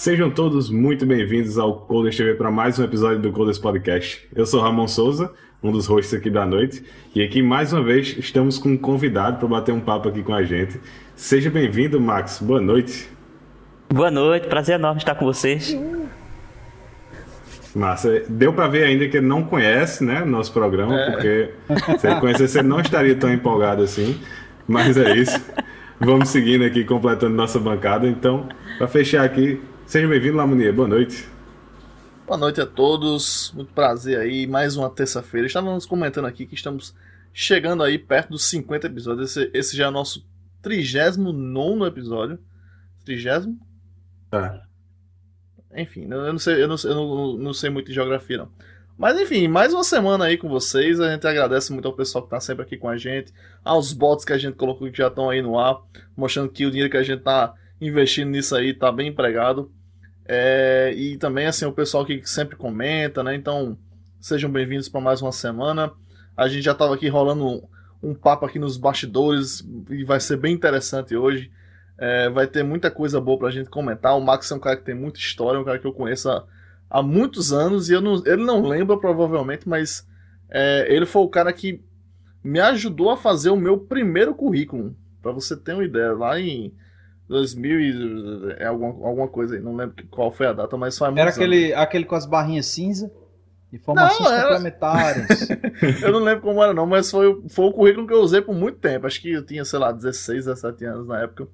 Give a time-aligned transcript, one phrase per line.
[0.00, 4.26] Sejam todos muito bem-vindos ao Coders TV para mais um episódio do Coders Podcast.
[4.34, 5.30] Eu sou Ramon Souza,
[5.62, 6.82] um dos hosts aqui da noite,
[7.14, 10.32] e aqui mais uma vez estamos com um convidado para bater um papo aqui com
[10.32, 10.80] a gente.
[11.14, 12.40] Seja bem-vindo, Max.
[12.40, 13.10] Boa noite.
[13.92, 15.78] Boa noite, prazer enorme estar com vocês.
[17.74, 18.22] Massa.
[18.26, 21.10] Deu para ver ainda que ele não conhece, né, nosso programa, é.
[21.10, 21.50] porque
[21.98, 24.18] se ele conhecesse, ele não estaria tão empolgado assim.
[24.66, 25.38] Mas é isso.
[26.00, 28.08] Vamos seguindo aqui, completando nossa bancada.
[28.08, 28.48] Então,
[28.78, 29.60] para fechar aqui,
[29.90, 30.72] seja bem-vindo, Lamonia.
[30.72, 31.28] Boa noite.
[32.24, 33.50] Boa noite a todos.
[33.56, 34.46] Muito prazer aí.
[34.46, 35.48] Mais uma terça-feira.
[35.48, 36.94] Estávamos comentando aqui que estamos
[37.34, 39.36] chegando aí perto dos 50 episódios.
[39.36, 40.24] Esse, esse já é o nosso
[40.62, 42.38] 39 episódio.
[43.04, 43.48] 30?
[44.30, 44.62] Tá.
[45.76, 48.48] Enfim, eu não sei, eu não, eu não, não sei muito de geografia, não.
[48.96, 51.00] Mas enfim, mais uma semana aí com vocês.
[51.00, 53.32] A gente agradece muito ao pessoal que está sempre aqui com a gente,
[53.64, 55.80] aos bots que a gente colocou que já estão aí no ar,
[56.16, 59.68] mostrando que o dinheiro que a gente está investindo nisso aí está bem empregado.
[60.32, 63.34] É, e também assim o pessoal que sempre comenta, né?
[63.34, 63.76] Então
[64.20, 65.90] sejam bem-vindos para mais uma semana.
[66.36, 67.62] A gente já estava aqui rolando um,
[68.00, 71.50] um, papo aqui nos bastidores e vai ser bem interessante hoje.
[71.98, 74.16] É, vai ter muita coisa boa para a gente comentar.
[74.16, 76.44] O Max é um cara que tem muita história, um cara que eu conheço há
[76.88, 80.06] há muitos anos e eu não, ele não lembra provavelmente, mas
[80.48, 81.82] é, ele foi o cara que
[82.42, 84.94] me ajudou a fazer o meu primeiro currículo.
[85.20, 86.72] Para você ter uma ideia, lá em
[87.30, 91.08] 2000 e é alguma, alguma coisa aí, não lembro qual foi a data, mas foi
[91.16, 93.10] Era aquele, aquele com as barrinhas cinza?
[93.72, 94.48] Informações não, era...
[94.48, 95.48] complementares.
[96.02, 98.52] eu não lembro como era, não, mas foi, foi o currículo que eu usei por
[98.52, 99.06] muito tempo.
[99.06, 101.46] Acho que eu tinha, sei lá, 16, 17 anos na época.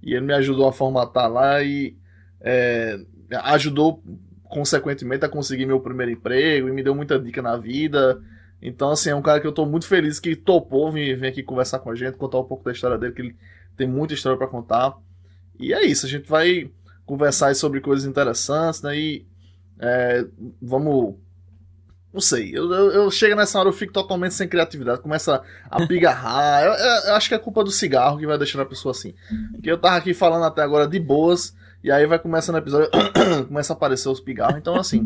[0.00, 1.96] E ele me ajudou a formatar lá e
[2.40, 3.00] é,
[3.42, 4.00] ajudou
[4.44, 8.22] consequentemente, a conseguir meu primeiro emprego e me deu muita dica na vida.
[8.62, 11.42] Então, assim, é um cara que eu tô muito feliz que topou vir, vir aqui
[11.42, 13.36] conversar com a gente, contar um pouco da história dele, que ele
[13.76, 14.96] tem muita história para contar.
[15.58, 16.70] E é isso, a gente vai
[17.04, 18.96] conversar sobre coisas interessantes, né?
[18.96, 19.26] E
[19.80, 20.24] é,
[20.60, 21.16] vamos.
[22.12, 25.86] Não sei, eu, eu, eu, chego nessa hora, eu fico totalmente sem criatividade, começa a
[25.86, 26.64] pigarrar.
[26.64, 29.14] eu, eu, acho que é culpa do cigarro que vai deixando a pessoa assim.
[29.52, 31.54] Porque eu tava aqui falando até agora de boas,
[31.84, 32.90] e aí vai começando o episódio,
[33.46, 34.56] começa a aparecer os pigarros.
[34.56, 35.04] Então, assim,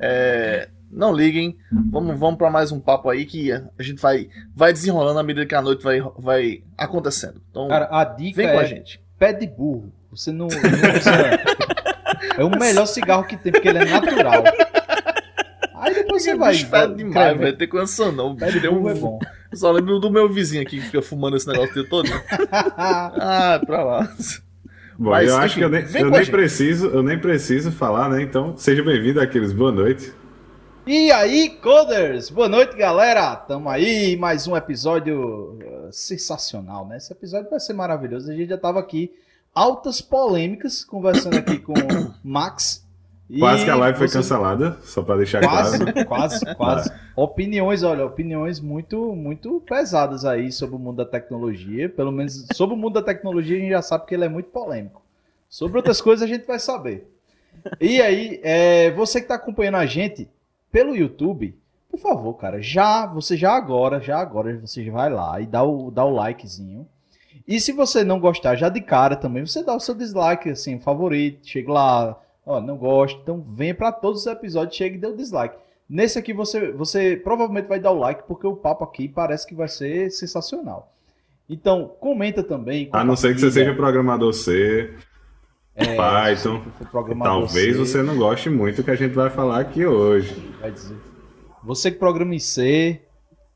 [0.00, 1.56] é, não liguem.
[1.90, 5.46] Vamos, vamos para mais um papo aí que a gente vai, vai desenrolando à medida
[5.46, 7.40] que a noite vai, vai acontecendo.
[7.50, 9.00] Então, Cara, a dica vem com é a gente.
[9.18, 9.92] Pé de burro.
[10.10, 10.58] Você não, não.
[12.36, 14.44] É o melhor cigarro que tem, porque ele é natural.
[15.74, 16.54] Aí depois você vai.
[16.54, 18.36] Fede demais, vai ter condição não.
[18.36, 18.90] Pé de burro um...
[18.90, 19.18] é bom.
[19.50, 22.08] Eu só lembro do meu vizinho aqui que fica fumando esse negócio todo.
[22.52, 24.08] ah, pra lá.
[24.98, 28.08] Bom, Mas, eu enfim, acho que eu nem, eu nem preciso, eu nem preciso falar,
[28.08, 28.20] né?
[28.20, 30.12] Então, seja bem-vindo àqueles boa noite.
[30.86, 32.30] E aí, coders!
[32.30, 33.36] Boa noite, galera!
[33.36, 35.58] Tamo aí, mais um episódio
[35.92, 36.96] sensacional, né?
[36.96, 38.30] Esse episódio vai ser maravilhoso.
[38.30, 39.12] A gente já tava aqui,
[39.54, 42.86] altas polêmicas, conversando aqui com o Max.
[43.38, 46.06] Quase que a live foi cancelada, só para deixar quase, claro.
[46.06, 46.92] Quase, quase.
[47.14, 51.90] Opiniões, olha, opiniões muito, muito pesadas aí sobre o mundo da tecnologia.
[51.90, 54.48] Pelo menos sobre o mundo da tecnologia a gente já sabe que ele é muito
[54.48, 55.02] polêmico.
[55.48, 57.06] Sobre outras coisas a gente vai saber.
[57.80, 60.28] E aí, é, você que está acompanhando a gente
[60.70, 61.54] pelo YouTube,
[61.90, 65.62] por favor, cara, já, você já agora, já agora, você já vai lá e dá
[65.62, 66.86] o, dá o likezinho.
[67.46, 70.78] E se você não gostar já de cara também, você dá o seu dislike, assim,
[70.78, 75.06] favorito, chega lá ó, não gosto, então venha para todos os episódios, chega e dê
[75.06, 75.54] o dislike.
[75.88, 79.54] Nesse aqui você, você provavelmente vai dar o like, porque o papo aqui parece que
[79.54, 80.92] vai ser sensacional.
[81.48, 82.88] Então, comenta também.
[82.92, 84.94] A não ser que você seja programador C,
[85.74, 86.62] é, Python.
[87.22, 90.34] Talvez C, você não goste muito do que a gente vai falar aqui hoje.
[90.60, 90.96] Vai dizer.
[91.68, 93.00] Você que programa em C,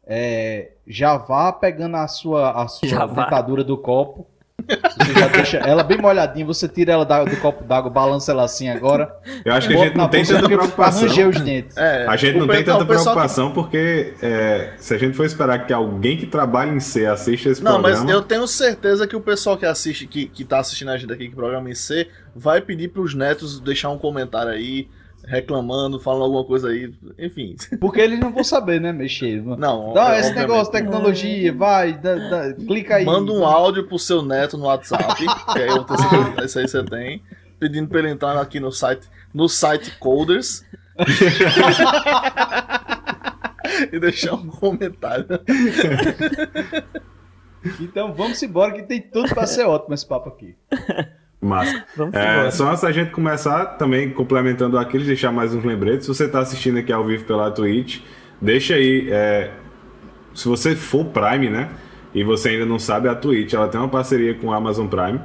[0.07, 4.27] é, já vá pegando a sua, a sua dentadura do copo
[4.63, 8.69] você já deixa ela bem molhadinha, você tira ela do copo d'água, balança ela assim
[8.69, 9.15] agora.
[9.45, 11.29] Eu acho que a gente não tem tanta preocupação.
[11.29, 11.77] os dentes.
[11.77, 13.55] É, a gente não tem tanta preocupação que...
[13.55, 17.63] porque é, se a gente for esperar que alguém que trabalha em C assista esse
[17.63, 17.99] não, programa...
[17.99, 20.97] Não, mas eu tenho certeza que o pessoal que assiste, que, que tá assistindo a
[20.97, 24.89] gente aqui, que programa em C, vai pedir pros netos deixar um comentário aí
[25.25, 27.57] reclamando, falando alguma coisa aí, enfim.
[27.81, 29.43] Porque eles não vão saber, né, mexer.
[29.43, 29.93] Não.
[29.93, 33.05] Dá é, esse negócio, tecnologia, vai, dá, dá, clica aí.
[33.05, 36.83] Manda um áudio pro seu neto no WhatsApp, que aí eu tenho esse aí você
[36.85, 37.23] tem,
[37.59, 40.65] pedindo pra ele entrar aqui no site, no site Coders.
[43.93, 45.27] e deixar um comentário.
[47.81, 50.55] então vamos embora que tem tudo para ser ótimo esse papo aqui.
[51.43, 51.85] Massa.
[52.13, 56.07] É, só antes da gente começar, também complementando aquilo, deixar mais uns lembretes.
[56.07, 58.01] Se você está assistindo aqui ao vivo pela Twitch,
[58.41, 59.09] deixa aí.
[59.11, 59.51] É,
[60.33, 61.69] se você for Prime, né?
[62.15, 65.19] E você ainda não sabe, a Twitch ela tem uma parceria com a Amazon Prime.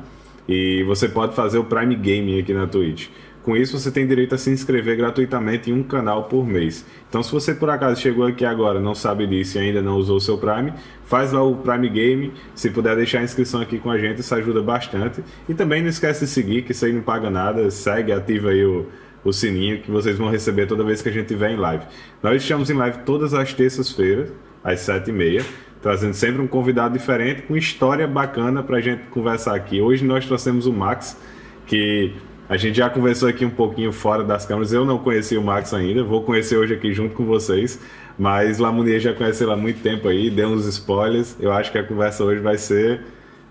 [0.48, 3.10] E você pode fazer o Prime Gaming aqui na Twitch.
[3.48, 6.86] Com isso, você tem direito a se inscrever gratuitamente em um canal por mês.
[7.08, 10.18] Então, se você por acaso chegou aqui agora, não sabe disso e ainda não usou
[10.18, 10.74] o seu Prime,
[11.06, 12.34] faz lá o Prime Game.
[12.54, 15.24] Se puder deixar a inscrição aqui com a gente, isso ajuda bastante.
[15.48, 17.72] E também não esquece de seguir, que isso aí não paga nada.
[17.72, 18.88] Segue, ativa aí o,
[19.24, 21.86] o sininho que vocês vão receber toda vez que a gente estiver em live.
[22.22, 24.30] Nós estamos em live todas as terças-feiras,
[24.62, 25.46] às 7h30
[25.82, 29.80] trazendo sempre um convidado diferente com história bacana para a gente conversar aqui.
[29.80, 31.18] Hoje nós trouxemos o Max,
[31.66, 32.14] que
[32.50, 34.72] a gente já conversou aqui um pouquinho fora das câmeras.
[34.72, 37.80] Eu não conhecia o Max ainda, vou conhecer hoje aqui junto com vocês.
[38.18, 41.36] Mas Lamounier já conhece ele há muito tempo aí, deu uns spoilers.
[41.40, 43.02] Eu acho que a conversa hoje vai ser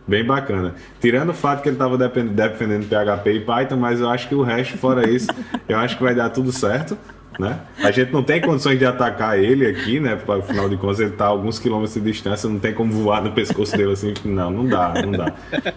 [0.06, 0.74] bem bacana.
[1.00, 4.42] Tirando o fato que ele estava defendendo PHP e Python, mas eu acho que o
[4.42, 5.28] resto, fora isso,
[5.68, 6.96] eu acho que vai dar tudo certo.
[7.38, 7.60] Né?
[7.82, 10.16] A gente não tem condições de atacar ele aqui, né?
[10.16, 13.22] Porque, afinal de contas, ele está a alguns quilômetros de distância, não tem como voar
[13.22, 14.14] no pescoço dele assim.
[14.24, 15.34] Não, não dá, não dá.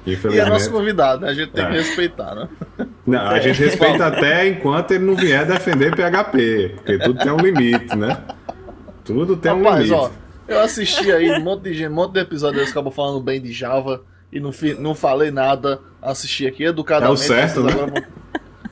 [0.07, 0.35] Infelizmente.
[0.35, 1.31] E é nosso convidado, né?
[1.31, 1.67] A gente tem é.
[1.67, 2.47] que respeitar, né?
[3.05, 7.37] Não, a gente respeita até enquanto ele não vier defender PHP, porque tudo tem um
[7.37, 8.17] limite, né?
[9.03, 9.93] Tudo tem Rapaz, um limite.
[9.93, 10.09] Ó,
[10.47, 13.41] eu assisti aí um monte de gente, um monte de episódios que acabou falando bem
[13.41, 15.79] de Java e não, não falei nada.
[16.01, 17.21] Assisti aqui educadamente.
[17.21, 17.73] É o certo, né?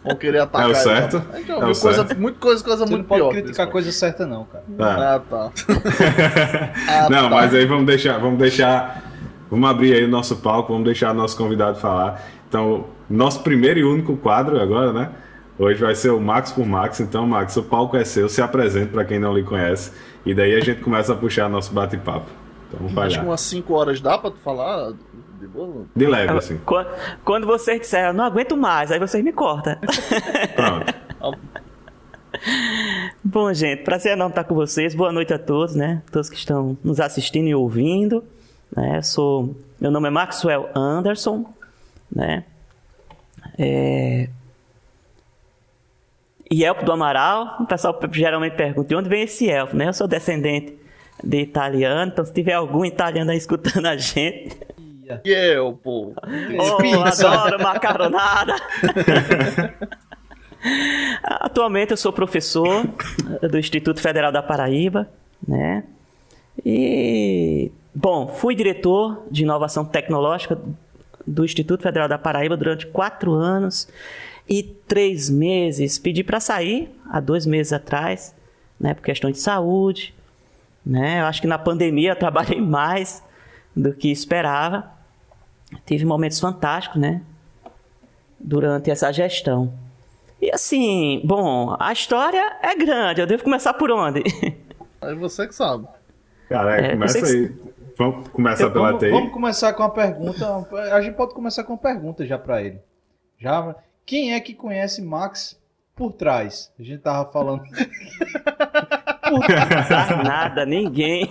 [0.04, 0.70] vão querer atacar.
[0.70, 1.24] É o certo.
[1.38, 2.20] Então, é o coisa, certo.
[2.20, 4.64] Muita coisa, coisa Você muito não pode pior criticar coisa certa, não, cara.
[4.80, 5.52] Ah, ah tá.
[7.06, 7.30] ah, não, tá.
[7.30, 9.04] mas aí vamos deixar, vamos deixar.
[9.50, 12.22] Vamos abrir aí o nosso palco, vamos deixar nosso convidado falar.
[12.50, 15.10] Então, nosso primeiro e único quadro agora, né?
[15.58, 17.00] Hoje vai ser o Max por Max.
[17.00, 18.30] Então, Max, o palco é seu.
[18.30, 19.92] Se apresente para quem não lhe conhece.
[20.26, 22.28] E daí a gente começa a puxar nosso bate-papo.
[22.68, 24.94] Então, vamos Acho que umas 5 horas dá para tu falar
[25.40, 25.86] de boa?
[25.96, 26.60] De leve, assim.
[26.66, 26.90] Quando,
[27.24, 29.76] quando vocês disseram, não aguento mais, aí vocês me cortam.
[30.56, 30.94] Pronto.
[33.24, 34.96] Bom, gente, prazer enorme estar com vocês.
[34.96, 36.02] Boa noite a todos, né?
[36.12, 38.24] Todos que estão nos assistindo e ouvindo.
[38.76, 39.02] Né?
[39.02, 41.46] Sou, meu nome é Maxwell Anderson,
[42.14, 42.44] né?
[43.58, 44.30] É...
[46.50, 49.90] E Elfo do Amaral, o pessoal geralmente pergunta de onde vem esse elfo, né?
[49.90, 50.78] Eu sou descendente
[51.22, 54.58] de italiano, então se tiver algum italiano aí escutando a gente,
[55.08, 55.22] Olha.
[55.24, 56.14] E eu, pô.
[56.60, 58.56] Oh, adoro macaronada.
[61.24, 62.86] Atualmente eu sou professor
[63.42, 65.10] do Instituto Federal da Paraíba,
[65.48, 65.84] né?
[66.66, 70.60] E bom, fui diretor de inovação tecnológica
[71.26, 73.88] do Instituto Federal da Paraíba durante quatro anos
[74.50, 75.98] e três meses.
[76.00, 78.36] Pedi para sair há dois meses atrás,
[78.80, 78.94] né?
[78.94, 80.14] Por questão de saúde,
[80.86, 81.22] né?
[81.22, 83.24] Eu acho que na pandemia eu trabalhei mais
[83.76, 84.97] do que esperava
[85.86, 87.22] tive momentos fantásticos, né?
[88.40, 89.74] Durante essa gestão.
[90.42, 93.22] E assim, bom, a história é grande.
[93.22, 94.24] Eu devo começar por onde?
[95.02, 95.88] Aí você que sabe.
[96.48, 97.56] Cara, é, começa aí.
[97.98, 99.10] Vamos começar pela vamos, TI.
[99.10, 100.68] Vamos começar com a pergunta.
[100.94, 102.80] A gente pode começar com uma pergunta já para ele.
[103.40, 103.76] Já,
[104.06, 105.57] quem é que conhece Max
[105.98, 106.72] por trás?
[106.80, 107.64] A gente tava falando.
[110.24, 111.26] Nada, ninguém.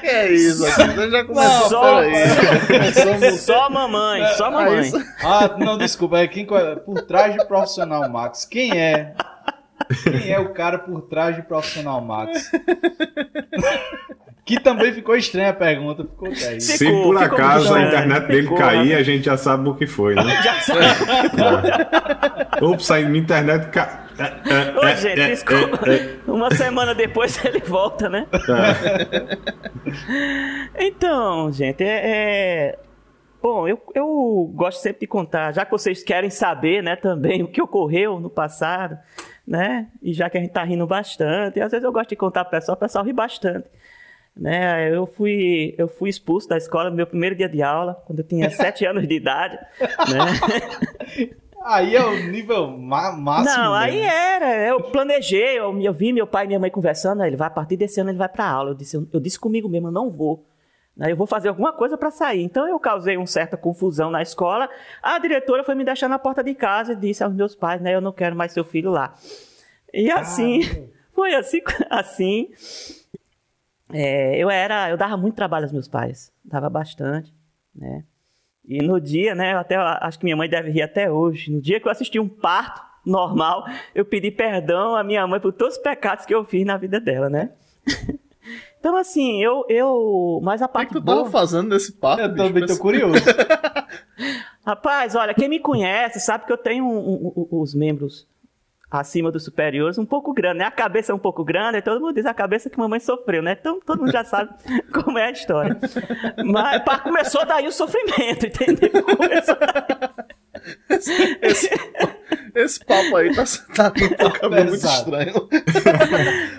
[0.00, 3.32] Que é isso, você já começou só, aí.
[3.36, 4.90] Só mamãe, só mamãe.
[5.22, 8.44] Ah, não, desculpa, é quem por trás de profissional Max.
[8.44, 9.14] Quem é?
[10.04, 12.50] Quem é o cara por trás de profissional Max?
[14.46, 16.04] Que também ficou estranha a pergunta.
[16.04, 16.60] Ficou daí.
[16.60, 18.94] Se ficou, por acaso a internet dele ficou, cair, né?
[18.94, 20.22] a gente já sabe o que foi, né?
[20.40, 20.80] Já sabe.
[22.60, 22.64] É.
[22.64, 24.06] Ops, a minha internet caiu.
[24.80, 25.80] Ô, gente, desculpa.
[26.28, 28.28] Uma semana depois ele volta, né?
[30.78, 32.78] Então, gente, é, é...
[33.42, 37.48] Bom, eu, eu gosto sempre de contar, já que vocês querem saber, né, também o
[37.48, 38.96] que ocorreu no passado,
[39.46, 39.88] né?
[40.00, 42.56] E já que a gente tá rindo bastante, às vezes eu gosto de contar para
[42.56, 43.66] o pessoal, o pessoal ri bastante.
[44.36, 44.94] Né?
[44.94, 48.24] Eu fui eu fui expulso da escola no meu primeiro dia de aula, quando eu
[48.24, 51.36] tinha sete anos de idade, né?
[51.66, 53.44] Aí é o nível máximo.
[53.44, 54.64] Não, aí era.
[54.68, 57.24] Eu planejei, eu, eu vi meu pai e minha mãe conversando.
[57.24, 58.70] Ele vai, a partir desse ano ele vai para aula.
[58.70, 60.46] Eu disse, eu, eu, disse comigo mesmo, eu não vou.
[60.96, 61.10] Né?
[61.10, 62.44] Eu vou fazer alguma coisa para sair.
[62.44, 64.68] Então eu causei uma certa confusão na escola.
[65.02, 67.96] A diretora foi me deixar na porta de casa e disse aos meus pais, né,
[67.96, 69.14] eu não quero mais seu filho lá.
[69.92, 72.48] E assim, ah, foi assim, assim.
[73.92, 77.32] É, eu era, eu dava muito trabalho aos meus pais, dava bastante,
[77.74, 78.04] né?
[78.64, 81.78] E no dia, né, até acho que minha mãe deve rir até hoje, no dia
[81.78, 83.64] que eu assisti um parto normal,
[83.94, 86.98] eu pedi perdão à minha mãe por todos os pecados que eu fiz na vida
[87.00, 87.50] dela, né?
[88.78, 89.64] Então, assim, eu.
[89.68, 90.90] eu mas a parte.
[90.90, 91.18] O que tu boa...
[91.18, 92.22] tava fazendo nesse parto?
[92.22, 93.16] Eu também tô curioso.
[94.64, 98.28] Rapaz, olha, quem me conhece sabe que eu tenho um, um, um, os membros
[98.90, 100.64] acima dos superiores, um pouco grande, né?
[100.64, 103.56] A cabeça é um pouco grande, todo mundo diz a cabeça que mamãe sofreu, né?
[103.58, 104.50] Então todo mundo já sabe
[104.94, 105.76] como é a história.
[106.44, 109.02] Mas pá, começou daí o sofrimento, entendeu?
[109.02, 110.16] Começou daí.
[111.42, 111.68] Esse,
[112.54, 115.34] Esse papo aí tá, tá com um caminho muito estranho.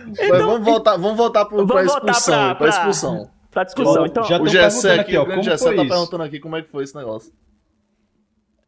[0.08, 2.36] Mas Então, vamos voltar, vamos voltar pro, vamos pra voltar expulsão.
[2.36, 3.30] pra- Pra, pra- expulsão.
[3.52, 3.94] Pra discussão.
[3.96, 5.88] Já- Então, já- O Gessé perguntando aqui, aqui, ó, o Gessé tá isso?
[5.90, 7.32] perguntando aqui como é que foi esse negócio.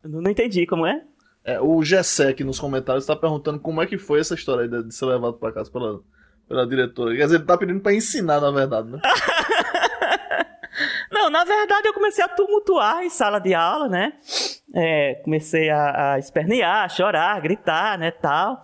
[0.03, 1.01] eu não entendi como é.
[1.49, 4.83] É, o Gessé aqui nos comentários tá perguntando como é que foi essa história de,
[4.83, 5.99] de ser levado pra casa pela,
[6.47, 7.15] pela diretora.
[7.15, 8.99] Quer dizer, ele tá pedindo pra ensinar, na verdade, né?
[11.11, 14.13] Não, na verdade eu comecei a tumultuar em sala de aula, né?
[14.75, 18.63] É, comecei a, a espernear, a chorar, gritar, né, tal.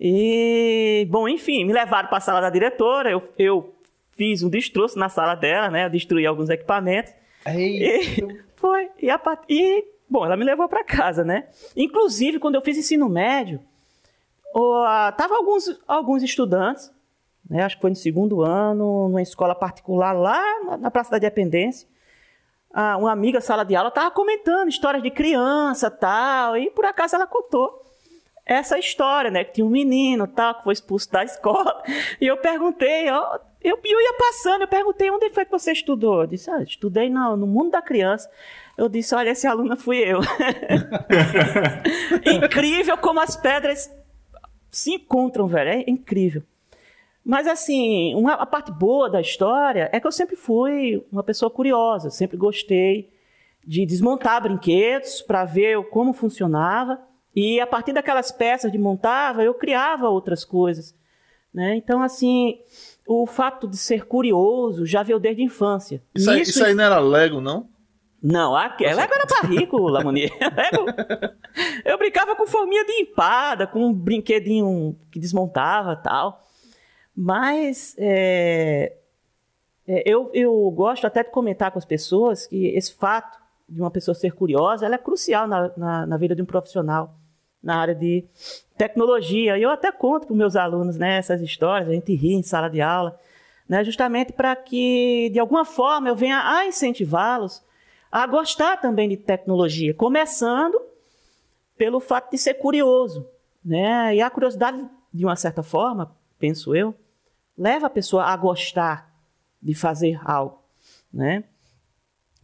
[0.00, 3.74] E, bom, enfim, me levaram para a sala da diretora, eu, eu
[4.16, 5.84] fiz um destroço na sala dela, né?
[5.84, 7.12] Eu destruí alguns equipamentos.
[7.44, 8.22] Eita.
[8.22, 8.88] E foi.
[9.00, 11.48] E, a, e, bom, ela me levou para casa, né?
[11.76, 13.60] Inclusive, quando eu fiz ensino médio,
[15.16, 16.92] tava alguns, alguns estudantes,
[17.48, 17.62] né?
[17.62, 20.42] Acho que foi no segundo ano, numa escola particular lá
[20.78, 21.88] na, Praça da Dependência.
[22.98, 27.26] Uma amiga sala de aula estava comentando histórias de criança tal, e por acaso ela
[27.26, 27.82] contou
[28.44, 29.44] essa história, né?
[29.44, 31.82] Que tinha um menino tal, que foi expulso da escola.
[32.20, 36.22] E eu perguntei, ó, eu, eu ia passando, eu perguntei onde foi que você estudou?
[36.22, 38.28] Eu disse, ah, estudei no, no mundo da criança.
[38.78, 40.20] Eu disse, olha, esse aluno fui eu.
[42.32, 43.92] incrível como as pedras
[44.70, 45.70] se encontram, velho.
[45.70, 46.44] É incrível.
[47.24, 51.50] Mas assim, uma, a parte boa da história é que eu sempre fui uma pessoa
[51.50, 53.10] curiosa, sempre gostei
[53.66, 57.00] de desmontar brinquedos para ver como funcionava.
[57.34, 60.94] E a partir daquelas peças de montava, eu criava outras coisas.
[61.52, 61.74] Né?
[61.74, 62.60] Então, assim,
[63.04, 66.00] o fato de ser curioso já veio desde a infância.
[66.14, 67.68] Isso aí, isso aí não era Lego, não?
[68.22, 70.30] Não, aquela Lego era pra rico, Lamonier.
[70.40, 70.86] Lego-
[71.84, 76.44] Eu brincava com forminha de empada, com um brinquedinho que desmontava tal.
[77.16, 78.92] Mas é,
[79.86, 83.90] é, eu, eu gosto até de comentar com as pessoas que esse fato de uma
[83.90, 87.14] pessoa ser curiosa ela é crucial na, na, na vida de um profissional
[87.62, 88.24] na área de
[88.76, 89.58] tecnologia.
[89.58, 92.42] E eu até conto para os meus alunos né, essas histórias, a gente ri em
[92.42, 93.18] sala de aula,
[93.68, 97.62] né, justamente para que, de alguma forma, eu venha a incentivá-los
[98.10, 100.80] a gostar também de tecnologia, começando
[101.76, 103.26] pelo fato de ser curioso.
[103.64, 104.16] Né?
[104.16, 106.94] E a curiosidade, de uma certa forma, penso eu,
[107.56, 109.12] leva a pessoa a gostar
[109.60, 110.62] de fazer algo.
[111.12, 111.44] Né?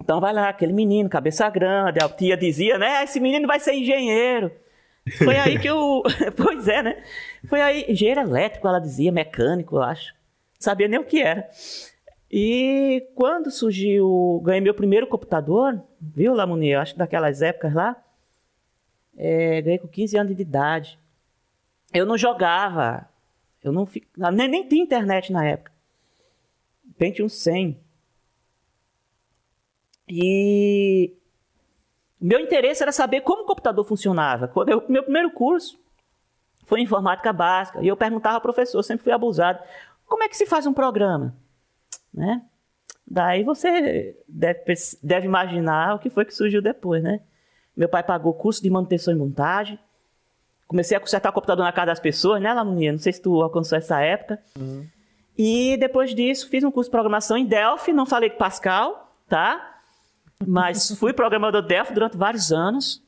[0.01, 3.05] Então vai lá, aquele menino, cabeça grande, a tia dizia, né?
[3.05, 4.53] Esse menino vai ser engenheiro.
[5.19, 6.03] Foi aí que eu.
[6.37, 7.03] pois é, né?
[7.49, 10.13] Foi aí, engenheiro elétrico, ela dizia, mecânico, eu acho.
[10.13, 11.49] Não sabia nem o que era.
[12.37, 16.71] E quando surgiu, ganhei meu primeiro computador, viu, Lamoni?
[16.71, 17.97] Eu acho que daquelas épocas lá,
[19.17, 20.99] é, ganhei com 15 anos de idade.
[21.93, 23.09] Eu não jogava,
[23.63, 25.71] eu não fi- nem, nem tinha internet na época.
[26.99, 27.79] Pentium 100.
[30.09, 31.13] E
[32.21, 34.49] meu interesse era saber como o computador funcionava.
[34.49, 35.79] Quando eu, meu primeiro curso
[36.65, 39.61] foi informática básica e eu perguntava ao professor, sempre fui abusado,
[40.05, 41.33] como é que se faz um programa?
[42.15, 42.43] Né?
[43.07, 44.63] Daí você deve,
[45.03, 47.21] deve imaginar o que foi que surgiu depois, né?
[47.77, 49.79] Meu pai pagou curso de manutenção e montagem.
[50.67, 52.93] Comecei a consertar o computador na casa das pessoas, né, Lamonia?
[52.93, 54.41] Não sei se tu alcançou essa época.
[55.37, 57.93] E depois disso, fiz um curso de programação em Delphi.
[57.93, 59.81] Não falei de Pascal, tá?
[60.47, 63.03] Mas fui programador Delphi durante vários anos.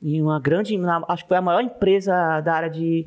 [0.00, 3.06] Em uma grande, acho que foi a maior empresa da área de,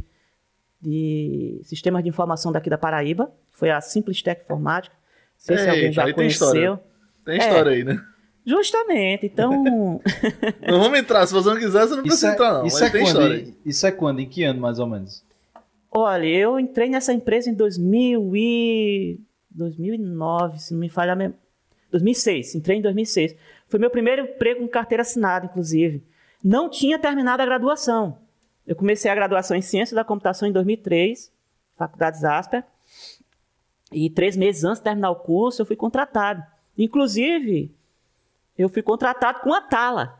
[0.82, 3.32] de sistemas de informação daqui da Paraíba.
[3.52, 4.97] Foi a Simples Tech Informática.
[5.38, 6.48] Não sei se Eita, alguém já aí tem conheceu.
[6.48, 6.80] história.
[7.26, 7.38] Tem É.
[7.38, 8.02] história aí, né?
[8.46, 9.26] Justamente.
[9.26, 9.52] Então,
[10.68, 11.26] Não vamos entrar.
[11.28, 12.66] Se você não quiser, você não Isso precisa é, entrar, não.
[12.66, 13.44] isso, Mas é tem quando, história aí.
[13.44, 14.20] em- isso é quando?
[14.22, 15.26] Em que ano, mais ou menos?
[15.92, 19.20] olha, eu entrei nessa empresa em 2000 e...
[19.50, 21.40] 2009, se não me falha a memória.
[21.92, 23.36] 2006, entrei em 2006.
[23.68, 26.04] Foi meu primeiro emprego com carteira assinada, inclusive.
[26.44, 28.18] Não tinha terminado a graduação.
[28.68, 31.32] Eu comecei a graduação em Ciência da Computação em 2003,
[31.76, 32.64] Faculdade Zasper.
[33.92, 36.44] E três meses antes de terminar o curso, eu fui contratado.
[36.78, 37.74] Inclusive,
[38.58, 40.20] eu fui contratado com a Tala.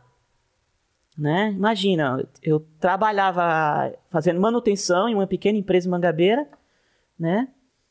[1.16, 1.50] Né?
[1.50, 6.48] Imagina, eu trabalhava fazendo manutenção em uma pequena empresa em Mangabeira,
[7.18, 7.48] né?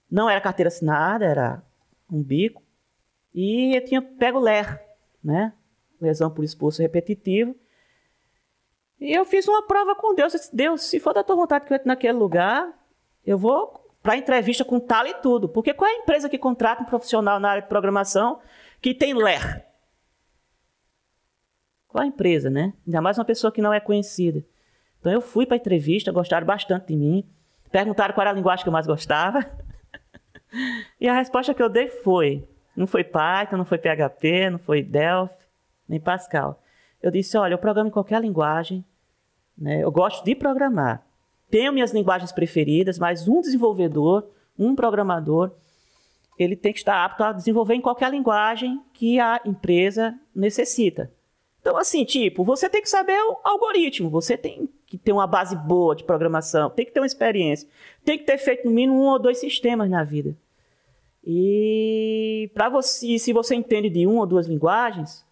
[0.09, 1.61] Não era carteira assinada, era
[2.09, 2.63] um bico.
[3.35, 4.81] E eu tinha pego LER,
[5.21, 5.53] né?
[5.99, 7.53] Lesão por expulso repetitivo.
[8.99, 10.33] E eu fiz uma prova com Deus.
[10.33, 12.67] Eu disse, Deus, se for da tua vontade que eu entre naquele lugar,
[13.25, 15.49] eu vou para entrevista com tal e tudo.
[15.49, 18.39] Porque qual é a empresa que contrata um profissional na área de programação
[18.81, 19.65] que tem LER?
[21.89, 22.71] Qual a empresa, né?
[22.85, 24.45] Ainda mais uma pessoa que não é conhecida.
[25.01, 27.29] Então eu fui para a entrevista, gostaram bastante de mim.
[27.69, 29.45] Perguntaram qual era a linguagem que eu mais gostava.
[31.01, 32.47] e a resposta que eu dei foi:
[32.77, 35.35] não foi Python, não foi PHP, não foi Delphi,
[35.85, 36.63] nem Pascal.
[37.03, 38.85] Eu disse: olha, eu programo em qualquer linguagem,
[39.57, 39.83] Né?
[39.83, 41.06] Eu gosto de programar.
[41.49, 44.27] Tenho minhas linguagens preferidas, mas um desenvolvedor,
[44.57, 45.51] um programador,
[46.37, 51.11] ele tem que estar apto a desenvolver em qualquer linguagem que a empresa necessita.
[51.59, 55.55] Então, assim, tipo, você tem que saber o algoritmo, você tem que ter uma base
[55.55, 57.67] boa de programação, tem que ter uma experiência,
[58.05, 60.35] tem que ter feito no mínimo um ou dois sistemas na vida.
[61.23, 65.25] E para você, se você entende de uma ou duas linguagens,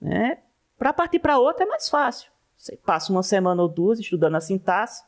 [0.00, 0.38] né,
[0.78, 2.30] para partir para outra é mais fácil.
[2.56, 5.02] Você passa uma semana ou duas estudando a sintaxe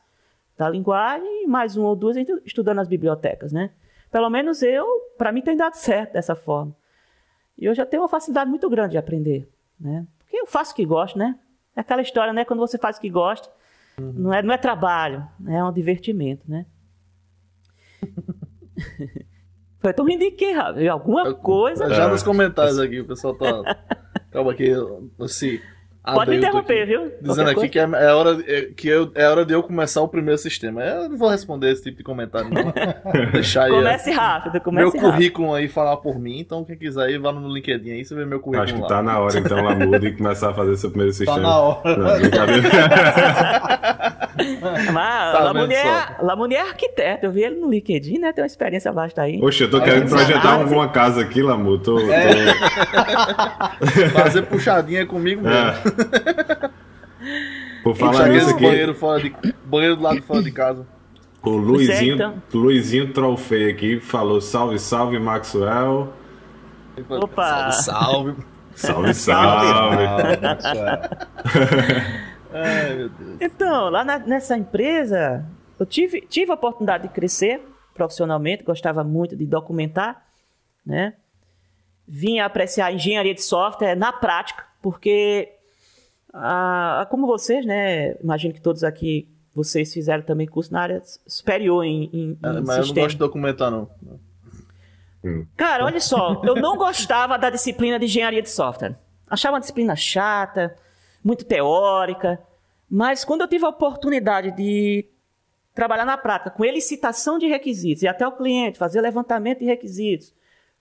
[0.61, 2.15] da linguagem e mais uma ou duas
[2.45, 3.71] estudando as bibliotecas, né?
[4.11, 4.85] Pelo menos eu,
[5.17, 6.75] para mim tem dado certo dessa forma.
[7.57, 9.49] E eu já tenho uma facilidade muito grande de aprender,
[9.79, 10.05] né?
[10.19, 11.39] Porque eu faço o que gosto, né?
[11.75, 12.45] É aquela história, né?
[12.45, 13.49] Quando você faz o que gosta,
[13.99, 14.13] uhum.
[14.15, 15.57] não, é, não é trabalho, né?
[15.57, 16.67] é um divertimento, né?
[19.79, 20.53] Foi tão rindo de quê?
[20.91, 21.89] Alguma coisa.
[21.89, 23.83] Já nos comentários aqui, o pessoal tá.
[24.29, 24.71] Calma aqui,
[25.19, 25.59] assim.
[26.03, 27.11] Pode me interromper, viu?
[27.21, 30.07] Dizendo aqui que é, é, hora, é, que eu, é hora de eu começar o
[30.07, 30.81] primeiro sistema.
[30.83, 32.73] Eu não vou responder esse tipo de comentário, não.
[33.31, 33.71] deixar aí.
[33.71, 37.31] Comece é, rápido, comece Meu currículo aí falar por mim, então quem quiser aí, vá
[37.31, 38.63] no LinkedIn aí, você vê meu currículo.
[38.63, 38.87] Acho que lá.
[38.87, 41.37] tá na hora então, Lamuda, de começar a fazer seu primeiro sistema.
[41.37, 41.97] Tá na hora.
[41.97, 42.07] Não,
[44.93, 48.31] Mas tá Lamunier, Lamunier é arquiteto, eu vi ele no LinkedIn, né?
[48.33, 49.39] Tem uma experiência vasta aí.
[49.41, 51.77] Oxe, eu tô querendo projetar alguma casa aqui, Lamu.
[51.77, 52.11] Tô, tô...
[52.11, 52.53] É.
[54.13, 55.57] Fazer puxadinha comigo mesmo.
[55.57, 56.69] É.
[57.83, 58.63] Por falar nisso aqui.
[58.63, 59.33] Banheiro, fora de,
[59.65, 60.85] banheiro do lado fora de casa.
[61.43, 62.43] O Luizinho, então.
[62.53, 66.13] Luizinho Trofei aqui falou salve, salve, Maxwell.
[67.09, 67.71] Opa!
[67.71, 68.35] Salve,
[68.75, 69.13] salve.
[69.13, 70.03] Salve, salve.
[72.51, 73.37] Ai, meu Deus.
[73.41, 75.45] Então, lá na, nessa empresa,
[75.79, 77.61] eu tive, tive a oportunidade de crescer
[77.93, 80.25] profissionalmente, gostava muito de documentar,
[80.85, 81.13] né?
[82.07, 85.49] Vim apreciar a engenharia de software na prática, porque
[86.33, 88.15] ah, como vocês, né?
[88.21, 92.63] Imagino que todos aqui, vocês fizeram também curso na área superior em, em, é, em
[92.63, 92.79] Mas sistema.
[92.79, 93.89] eu não gosto de documentar, não.
[95.23, 95.45] Hum.
[95.55, 98.95] Cara, olha só, eu não gostava da disciplina de engenharia de software.
[99.29, 100.75] Achava uma disciplina chata,
[101.23, 102.39] muito teórica,
[102.91, 105.05] mas quando eu tive a oportunidade de
[105.73, 110.33] trabalhar na prática com elicitação de requisitos e até o cliente fazer levantamento de requisitos,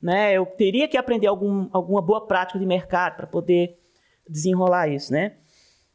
[0.03, 3.79] né, eu teria que aprender algum, alguma boa prática de mercado para poder
[4.29, 5.37] desenrolar isso, né?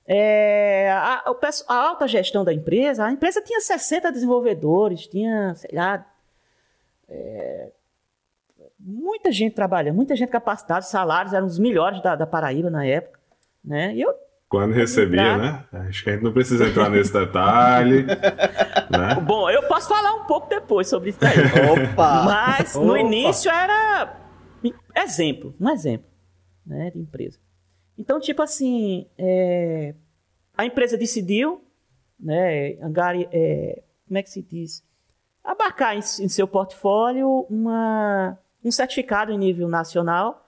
[0.07, 1.23] É, a,
[1.67, 6.05] a, alta gestão da empresa, a empresa tinha 60 desenvolvedores, tinha, sei lá,
[7.09, 7.71] é,
[8.79, 12.85] muita gente trabalhando, muita gente capacitada, os salários eram os melhores da, da Paraíba na
[12.85, 13.19] época,
[13.63, 13.93] né?
[13.95, 14.13] E eu
[14.55, 15.65] quando recebia, né?
[15.73, 18.05] Acho que a gente não precisa entrar nesse detalhe.
[18.89, 19.15] né?
[19.21, 21.91] Bom, eu posso falar um pouco depois sobre isso aí.
[21.91, 22.23] Opa!
[22.23, 22.99] Mas no Opa.
[22.99, 24.15] início era
[24.95, 26.07] exemplo, um exemplo
[26.65, 27.37] né, de empresa.
[27.97, 29.93] Então, tipo assim, é,
[30.57, 31.61] a empresa decidiu,
[32.17, 34.81] né, angari, é, como é que se diz?
[35.43, 40.47] Abarcar em, em seu portfólio uma, um certificado em nível nacional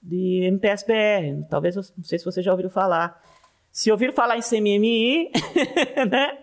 [0.00, 1.44] de MPSBR.
[1.50, 3.20] Talvez, não sei se vocês já ouviram falar.
[3.78, 5.30] Se ouviram falar em CMMI,
[6.10, 6.36] né,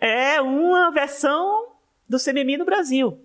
[0.00, 1.74] é uma versão
[2.08, 3.22] do CMMI no Brasil.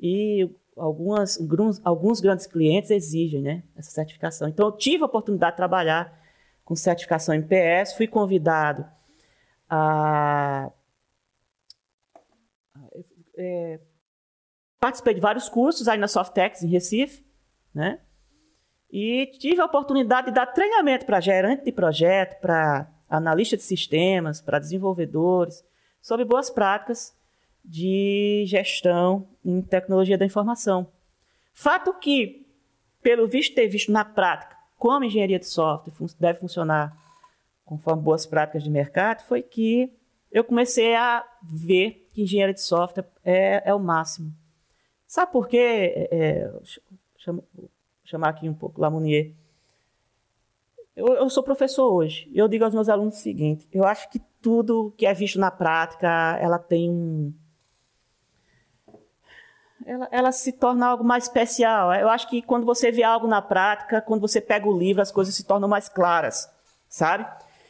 [0.00, 1.38] E algumas,
[1.84, 4.48] alguns grandes clientes exigem né, essa certificação.
[4.48, 6.18] Então, eu tive a oportunidade de trabalhar
[6.64, 8.86] com certificação MPS, fui convidado
[9.68, 10.72] a.
[13.36, 13.80] É,
[14.80, 17.22] participei de vários cursos aí na Softex, em Recife,
[17.74, 18.00] né?
[18.92, 24.42] E tive a oportunidade de dar treinamento para gerente de projeto, para analista de sistemas,
[24.42, 25.64] para desenvolvedores,
[26.00, 27.16] sobre boas práticas
[27.64, 30.86] de gestão em tecnologia da informação.
[31.54, 32.46] Fato que,
[33.00, 36.96] pelo visto ter visto na prática como engenharia de software deve funcionar
[37.64, 39.92] conforme boas práticas de mercado, foi que
[40.30, 44.34] eu comecei a ver que engenharia de software é, é o máximo.
[45.06, 45.56] Sabe por quê?
[45.56, 46.52] É, é
[47.16, 47.44] chamo,
[48.12, 49.32] chamar aqui um pouco Lamounier.
[50.94, 52.30] Eu, eu sou professor hoje.
[52.34, 55.50] Eu digo aos meus alunos o seguinte: eu acho que tudo que é visto na
[55.50, 57.32] prática, ela tem um,
[59.86, 61.92] ela, ela, se torna algo mais especial.
[61.94, 65.10] Eu acho que quando você vê algo na prática, quando você pega o livro, as
[65.10, 66.50] coisas se tornam mais claras,
[66.88, 67.26] sabe?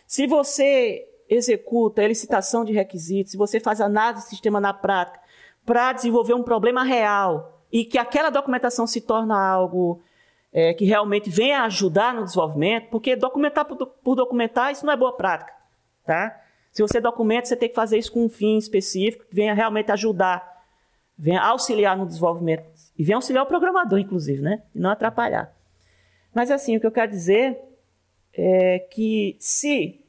[0.06, 5.20] Se você executa elicitação de requisitos, se você faz análise do sistema na prática
[5.64, 10.02] para desenvolver um problema real e que aquela documentação se torna algo
[10.52, 14.96] é, que realmente venha ajudar no desenvolvimento, porque documentar por, por documentar, isso não é
[14.96, 15.52] boa prática,
[16.04, 16.38] tá?
[16.70, 19.92] Se você documenta, você tem que fazer isso com um fim específico que venha realmente
[19.92, 20.52] ajudar
[21.22, 22.64] venha auxiliar no desenvolvimento
[22.98, 24.62] e venha auxiliar o programador, inclusive, né?
[24.74, 25.54] E não atrapalhar.
[26.34, 27.58] Mas assim, o que eu quero dizer
[28.34, 30.04] é que se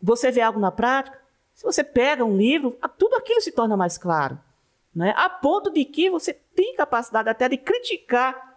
[0.00, 3.96] você vê algo na prática, Se você pega um livro, tudo aquilo se torna mais
[3.96, 4.36] claro.
[4.92, 5.14] Né?
[5.16, 8.53] A ponto de que você tem capacidade até de criticar,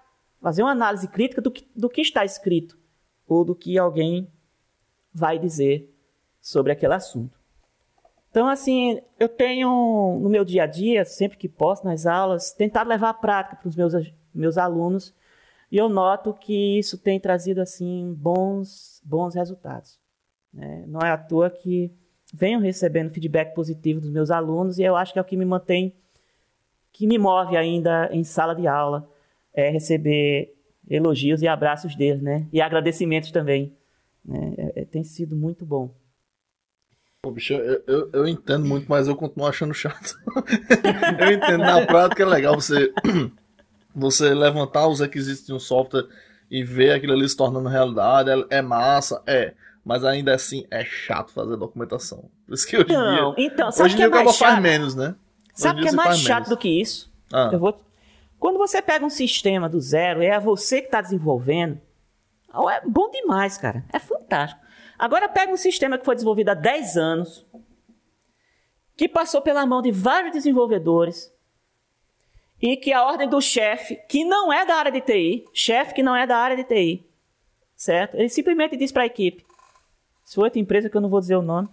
[0.48, 2.80] fazer uma análise crítica do que, do que está escrito,
[3.28, 4.32] ou do que alguém
[5.14, 5.94] vai dizer
[6.40, 7.38] sobre aquele assunto.
[8.30, 12.90] Então, assim, eu tenho no meu dia a dia, sempre que posso, nas aulas, tentado
[12.90, 13.94] levar a prática para os meus,
[14.34, 15.14] meus alunos,
[15.70, 20.00] e eu noto que isso tem trazido, assim, bons, bons resultados.
[20.54, 20.86] Né?
[20.88, 21.92] Não é à toa que
[22.34, 25.44] venho recebendo feedback positivo dos meus alunos, e eu acho que é o que me
[25.44, 25.94] mantém,
[26.94, 29.10] que me move ainda em sala de aula,
[29.58, 30.54] é receber
[30.88, 32.46] elogios e abraços deles, né?
[32.54, 33.76] E agradecimentos também.
[34.24, 34.54] Né?
[34.58, 35.93] É, é, tem sido muito bom.
[37.24, 40.15] Pô, bicho, eu, eu, eu, entendo muito, mas eu continuo achando chato.
[41.20, 42.93] eu entendo na prática é legal você,
[43.93, 46.06] você levantar os requisitos de um software
[46.50, 48.30] e ver aquilo ali se tornando realidade.
[48.30, 49.56] É, é massa, é.
[49.84, 52.30] Mas ainda assim é chato fazer documentação.
[52.46, 53.46] Por isso que hoje não, dia.
[53.48, 54.50] Então, sabe hoje que é mais chato?
[54.50, 55.15] faz menos, né?
[55.56, 56.50] Sabe o que é mais chato menos.
[56.50, 57.12] do que isso?
[57.34, 57.50] Ah.
[57.52, 57.87] Eu vou...
[58.39, 61.80] Quando você pega um sistema do zero, é você que está desenvolvendo.
[62.71, 63.84] É bom demais, cara.
[63.91, 64.62] É fantástico.
[64.97, 67.45] Agora pega um sistema que foi desenvolvido há 10 anos,
[68.95, 71.32] que passou pela mão de vários desenvolvedores,
[72.60, 76.02] e que a ordem do chefe, que não é da área de TI, chefe que
[76.02, 77.08] não é da área de TI,
[77.76, 78.15] certo?
[78.15, 79.45] Ele simplesmente diz para a equipe:
[80.26, 81.69] se outra empresa que eu não vou dizer o nome.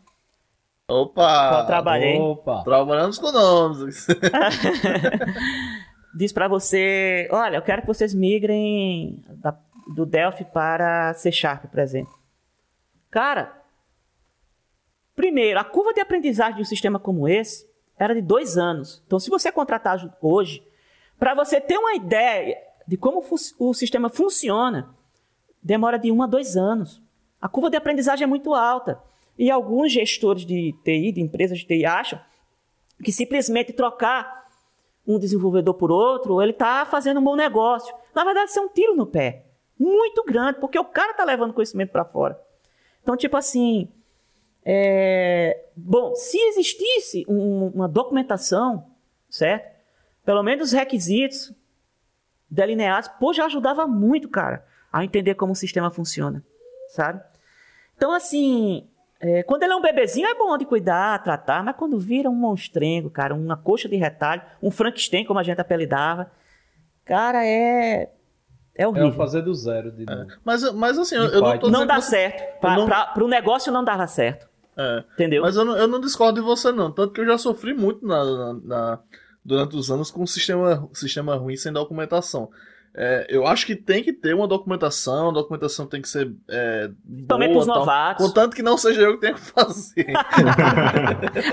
[0.86, 1.64] Opa!
[1.64, 2.18] Trabalhei.
[2.18, 2.62] Opa!
[2.62, 4.06] Trabalhamos com nomes.
[6.14, 9.56] diz para você: olha, eu quero que vocês migrem da,
[9.94, 12.14] do Delphi para C Sharp, por exemplo.
[13.10, 13.60] Cara,
[15.14, 19.02] primeiro, a curva de aprendizagem de um sistema como esse era de dois anos.
[19.06, 20.62] Então, se você contratar hoje,
[21.18, 23.24] para você ter uma ideia de como
[23.58, 24.94] o sistema funciona,
[25.62, 27.02] demora de um a dois anos.
[27.40, 29.00] A curva de aprendizagem é muito alta.
[29.38, 32.20] E alguns gestores de TI, de empresas de TI, acham
[33.02, 34.43] que simplesmente trocar
[35.06, 37.94] um desenvolvedor por outro, ele está fazendo um bom negócio.
[38.14, 39.44] Na verdade, isso é um tiro no pé.
[39.78, 42.40] Muito grande, porque o cara está levando conhecimento para fora.
[43.02, 43.88] Então, tipo assim,
[44.64, 45.66] é...
[45.76, 48.86] bom, se existisse um, uma documentação,
[49.28, 49.74] certo?
[50.24, 51.52] Pelo menos os requisitos
[52.50, 56.42] delineados, pô, já ajudava muito, cara, a entender como o sistema funciona,
[56.88, 57.22] sabe?
[57.96, 58.88] Então, assim,
[59.26, 62.34] é, quando ele é um bebezinho, é bom de cuidar, tratar, mas quando vira um
[62.34, 66.30] monstrengo, cara, uma coxa de retalho, um Frankenstein, como a gente apelidava,
[67.06, 68.10] cara, é
[68.74, 69.08] é horrível.
[69.08, 70.14] É fazer do zero de é.
[70.14, 70.30] novo.
[70.30, 70.34] É.
[70.44, 72.10] Mas, mas assim, eu, eu não tô Não dá você...
[72.10, 72.60] certo.
[72.60, 72.84] Pra, não...
[72.84, 74.46] pra, pro negócio não dava certo.
[74.76, 75.04] É.
[75.14, 75.42] Entendeu?
[75.42, 76.90] Mas eu não, eu não discordo de você, não.
[76.90, 78.98] Tanto que eu já sofri muito na, na, na
[79.42, 82.50] durante os anos com um sistema, sistema ruim sem documentação.
[82.96, 86.32] É, eu acho que tem que ter uma documentação, a documentação tem que ser.
[86.48, 86.90] É,
[87.26, 88.24] Também para os novatos.
[88.24, 90.06] Contanto que não seja eu que tenha que fazer.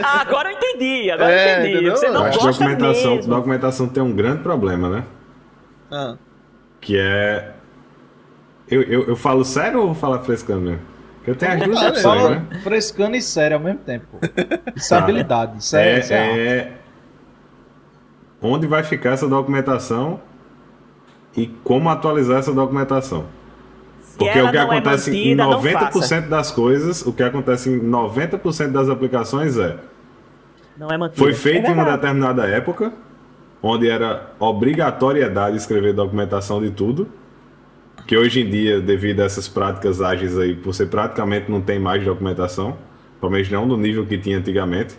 [0.04, 1.76] ah, agora eu entendi, agora é, eu entendi.
[1.78, 1.98] Entendeu?
[1.98, 3.36] Você não eu acho gosta documentação, mesmo.
[3.36, 5.04] documentação tem um grande problema, né?
[5.90, 6.16] Ah.
[6.80, 7.54] Que é.
[8.70, 10.92] Eu, eu, eu falo sério ou vou falar frescando mesmo?
[11.26, 12.48] eu tenho as duas opções, né?
[12.64, 14.20] Frescando e sério ao mesmo tempo.
[14.76, 15.64] Isso é habilidade.
[15.64, 16.72] Sério, é, é, é
[18.42, 20.20] onde vai ficar essa documentação
[21.36, 23.26] e como atualizar essa documentação.
[24.18, 27.80] Porque o que é acontece é mantida, em 90% das coisas, o que acontece em
[27.80, 29.78] 90% das aplicações é.
[30.78, 31.18] Não é mantida.
[31.18, 32.94] Foi feito é em uma determinada época,
[33.64, 37.08] onde era obrigatoriedade escrever documentação de tudo,
[38.08, 42.04] que hoje em dia, devido a essas práticas ágeis aí, você praticamente não tem mais
[42.04, 42.78] documentação,
[43.20, 44.96] pelo menos não no nível que tinha antigamente.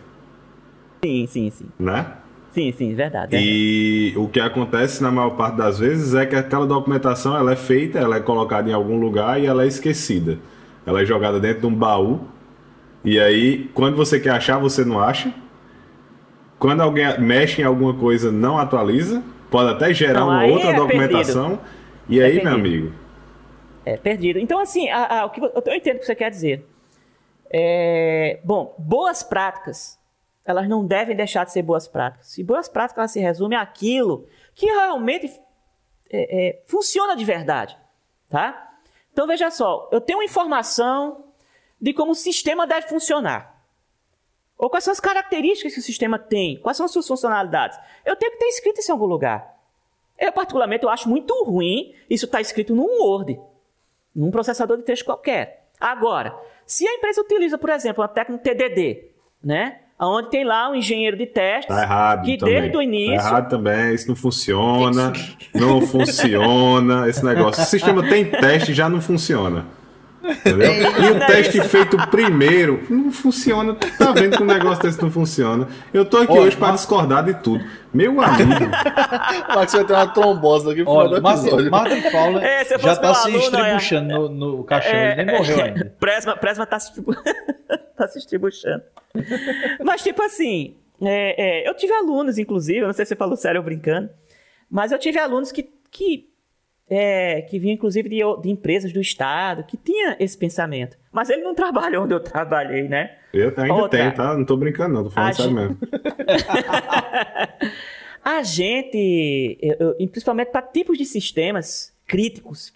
[1.04, 1.66] Sim, sim, sim.
[1.78, 2.06] Né?
[2.52, 3.34] Sim, sim, verdade.
[3.36, 7.56] E o que acontece na maior parte das vezes é que aquela documentação ela é
[7.56, 10.38] feita, ela é colocada em algum lugar e ela é esquecida.
[10.86, 12.20] Ela é jogada dentro de um baú.
[13.02, 15.32] E aí, quando você quer achar, você não acha.
[16.58, 19.22] Quando alguém mexe em alguma coisa, não atualiza.
[19.50, 21.56] Pode até gerar não, uma outra é documentação.
[21.56, 21.68] Perdido.
[22.08, 22.50] E é aí, perdido.
[22.50, 22.92] meu amigo?
[23.84, 24.38] É perdido.
[24.38, 26.66] Então, assim, a, a, o que, eu entendo o que você quer dizer.
[27.50, 29.98] É, bom, boas práticas,
[30.44, 32.36] elas não devem deixar de ser boas práticas.
[32.36, 35.40] E boas práticas, se resumem àquilo que realmente
[36.10, 37.78] é, é, funciona de verdade.
[38.28, 38.70] Tá?
[39.12, 41.26] Então, veja só, eu tenho informação
[41.80, 43.52] de como o sistema deve funcionar.
[44.56, 46.60] Ou quais são as características que o sistema tem?
[46.60, 47.78] Quais são as suas funcionalidades?
[48.04, 49.52] Eu tenho que ter escrito isso em algum lugar.
[50.18, 53.40] Eu, particularmente, eu acho muito ruim isso estar tá escrito num Word,
[54.14, 55.68] num processador de texto qualquer.
[55.80, 59.10] Agora, se a empresa utiliza, por exemplo, a técnica TDD,
[59.42, 59.81] né?
[60.00, 62.60] Onde tem lá um engenheiro de testes tá errado que também.
[62.60, 63.16] desde o início.
[63.16, 65.12] Tá errado também, isso não funciona.
[65.54, 67.62] não funciona esse negócio.
[67.62, 69.64] Se o sistema tem teste, já não funciona.
[70.24, 70.70] Entendeu?
[70.72, 73.74] E o teste feito primeiro não funciona.
[73.74, 75.66] Tu tá vendo que um negócio desse não funciona.
[75.92, 77.64] Eu tô aqui Olha, hoje pra mas- discordar de tudo.
[77.92, 78.50] Meu amigo,
[79.50, 81.70] O Max vai ter uma trombose daqui fora Olha, episódio.
[81.70, 85.92] Martin Fowler É, já tá se aluno, estribuchando no, no caixão, ele nem morreu ainda.
[85.98, 86.92] Presma, Presma tá, se.
[87.96, 88.82] Tá se distribuindo.
[89.84, 93.36] Mas, tipo assim, é, é, eu tive alunos, inclusive, eu não sei se você falou
[93.36, 94.08] sério ou brincando,
[94.70, 96.30] mas eu tive alunos que, que,
[96.88, 100.96] é, que vinham, inclusive, de, de empresas do Estado, que tinha esse pensamento.
[101.12, 103.16] Mas ele não trabalha onde eu trabalhei, né?
[103.34, 103.98] eu ainda Outra.
[103.98, 104.34] tenho, tá?
[104.36, 105.04] Não tô brincando, não.
[105.04, 105.78] Tô falando sério gente- mesmo.
[108.24, 112.72] A gente, eu- eu- e principalmente para tipos de sistemas críticos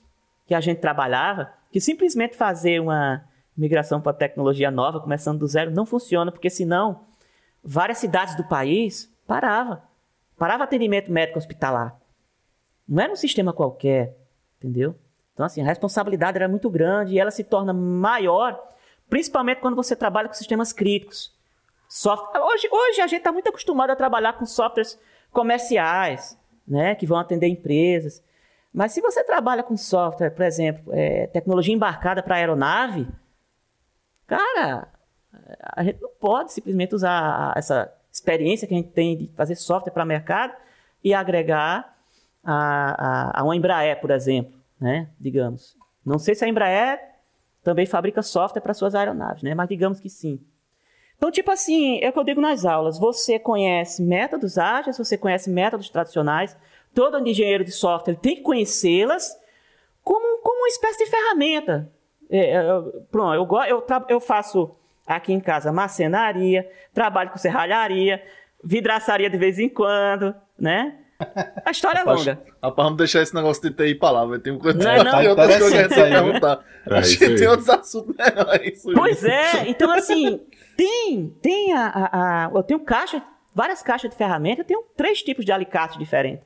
[0.46, 3.22] que a gente trabalhava, que simplesmente fazer uma
[3.56, 7.04] migração para tecnologia nova, começando do zero, não funciona, porque senão
[7.62, 9.82] várias cidades do país parava.
[10.38, 11.96] Parava atendimento médico hospitalar.
[12.86, 14.16] Não era um sistema qualquer,
[14.58, 14.94] entendeu?
[15.32, 18.58] Então, assim, a responsabilidade era muito grande e ela se torna maior,
[19.08, 21.34] principalmente quando você trabalha com sistemas críticos.
[21.88, 22.40] Software.
[22.40, 24.98] Hoje, hoje a gente está muito acostumado a trabalhar com softwares
[25.30, 28.22] comerciais, né, que vão atender empresas.
[28.72, 33.06] Mas se você trabalha com software, por exemplo, é, tecnologia embarcada para aeronave,
[34.26, 34.88] cara,
[35.62, 39.92] a gente não pode simplesmente usar essa experiência que a gente tem de fazer software
[39.92, 40.54] para mercado
[41.04, 41.96] e agregar
[42.42, 45.08] a, a, a uma Embraer, por exemplo, né?
[45.18, 45.76] Digamos.
[46.04, 47.00] Não sei se a Embraer
[47.62, 49.54] também fabrica software para suas aeronaves, né?
[49.54, 50.40] Mas digamos que sim.
[51.16, 52.98] Então, tipo assim, é o que eu digo nas aulas.
[52.98, 56.56] Você conhece métodos ágeis, você conhece métodos tradicionais.
[56.94, 59.36] Todo engenheiro de software tem que conhecê-las
[60.04, 61.90] como, como uma espécie de ferramenta.
[62.30, 64.74] É, é, eu- pronto, eu, eu, eu faço
[65.06, 68.22] aqui em casa marcenaria, trabalho com serralharia,
[68.64, 70.98] vidraçaria de vez em quando, né?
[71.64, 72.42] A história é longa.
[72.62, 75.18] Rapaz, vamos deixar esse negócio de TI pra lá, vai ter um Não é não?
[75.18, 76.64] tem outras Tá coisas que perguntar.
[76.86, 78.82] É tem outros assuntos melhores.
[78.94, 80.44] Pois é, então assim,
[80.76, 83.22] tem, tem a, a- a- eu tenho caixa,
[83.54, 86.44] várias caixas de ferramenta, eu tenho três tipos de alicates diferentes.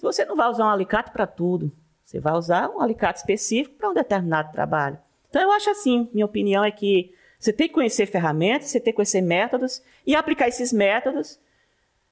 [0.00, 1.72] Você não vai usar um alicate para tudo,
[2.08, 4.98] você vai usar um alicate específico para um determinado trabalho.
[5.28, 8.94] Então eu acho assim, minha opinião é que você tem que conhecer ferramentas, você tem
[8.94, 11.38] que conhecer métodos e aplicar esses métodos,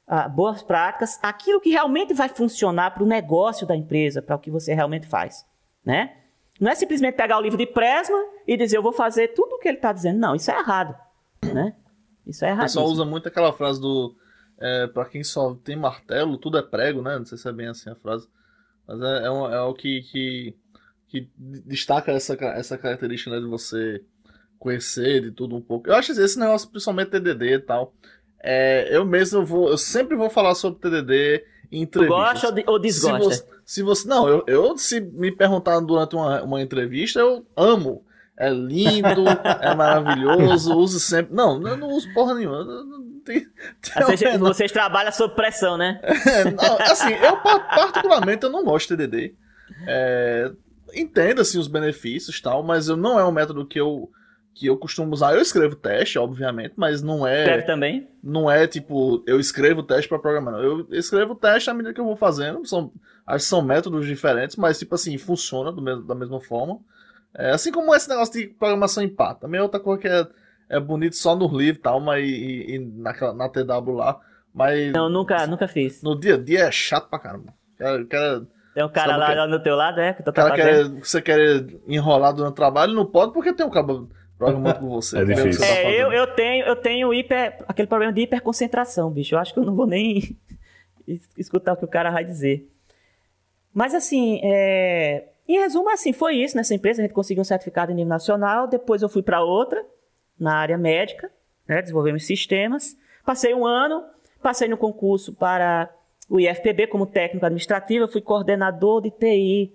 [0.07, 4.39] ah, boas práticas, aquilo que realmente vai funcionar para o negócio da empresa, para o
[4.39, 5.47] que você realmente faz,
[5.83, 6.15] né?
[6.61, 9.59] Não é simplesmente pegar o livro de Presma e dizer eu vou fazer tudo o
[9.59, 10.19] que ele está dizendo.
[10.19, 10.95] Não, isso é errado,
[11.43, 11.75] né?
[12.27, 12.63] Isso é O errado.
[12.65, 14.15] pessoal usa muito aquela frase do.
[14.59, 17.19] É, pra quem só tem martelo, tudo é prego, né?
[17.19, 18.29] Não sei se é bem assim a frase.
[18.87, 20.55] Mas é, é, um- é o que, que,
[21.09, 24.03] que destaca essa, essa característica né, de você
[24.59, 25.89] conhecer de tudo um pouco.
[25.89, 27.93] Eu acho esse- esse negócio, principalmente TDD e tal.
[28.43, 29.69] É, eu mesmo vou.
[29.69, 32.17] Eu sempre vou falar sobre TDD em entrevistas.
[32.33, 33.25] gosta ou, de- ou Se desgosta?
[33.25, 38.05] você, se você- não, eu, eu se me perguntar durante uma, uma entrevista, eu amo.
[38.39, 39.25] É lindo,
[39.63, 41.35] é maravilhoso, uso sempre.
[41.35, 42.65] Não, eu não uso porra nenhuma.
[43.27, 43.41] Tem-
[43.83, 46.01] tem Vocês, uma- vocês trabalham sob pressão, né?
[46.57, 49.35] não, assim, eu pa- particularmente eu não gosto de TDD.
[49.87, 50.51] É,
[50.95, 54.11] entendo assim os benefícios e tal, mas eu não é um método que eu
[54.59, 55.35] que eu costumo usar.
[55.35, 58.09] Eu escrevo teste, obviamente, mas não Escreve é também.
[58.23, 60.55] não é tipo eu escrevo teste para programar.
[60.55, 60.63] Não.
[60.63, 62.65] Eu escrevo teste à medida que eu vou fazendo.
[62.65, 62.91] São
[63.27, 66.79] acho que são métodos diferentes, mas tipo assim funciona mesmo, da mesma forma.
[67.35, 69.35] É, assim como esse negócio de programação em pá.
[69.35, 70.27] Também é outra coisa que é,
[70.69, 74.21] é bonito só nos livros e tal, mas e, e naquela, na TW lá.
[74.55, 76.03] Mas Não, nunca, nunca fiz.
[76.03, 77.53] no dia a dia é chato pra caramba.
[77.79, 80.15] Cara, o cara, Tem um cara lá, lá no teu lado, é?
[80.15, 83.67] Que tu tá cara quer, você quer enrolar durante o trabalho, não pode porque tem
[83.67, 85.19] um cabo programando com você.
[85.19, 85.53] É difícil.
[85.53, 89.35] você tá É, eu, eu tenho, eu tenho hiper, aquele problema de hiperconcentração, bicho.
[89.35, 90.37] Eu acho que eu não vou nem
[91.07, 92.67] es- escutar o que o cara vai dizer.
[93.75, 97.03] Mas assim, é, em resumo, assim, foi isso nessa empresa.
[97.03, 98.67] A gente conseguiu um certificado em nível nacional.
[98.67, 99.85] Depois eu fui para outra,
[100.39, 101.31] na área médica,
[101.69, 102.97] né, desenvolvemos sistemas.
[103.25, 104.05] Passei um ano,
[104.43, 105.91] passei no concurso para
[106.29, 108.07] o IFPB como técnico administrativo.
[108.09, 109.73] Fui coordenador de TI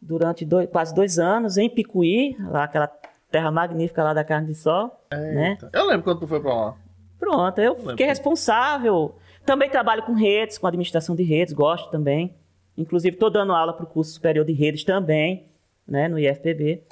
[0.00, 2.86] durante dois- quase dois anos em Picuí, lá aquela
[3.30, 4.90] terra magnífica lá da carne de sol,
[5.34, 5.58] né?
[5.72, 6.76] Eu lembro quando tu foi pra lá.
[7.18, 9.16] Pronto, eu fiquei responsável.
[9.44, 12.34] Também trabalho com redes, com administração de redes, gosto também.
[12.76, 15.46] Inclusive, estou dando aula para o curso superior de redes também,
[15.86, 16.84] né, no IFPB.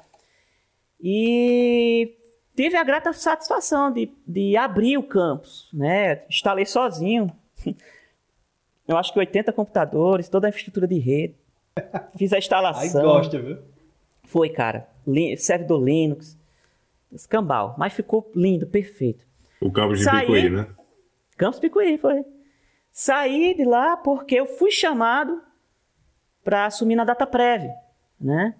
[1.00, 2.16] E
[2.56, 6.22] tive a grata satisfação de, de abrir o campus, né?
[6.28, 7.30] Instalei sozinho.
[8.88, 11.34] Eu acho que 80 computadores, toda a infraestrutura de rede.
[12.16, 13.02] Fiz a Aí instalação.
[13.02, 13.58] gosta, viu?
[14.24, 14.88] Foi, cara.
[15.38, 16.38] Servidor Linux.
[17.12, 17.74] Escambau.
[17.76, 19.24] Mas ficou lindo, perfeito.
[19.60, 20.20] O campus de Saí.
[20.26, 20.66] Picuí, né?
[21.36, 22.24] Campos Picuí, foi.
[22.92, 25.42] Saí de lá porque eu fui chamado
[26.44, 27.68] para assumir na DataPrev,
[28.20, 28.54] né?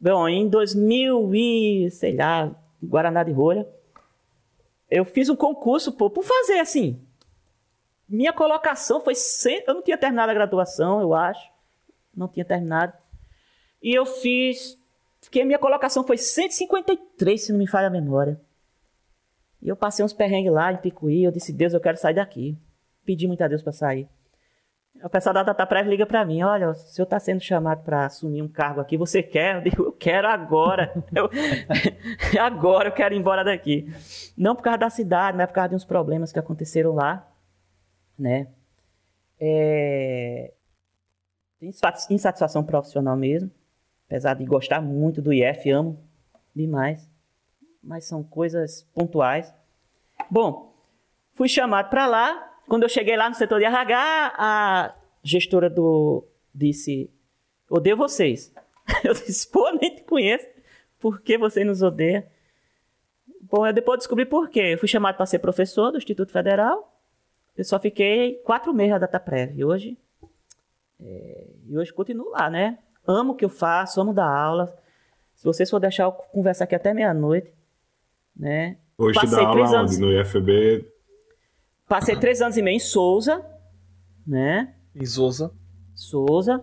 [0.00, 2.50] Bom, em 2000 e, sei lá,
[2.82, 3.68] Guaraná de Rolha,
[4.90, 7.00] eu fiz um concurso pô, por fazer assim.
[8.08, 9.14] Minha colocação foi.
[9.14, 9.62] Cem...
[9.66, 11.50] Eu não tinha terminado a graduação, eu acho.
[12.16, 12.92] Não tinha terminado.
[13.82, 14.78] E eu fiz.
[15.20, 18.40] Porque a minha colocação foi 153, se não me falha a memória.
[19.60, 21.24] E eu passei uns perrengues lá em Picuí.
[21.24, 22.56] Eu disse: Deus, eu quero sair daqui.
[23.04, 24.08] Pedi muito a Deus para sair.
[25.02, 28.42] O pessoal da DataPrev liga para mim: Olha, o senhor está sendo chamado para assumir
[28.42, 28.96] um cargo aqui.
[28.96, 29.56] Você quer?
[29.56, 30.92] Eu digo: Eu quero agora.
[31.14, 31.30] Eu...
[32.40, 33.86] agora eu quero ir embora daqui.
[34.36, 37.26] Não por causa da cidade, mas por causa de uns problemas que aconteceram lá.
[38.18, 38.48] Né?
[39.38, 40.52] É...
[41.60, 43.50] Insatisfação profissional mesmo.
[44.06, 46.02] Apesar de gostar muito do IF, amo
[46.54, 47.08] demais.
[47.82, 49.52] Mas são coisas pontuais.
[50.30, 50.74] Bom,
[51.34, 52.57] fui chamado para lá.
[52.68, 57.10] Quando eu cheguei lá no setor de RH, a gestora do disse:
[57.68, 58.52] Odeio vocês.
[59.04, 60.46] Eu disse: Pô, nem te conheço.
[60.98, 62.26] Por que você nos odeia?
[63.42, 64.72] Bom, eu depois descobri por quê.
[64.74, 66.92] Eu fui chamado para ser professor do Instituto Federal.
[67.56, 69.56] Eu só fiquei quatro meses na DataPrev.
[69.56, 69.96] E hoje,
[71.00, 72.78] é, e hoje continuo lá, né?
[73.06, 74.76] Amo o que eu faço, amo dar aula.
[75.34, 77.52] Se vocês for deixar eu conversar aqui até meia-noite,
[78.36, 78.76] né?
[78.98, 79.98] Hoje Passei dá aula anos...
[79.98, 80.97] no IFB?
[81.88, 83.44] Passei três anos e meio em Souza,
[84.26, 84.74] né?
[84.94, 85.50] Em Souza.
[85.94, 86.62] Souza.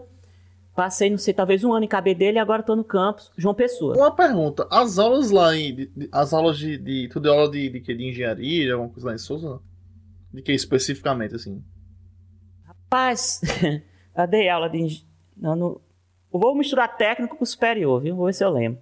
[0.75, 3.95] Passei, não sei, talvez um ano em Cabedelo e agora estou no campus João Pessoa.
[3.95, 5.73] Uma pergunta, as aulas lá em.
[5.73, 7.07] De, de, as aulas de, de.
[7.07, 9.59] Tu deu aula de, de, de, de engenharia, alguma coisa lá em Souza?
[10.31, 11.63] De que especificamente, assim?
[12.65, 13.41] Rapaz,
[14.15, 15.05] eu dei aula de.
[15.35, 15.81] Não, no,
[16.29, 18.15] vou misturar técnico com superior, viu?
[18.15, 18.79] Vou ver se eu lembro.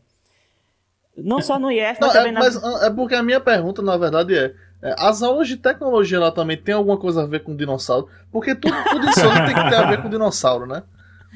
[1.15, 2.39] Não só no IF, mas também é, na...
[2.39, 4.55] Mas é porque a minha pergunta, na verdade, é é,
[4.97, 8.09] as aulas de tecnologia lá também tem alguma coisa a ver com dinossauro?
[8.31, 10.83] Porque tudo, tudo isso tem que ter a ver com dinossauro, né?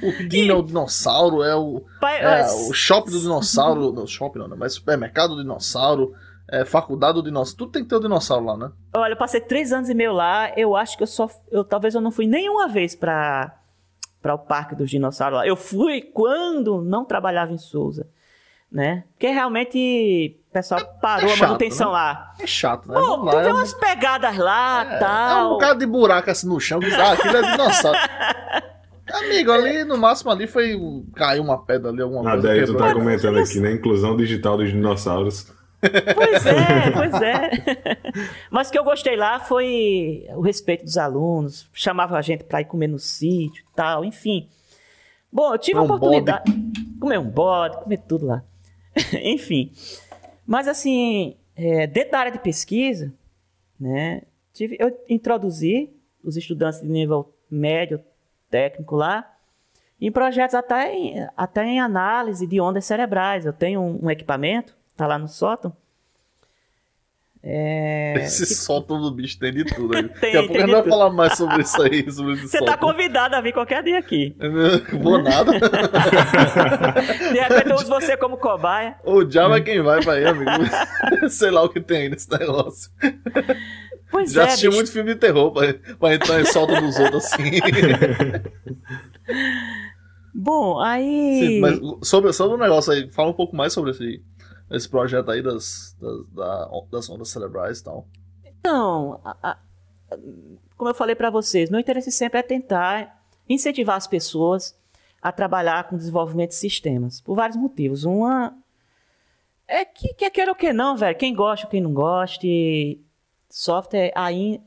[0.03, 3.91] O Dino é o dinossauro, é o, Pai, é, o shopping do dinossauro.
[3.91, 4.55] Não, shopping não, né?
[4.57, 6.13] mas supermercado do dinossauro,
[6.51, 7.57] é, faculdade do dinossauro.
[7.57, 8.71] Tudo tem que ter o dinossauro lá, né?
[8.93, 10.51] Olha, eu passei três anos e meio lá.
[10.55, 11.27] Eu acho que eu só.
[11.49, 13.57] Eu, talvez eu não fui nenhuma vez pra,
[14.21, 15.47] pra o parque dos dinossauros lá.
[15.47, 18.07] Eu fui quando não trabalhava em Souza
[18.71, 19.03] né?
[19.13, 21.93] Porque realmente pessoal parou é chato, a manutenção né?
[21.93, 22.33] lá.
[22.39, 22.95] É chato, né?
[22.95, 25.39] Pô, tu lá, vê é umas pegadas lá e é, tal.
[25.39, 27.97] É um bocado de buraco assim no chão, que ah, aquilo é dinossauro.
[29.13, 30.75] Amigo, ali no máximo ali foi.
[31.15, 32.47] Caiu uma pedra ali, alguma coisa.
[32.47, 33.71] Daí tu tá comentando aqui, né?
[33.71, 35.47] Inclusão digital dos dinossauros.
[35.79, 37.97] Pois é, pois é.
[38.51, 41.69] Mas o que eu gostei lá foi o respeito dos alunos.
[41.73, 44.49] Chamava a gente pra ir comer no sítio e tal, enfim.
[45.31, 46.51] Bom, eu tive um a oportunidade.
[46.51, 46.99] Bode.
[46.99, 48.43] Comer um bode, comer tudo lá.
[49.23, 49.71] Enfim.
[50.47, 53.13] Mas assim, é, dentro da área de pesquisa,
[53.77, 54.21] né,
[54.53, 58.01] tive, eu introduzi os estudantes de nível médio,
[58.49, 59.29] técnico lá,
[59.99, 63.45] em projetos até em, até em análise de ondas cerebrais.
[63.45, 65.75] Eu tenho um, um equipamento, está lá no sótão,
[67.49, 68.25] é...
[68.25, 68.53] Esse que...
[68.53, 69.95] sótão do bicho tem de tudo.
[69.95, 70.03] Aí.
[70.19, 72.11] tem, Daqui a pouco a gente vai falar mais sobre isso aí.
[72.11, 74.35] Sobre Você tá convidado a vir qualquer dia aqui.
[75.01, 75.53] Vou nada.
[75.57, 78.97] de repente eu uso você como cobaia.
[79.05, 80.51] O diabo é quem vai pra aí, amigo.
[81.31, 82.91] Sei lá o que tem aí nesse negócio.
[84.11, 84.75] Pois Já é, assisti bicho.
[84.75, 87.61] muito filme de terror pra, pra entrar em solta dos outros assim.
[90.35, 91.39] Bom, aí.
[91.39, 94.21] Sim, mas sobre, sobre o negócio aí, fala um pouco mais sobre esse
[94.69, 98.07] esse projeto aí das, das, das ondas cerebrais e tal?
[98.45, 99.57] Então, a, a,
[100.75, 104.77] como eu falei para vocês, meu interesse sempre é tentar incentivar as pessoas
[105.21, 108.03] a trabalhar com desenvolvimento de sistemas, por vários motivos.
[108.03, 108.55] Uma
[109.67, 112.47] é que quer queira ou que não, velho, quem gosta, quem não gosta,
[113.49, 114.61] software aí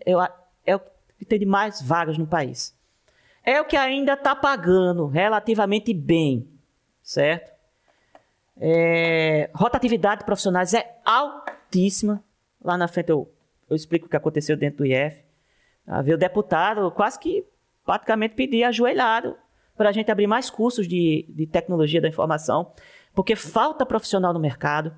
[0.66, 0.80] é o
[1.18, 2.76] que tem de mais vagas no país.
[3.42, 6.48] É o que ainda está pagando relativamente bem,
[7.02, 7.49] certo?
[8.62, 12.22] É, rotatividade de profissionais é altíssima.
[12.62, 13.32] Lá na frente eu,
[13.70, 15.24] eu explico o que aconteceu dentro do IF.
[15.86, 17.46] Havia o deputado quase que
[17.86, 19.34] praticamente pedir ajoelhado
[19.76, 22.70] para a gente abrir mais cursos de, de tecnologia da informação,
[23.14, 24.94] porque falta profissional no mercado.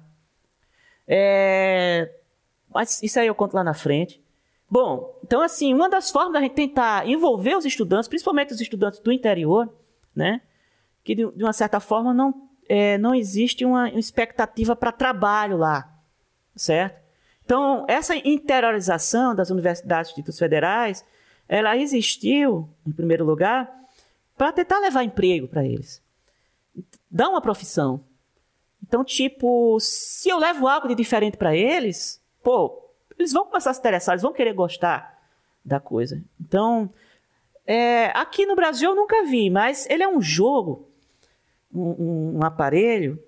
[1.06, 2.12] É,
[2.68, 4.20] mas isso aí eu conto lá na frente.
[4.68, 8.98] Bom, então assim, uma das formas da gente tentar envolver os estudantes, principalmente os estudantes
[8.98, 9.72] do interior,
[10.14, 10.40] né,
[11.04, 15.94] que de, de uma certa forma não é, não existe uma expectativa para trabalho lá,
[16.56, 17.02] certo?
[17.44, 21.04] Então, essa interiorização das universidades e institutos federais,
[21.46, 23.70] ela existiu, em primeiro lugar,
[24.38, 26.00] para tentar levar emprego para eles.
[27.10, 28.02] Dar uma profissão.
[28.82, 33.74] Então, tipo, se eu levo algo de diferente para eles, pô, eles vão começar a
[33.74, 35.22] se interessar, eles vão querer gostar
[35.62, 36.24] da coisa.
[36.40, 36.90] Então,
[37.66, 40.90] é, aqui no Brasil eu nunca vi, mas ele é um jogo
[41.72, 43.18] um, um aparelho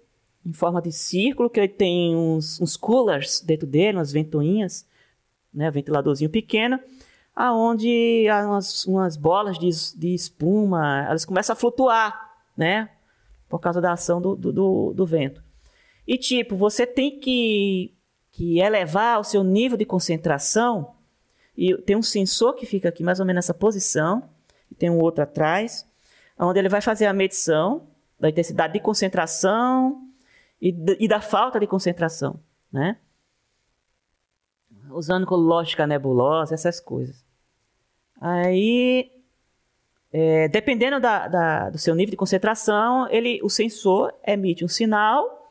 [0.45, 4.87] em forma de círculo, que ele tem uns, uns coolers dentro dele, umas ventoinhas,
[5.53, 6.79] né, ventiladorzinho pequeno,
[7.35, 12.91] aonde há umas, umas bolas de, de espuma, elas começam a flutuar, né,
[13.49, 15.43] por causa da ação do, do, do vento.
[16.07, 17.95] E tipo, você tem que,
[18.31, 20.93] que elevar o seu nível de concentração,
[21.57, 24.29] e tem um sensor que fica aqui mais ou menos nessa posição,
[24.71, 25.89] e tem um outro atrás,
[26.39, 27.87] onde ele vai fazer a medição
[28.19, 30.09] da intensidade de concentração
[30.61, 32.41] e, e da falta de concentração,
[32.73, 32.97] né?
[34.91, 37.25] Usando lógica nebulosa, essas coisas.
[38.21, 39.11] Aí,
[40.13, 45.51] é, dependendo da, da, do seu nível de concentração, ele, o sensor emite um sinal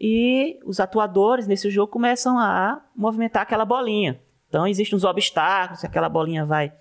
[0.00, 4.20] e os atuadores nesse jogo começam a movimentar aquela bolinha.
[4.48, 6.72] Então, existem uns obstáculos, aquela bolinha vai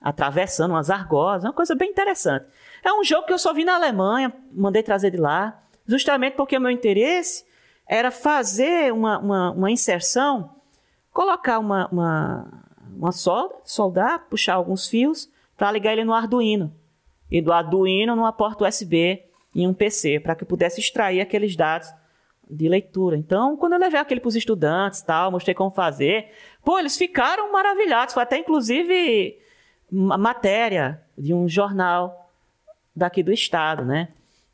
[0.00, 2.46] atravessando umas argosas, uma coisa bem interessante.
[2.84, 6.56] É um jogo que eu só vi na Alemanha, mandei trazer de lá, justamente porque
[6.56, 7.44] o meu interesse
[7.86, 10.50] era fazer uma, uma, uma inserção,
[11.12, 12.64] colocar uma, uma,
[12.96, 16.72] uma solda, soldar, puxar alguns fios para ligar ele no Arduino.
[17.30, 19.22] E do Arduino numa porta USB
[19.54, 21.92] em um PC, para que pudesse extrair aqueles dados
[22.48, 23.16] de leitura.
[23.16, 26.30] Então, quando eu levei aquele para os estudantes, tal, mostrei como fazer,
[26.64, 28.14] pô, eles ficaram maravilhados.
[28.14, 29.38] Foi até inclusive
[29.90, 32.27] matéria de um jornal
[32.98, 34.08] daqui do estado, né?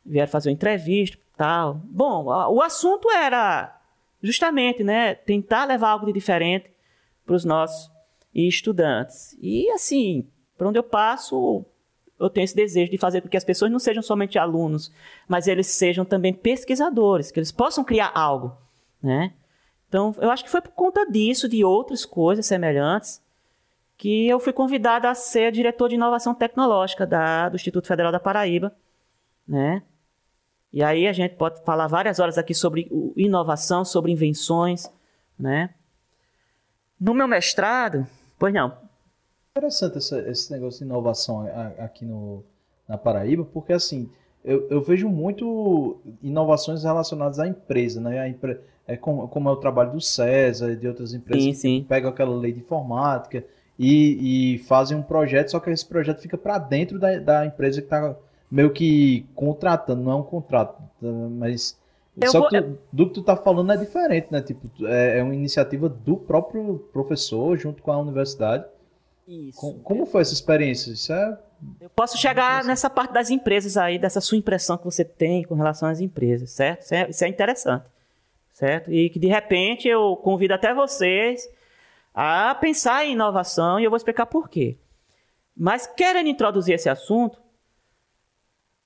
[0.04, 1.80] Vieram fazer uma entrevista, tal.
[1.84, 3.80] Bom, o assunto era
[4.22, 6.70] justamente, né, tentar levar algo de diferente
[7.26, 7.90] para os nossos
[8.34, 9.36] estudantes.
[9.40, 10.26] E assim,
[10.56, 11.64] para onde eu passo,
[12.18, 14.92] eu tenho esse desejo de fazer com que as pessoas não sejam somente alunos,
[15.28, 18.56] mas eles sejam também pesquisadores, que eles possam criar algo,
[19.02, 19.32] né?
[19.88, 23.22] Então, eu acho que foi por conta disso, de outras coisas semelhantes,
[23.96, 28.20] que eu fui convidado a ser diretor de inovação tecnológica da, do Instituto Federal da
[28.20, 28.74] Paraíba,
[29.46, 29.82] né?
[30.72, 34.90] E aí a gente pode falar várias horas aqui sobre inovação, sobre invenções,
[35.38, 35.70] né?
[37.00, 38.06] No meu mestrado,
[38.38, 38.76] pois não.
[39.52, 41.46] Interessante esse, esse negócio de inovação
[41.78, 42.42] aqui no,
[42.88, 44.10] na Paraíba, porque assim,
[44.44, 48.18] eu, eu vejo muito inovações relacionadas à empresa, né?
[48.18, 48.58] A empre...
[48.84, 51.82] é como, como, é o trabalho do César e de outras empresas sim, sim.
[51.82, 53.44] que pegam aquela lei de informática
[53.78, 57.80] e, e fazem um projeto, só que esse projeto fica para dentro da, da empresa
[57.80, 58.14] que está
[58.50, 61.76] meio que contratando, não é um contrato, mas
[62.16, 62.48] eu só vou...
[62.48, 64.40] que tu, do que tu tá falando é diferente, né?
[64.40, 68.64] Tipo, é, é, uma iniciativa do próprio professor junto com a universidade.
[69.26, 69.58] Isso.
[69.58, 70.92] Com, como foi essa experiência?
[70.92, 71.36] Isso é
[71.80, 75.54] eu posso chegar nessa parte das empresas aí, dessa sua impressão que você tem com
[75.54, 76.82] relação às empresas, certo?
[76.82, 77.86] Isso é, isso é interessante,
[78.52, 78.92] certo?
[78.92, 81.48] E que de repente eu convido até vocês
[82.14, 84.78] a pensar em inovação e eu vou explicar por quê.
[85.56, 87.38] Mas querendo introduzir esse assunto,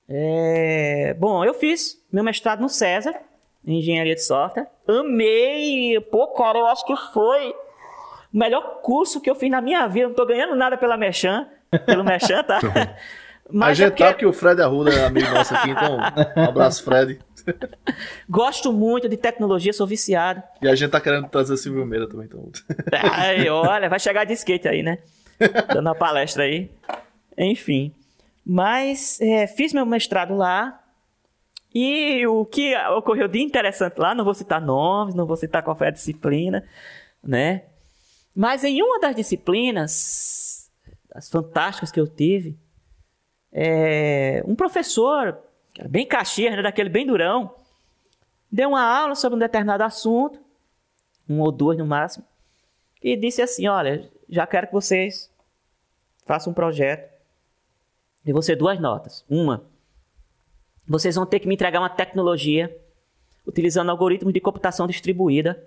[0.07, 1.13] é...
[1.19, 3.13] bom, eu fiz meu mestrado no César,
[3.65, 4.67] em engenharia de software.
[4.87, 5.99] Amei!
[6.11, 7.51] Pô, cara, eu acho que foi
[8.33, 10.07] o melhor curso que eu fiz na minha vida.
[10.07, 11.47] Não tô ganhando nada pela Merchan,
[11.85, 12.59] pelo Merchan, tá?
[13.51, 14.03] Mas a gente é porque...
[14.03, 17.19] tá que o Fred Arruda é amigo nosso aqui, então um abraço, Fred.
[18.29, 20.43] Gosto muito de tecnologia, sou viciado.
[20.61, 22.51] E a gente tá querendo trazer o Silvio Meira também, então.
[22.93, 24.99] Ai, olha, vai chegar de skate aí, né?
[25.73, 26.69] Dando uma palestra aí.
[27.37, 27.93] Enfim.
[28.45, 30.79] Mas é, fiz meu mestrado lá.
[31.73, 35.75] E o que ocorreu de interessante lá, não vou citar nomes, não vou citar qual
[35.75, 36.63] foi a disciplina,
[37.23, 37.63] né?
[38.35, 40.71] Mas em uma das disciplinas,
[41.13, 42.57] as fantásticas que eu tive,
[43.51, 45.37] é, um professor
[45.87, 47.53] bem caxias, né, daquele bem durão,
[48.51, 50.39] deu uma aula sobre um determinado assunto,
[51.27, 52.25] um ou duas no máximo,
[53.01, 55.31] e disse assim: Olha, já quero que vocês
[56.25, 57.09] façam um projeto.
[58.25, 59.25] E você duas notas.
[59.29, 59.63] Uma,
[60.87, 62.75] vocês vão ter que me entregar uma tecnologia
[63.45, 65.63] utilizando algoritmos de computação distribuída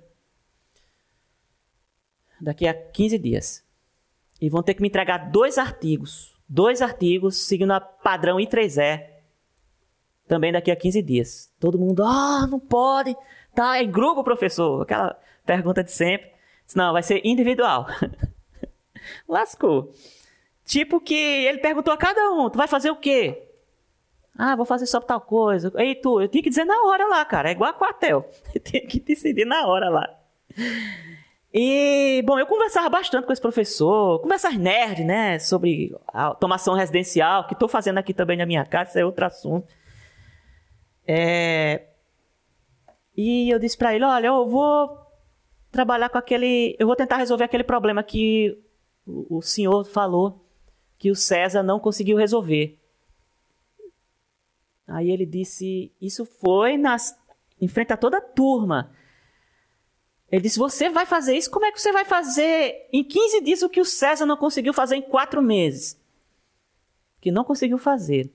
[2.40, 3.64] daqui a 15 dias.
[4.40, 6.31] E vão ter que me entregar dois artigos.
[6.54, 9.06] Dois artigos seguindo a padrão I3E
[10.28, 11.50] também daqui a 15 dias.
[11.58, 13.16] Todo mundo, ah, não pode,
[13.54, 14.82] tá em grupo, professor.
[14.82, 16.30] Aquela pergunta de sempre.
[16.76, 17.86] Não, vai ser individual.
[19.26, 19.94] Lascou.
[20.66, 23.48] Tipo que ele perguntou a cada um, tu vai fazer o quê?
[24.36, 25.72] Ah, vou fazer só tal coisa.
[25.76, 27.48] Ei, tu, eu tinha que dizer na hora lá, cara.
[27.48, 28.30] É igual a quartel.
[28.62, 30.06] Tem que decidir na hora lá.
[31.54, 37.46] E, bom, eu conversava bastante com esse professor, conversas nerd, né, sobre a automação residencial,
[37.46, 39.68] que estou fazendo aqui também na minha casa, é outro assunto.
[41.06, 41.88] É...
[43.14, 44.98] E eu disse para ele: olha, eu vou
[45.70, 46.74] trabalhar com aquele.
[46.78, 48.58] Eu vou tentar resolver aquele problema que
[49.06, 50.46] o senhor falou
[50.98, 52.78] que o César não conseguiu resolver.
[54.86, 57.18] Aí ele disse: Isso foi nas,
[57.60, 58.92] em frente a toda a turma.
[60.32, 61.50] Ele disse: Você vai fazer isso?
[61.50, 64.72] Como é que você vai fazer em 15 dias o que o César não conseguiu
[64.72, 66.00] fazer em quatro meses?
[67.20, 68.32] Que não conseguiu fazer.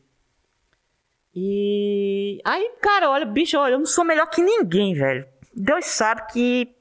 [1.36, 5.28] E aí, cara, olha, bicho, olha, eu não sou melhor que ninguém, velho.
[5.54, 6.76] Deus sabe que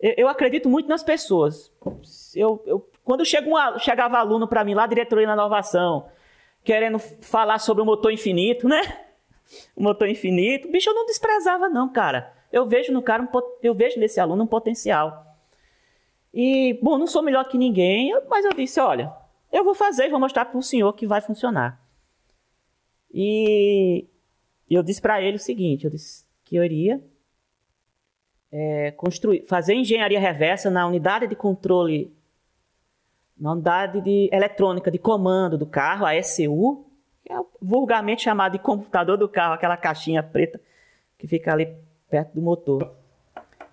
[0.00, 1.72] eu, eu acredito muito nas pessoas.
[2.34, 6.08] Eu, eu quando chega um, chegava aluno para mim lá, diretoria na inovação,
[6.62, 8.80] querendo falar sobre o motor infinito, né?
[9.76, 12.33] O motor infinito, bicho, eu não desprezava não, cara.
[12.54, 13.28] Eu vejo no cara, um,
[13.60, 15.26] eu vejo nesse aluno um potencial.
[16.32, 19.12] E, bom, não sou melhor que ninguém, mas eu disse, olha,
[19.52, 21.84] eu vou fazer, vou mostrar para o senhor que vai funcionar.
[23.12, 24.06] E
[24.70, 27.02] eu disse para ele o seguinte, eu disse que eu iria
[28.52, 32.16] é, construir, fazer engenharia reversa na unidade de controle
[33.36, 36.86] na unidade de eletrônica de comando do carro, a ECU,
[37.24, 40.60] que é vulgarmente chamado de computador do carro, aquela caixinha preta
[41.18, 41.66] que fica ali
[42.08, 42.92] perto do motor.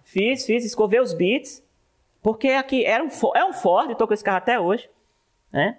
[0.03, 1.63] Fiz, fiz, escovei os bits,
[2.21, 4.89] porque aqui era um, é um Ford, estou com esse carro até hoje,
[5.51, 5.77] né?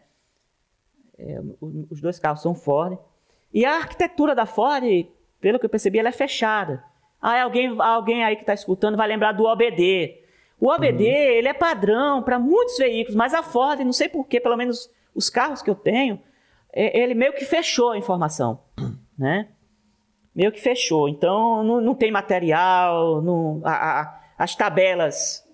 [1.19, 1.41] É,
[1.91, 2.99] os dois carros são Ford.
[3.53, 4.85] E a arquitetura da Ford,
[5.41, 6.83] pelo que eu percebi, ela é fechada.
[7.21, 10.23] Ah, alguém, alguém aí que está escutando vai lembrar do OBD,
[10.63, 11.11] o OBD, uhum.
[11.11, 15.29] ele é padrão para muitos veículos, mas a Ford, não sei porquê, pelo menos os
[15.29, 16.21] carros que eu tenho,
[16.73, 18.61] é, ele meio que fechou a informação,
[19.19, 19.49] né?
[20.35, 21.09] Meio que fechou.
[21.09, 25.47] Então, não, não tem material, não, a, a, as tabelas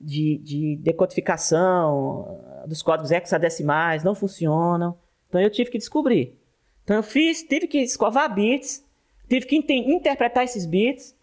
[0.00, 4.96] de, de, decodificação dos códigos hexadecimais não funcionam.
[5.28, 6.38] Então, eu tive que descobrir.
[6.82, 8.84] Então, eu fiz, tive que escovar bits,
[9.28, 11.14] tive que interpretar esses bits,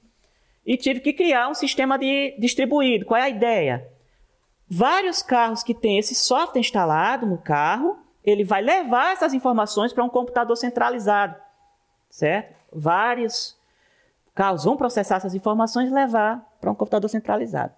[0.66, 3.06] e tive que criar um sistema de distribuído.
[3.06, 3.88] Qual é a ideia?
[4.70, 10.04] Vários carros que têm esse software instalado no carro, ele vai levar essas informações para
[10.04, 11.36] um computador centralizado,
[12.10, 12.61] certo?
[12.72, 13.58] Vários
[14.34, 17.74] carros vão processar essas informações e levar para um computador centralizado.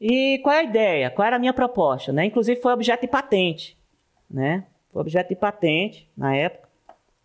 [0.00, 1.10] E qual é a ideia?
[1.10, 2.12] Qual era a minha proposta?
[2.12, 2.26] Né?
[2.26, 3.76] Inclusive foi objeto de patente,
[4.30, 4.66] né?
[4.92, 6.68] Foi objeto de patente na época.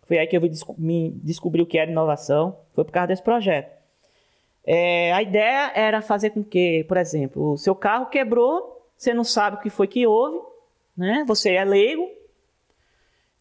[0.06, 0.42] Foi aí que eu
[0.78, 2.58] me descobri o que era inovação.
[2.74, 3.70] Foi por causa desse projeto.
[4.64, 9.24] É, a ideia era fazer com que, por exemplo, o seu carro quebrou, você não
[9.24, 10.38] sabe o que foi que houve,
[10.96, 11.24] né?
[11.26, 12.08] Você é leigo.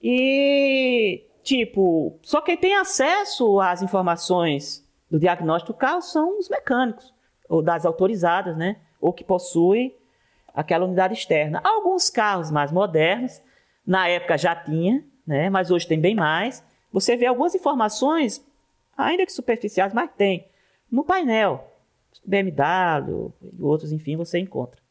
[0.02, 7.14] E, tipo, só quem tem acesso às informações do diagnóstico do carro são os mecânicos,
[7.50, 8.78] ou das autorizadas, né?
[9.00, 9.96] Ou que possuem
[10.54, 11.62] aquela unidade externa.
[11.64, 13.42] Alguns carros mais modernos,
[13.86, 15.50] na época já tinha, né?
[15.50, 16.64] Mas hoje tem bem mais.
[16.92, 18.46] Você vê algumas informações,
[18.98, 20.48] ainda que superficiais, mas tem
[20.92, 21.68] no painel.
[22.26, 24.82] BMW e outros, enfim, você encontra.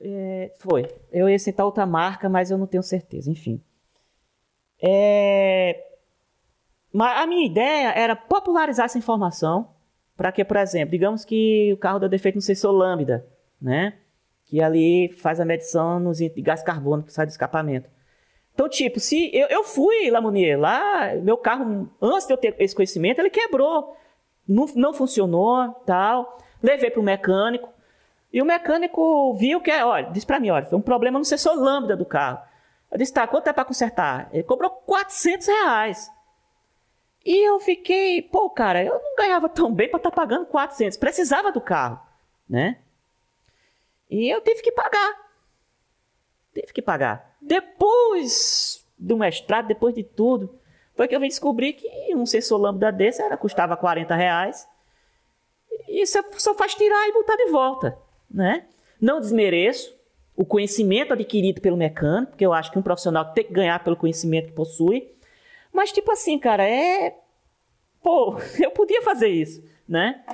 [0.00, 0.86] É, foi.
[1.10, 3.62] Eu ia citar outra marca, mas eu não tenho certeza, enfim.
[4.86, 5.82] É,
[6.92, 9.70] mas a minha ideia era popularizar essa informação
[10.16, 13.26] para que, por exemplo, digamos que o carro deu defeito no sensor lambda,
[13.60, 13.94] né?
[14.44, 17.88] Que ali faz a medição nos de gás carbônico que sai do escapamento.
[18.52, 22.74] Então, tipo, se eu, eu fui, Lamounier, lá, meu carro, antes de eu ter esse
[22.74, 23.96] conhecimento, ele quebrou
[24.46, 26.38] não, não funcionou, tal.
[26.62, 27.68] Levei para o mecânico.
[28.32, 31.54] E o mecânico viu que, olha, disse para mim, olha, foi um problema no sensor
[31.56, 32.40] lambda do carro.
[32.94, 34.28] Eu disse, tá, quanto é para consertar?
[34.32, 36.08] Ele cobrou 400 reais.
[37.26, 40.96] E eu fiquei, pô, cara, eu não ganhava tão bem para estar tá pagando 400.
[40.96, 42.00] Precisava do carro,
[42.48, 42.78] né?
[44.08, 45.12] E eu tive que pagar.
[46.54, 47.36] Tive que pagar.
[47.42, 50.56] Depois do mestrado, depois de tudo,
[50.94, 54.68] foi que eu vim descobrir que um sensor lambda desse era, custava 40 reais.
[55.88, 57.98] E você só faz tirar e botar de volta,
[58.30, 58.68] né?
[59.00, 59.92] Não desmereço
[60.36, 63.96] o conhecimento adquirido pelo mecânico, porque eu acho que um profissional tem que ganhar pelo
[63.96, 65.10] conhecimento que possui.
[65.72, 67.16] Mas, tipo assim, cara, é.
[68.02, 70.24] Pô, eu podia fazer isso, né?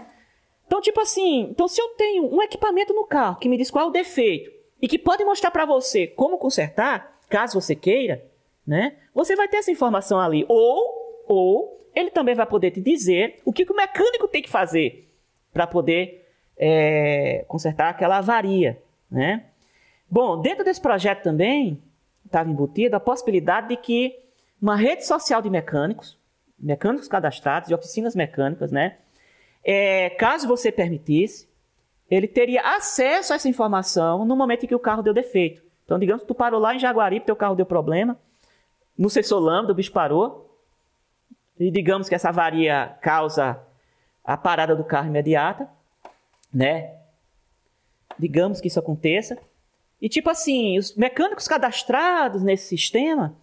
[0.66, 3.86] Então, tipo assim, então se eu tenho um equipamento no carro que me diz qual
[3.86, 8.24] é o defeito e que pode mostrar para você como consertar, caso você queira,
[8.64, 8.96] né?
[9.12, 10.44] Você vai ter essa informação ali.
[10.48, 14.48] Ou, ou ele também vai poder te dizer o que, que o mecânico tem que
[14.48, 15.12] fazer
[15.52, 16.24] para poder
[16.56, 18.80] é, consertar aquela avaria,
[19.10, 19.49] né?
[20.10, 21.80] Bom, dentro desse projeto também
[22.24, 24.18] estava embutida a possibilidade de que
[24.60, 26.18] uma rede social de mecânicos,
[26.58, 28.98] mecânicos cadastrados, de oficinas mecânicas, né?
[29.64, 31.48] É, caso você permitisse,
[32.10, 35.62] ele teria acesso a essa informação no momento em que o carro deu defeito.
[35.84, 38.18] Então, digamos que tu parou lá em Jaguaribe, teu carro deu problema,
[38.98, 40.58] no sensor lambda, o bicho parou.
[41.58, 43.60] E digamos que essa avaria causa
[44.24, 45.68] a parada do carro imediata,
[46.52, 46.96] né?
[48.18, 49.38] Digamos que isso aconteça.
[50.00, 53.34] E tipo assim, os mecânicos cadastrados nesse sistema,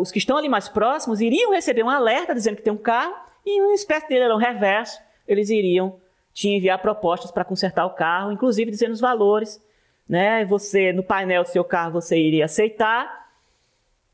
[0.00, 3.14] os que estão ali mais próximos, iriam receber um alerta dizendo que tem um carro
[3.44, 5.96] e em uma espécie de leilão reverso, eles iriam
[6.32, 9.60] te enviar propostas para consertar o carro, inclusive dizendo os valores,
[10.08, 10.44] né?
[10.44, 13.26] Você no painel do seu carro você iria aceitar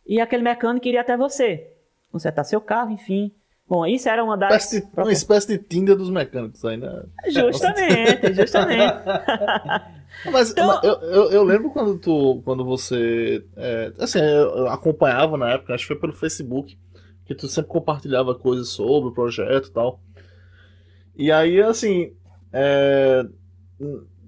[0.07, 1.67] e aquele mecânico iria até você
[2.13, 3.31] consertar seu carro, enfim.
[3.69, 4.65] Bom, isso era uma das.
[4.65, 7.09] Espécie de- uma espécie de Tinder dos mecânicos ainda.
[7.29, 8.95] Justamente, justamente.
[10.33, 15.37] Mas, Então- mas eu, eu, eu lembro quando tu, quando você, é, assim, eu acompanhava
[15.37, 16.79] na época, acho que foi pelo Facebook,
[17.25, 20.01] que tu sempre compartilhava coisas sobre o projeto e tal.
[21.17, 22.13] E aí, assim,
[22.53, 23.25] é,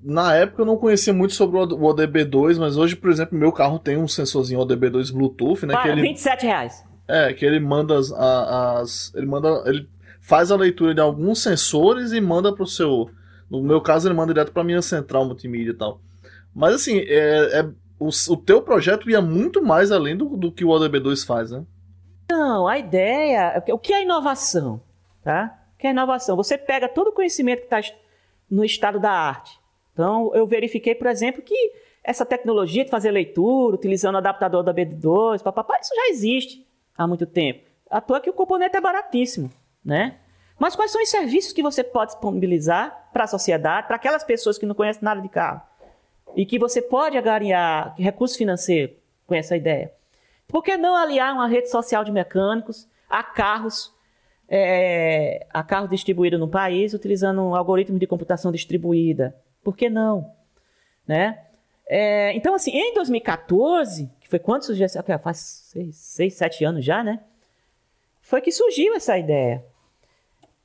[0.03, 3.53] na época eu não conhecia muito sobre o o ODB2, mas hoje, por exemplo, meu
[3.53, 6.85] carro tem um sensorzinho ODB2 Bluetooth, né, que Vai, ele, 27 reais.
[7.09, 9.89] é, que ele manda as, as- ele manda, ele
[10.20, 13.11] faz a leitura de alguns sensores e manda pro seu,
[13.61, 16.00] no meu caso ele manda direto pra minha central multimídia e tal.
[16.55, 20.64] Mas assim, é, é- o, o teu projeto ia muito mais além do, do que
[20.64, 21.64] o ODB2 faz, né?
[22.30, 23.62] Não, a ideia.
[23.68, 24.80] O que é inovação?
[25.22, 25.57] Tá?
[25.74, 26.36] O que é inovação?
[26.36, 27.80] Você pega todo o conhecimento que está
[28.50, 29.59] no estado da arte.
[29.92, 31.55] Então, eu verifiquei, por exemplo, que
[32.03, 37.07] essa tecnologia de fazer leitura, utilizando o adaptador da BD2, papapá, isso já existe há
[37.07, 37.61] muito tempo.
[37.88, 39.50] À toa que o componente é baratíssimo,
[39.84, 40.16] né?
[40.63, 44.57] Mas quais são os serviços que você pode disponibilizar para a sociedade, para aquelas pessoas
[44.57, 45.61] que não conhecem nada de carro?
[46.37, 48.93] E que você pode ganhar recurso financeiro
[49.27, 49.93] com essa ideia?
[50.47, 53.93] Por que não aliar uma rede social de mecânicos a carros,
[54.49, 59.35] é, a carros distribuídos no país, utilizando um algoritmo de computação distribuída?
[59.65, 60.33] Por que não?
[61.05, 61.41] Né?
[61.89, 65.03] É, então, assim, em 2014, que foi quando surgiu essa.
[65.19, 67.19] Faz seis, seis, sete anos já, né?
[68.21, 69.72] Foi que surgiu essa ideia.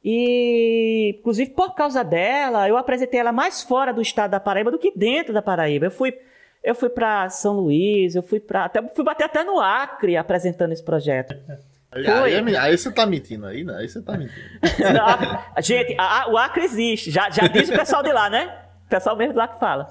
[0.04, 4.80] E, inclusive, por causa dela, eu apresentei ela mais fora do estado da Paraíba do
[4.80, 5.86] que dentro da Paraíba.
[5.88, 6.14] Eu fui,
[6.64, 8.66] eu fui para São Luís, eu fui para.
[8.66, 11.36] Até, fui bater até no Acre apresentando esse projeto.
[11.92, 13.76] Aí, aí, aí você tá mentindo aí, né?
[13.78, 14.40] Aí você tá mentindo.
[14.94, 15.06] Não,
[15.56, 17.10] a- gente, a- a- o Acre existe.
[17.12, 18.54] Já, já diz o pessoal de lá, né?
[18.86, 19.88] O pessoal mesmo do Acre fala.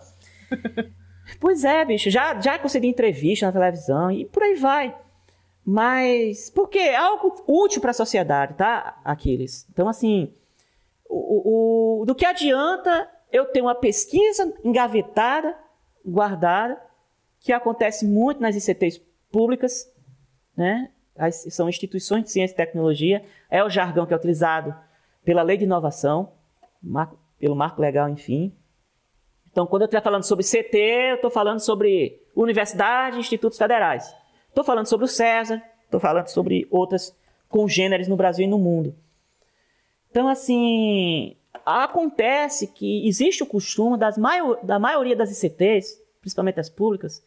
[1.41, 2.09] Pois é, bicho.
[2.09, 4.95] Já, já consegui entrevista na televisão e por aí vai.
[5.69, 6.79] Mas, por quê?
[6.79, 9.67] É algo útil para a sociedade, tá, Aquiles?
[9.73, 10.33] Então, assim,
[11.09, 15.59] o, o- do que adianta eu ter uma pesquisa engavetada,
[16.05, 16.81] guardada,
[17.41, 19.01] que acontece muito nas ICTs
[19.33, 19.93] públicas,
[20.57, 20.91] né?
[21.19, 24.73] As- são instituições de ciência e tecnologia, é o jargão que é utilizado
[25.25, 26.33] pela lei de inovação,
[26.81, 28.55] marco- pelo marco legal, enfim.
[29.51, 30.79] Então, quando eu estiver falando sobre CT,
[31.11, 34.15] eu estou falando sobre universidade e institutos federais.
[34.57, 37.15] Estou falando sobre o César, estou falando sobre outras
[37.47, 38.95] congêneres no Brasil e no mundo.
[40.11, 41.37] Então, assim,
[41.67, 47.23] acontece que existe o costume das maio- da maioria das ICTs, principalmente as públicas,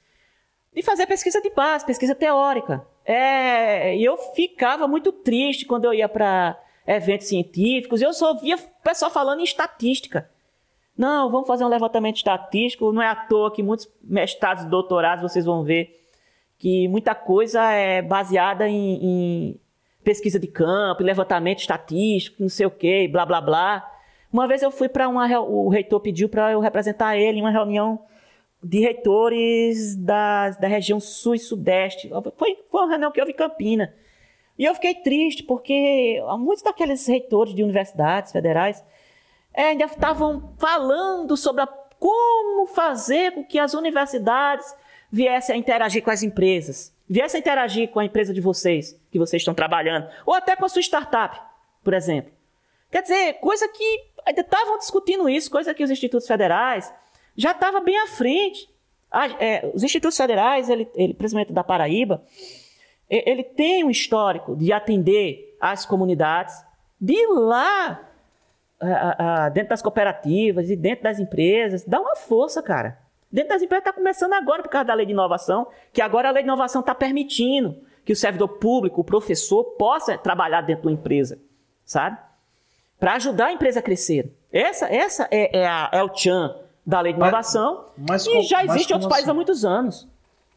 [0.73, 2.83] de fazer pesquisa de base, pesquisa teórica.
[3.05, 8.59] É, eu ficava muito triste quando eu ia para eventos científicos eu só via o
[8.83, 10.27] pessoal falando em estatística.
[10.97, 12.91] Não, vamos fazer um levantamento estatístico.
[12.91, 15.95] Não é à toa que muitos mestrados doutorados vocês vão ver
[16.59, 19.59] que muita coisa é baseada em, em
[20.03, 23.91] pesquisa de campo, levantamento estatístico, não sei o quê, blá blá blá.
[24.31, 25.25] Uma vez eu fui para uma.
[25.39, 27.99] O reitor pediu para eu representar ele em uma reunião
[28.61, 32.09] de reitores da, da região sul e sudeste.
[32.37, 33.93] Foi, foi uma reunião que houve em Campina.
[34.57, 38.83] E eu fiquei triste, porque muitos daqueles reitores de universidades federais
[39.53, 44.75] é, ainda estavam falando sobre a- como fazer com que as universidades
[45.11, 49.17] viessem a interagir com as empresas, viessem a interagir com a empresa de vocês, que
[49.19, 51.39] vocês estão trabalhando, ou até com a sua startup,
[51.83, 52.31] por exemplo.
[52.91, 56.93] Quer dizer, coisa que ainda estavam discutindo isso, coisa que os institutos federais
[57.35, 58.69] já estavam bem à frente.
[59.11, 62.23] Ah, é, os institutos federais, ele, ele, principalmente da Paraíba,
[63.09, 66.53] ele tem um histórico de atender as comunidades,
[67.01, 68.07] de lá
[68.79, 72.99] a- a- dentro das cooperativas e dentro das empresas, dá uma força, cara.
[73.31, 76.31] Dentro das empresas está começando agora por causa da lei de inovação, que agora a
[76.31, 80.91] lei de inovação está permitindo que o servidor público, o professor, possa trabalhar dentro da
[80.91, 81.37] empresa,
[81.85, 82.17] sabe?
[82.99, 84.33] Para ajudar a empresa a crescer.
[84.51, 86.55] Essa, essa é, é, a- é o tchan
[86.85, 89.27] da lei de Mas- inovação mas e com- já mas existe em outros como países
[89.27, 89.35] há assim?
[89.35, 90.07] muitos anos.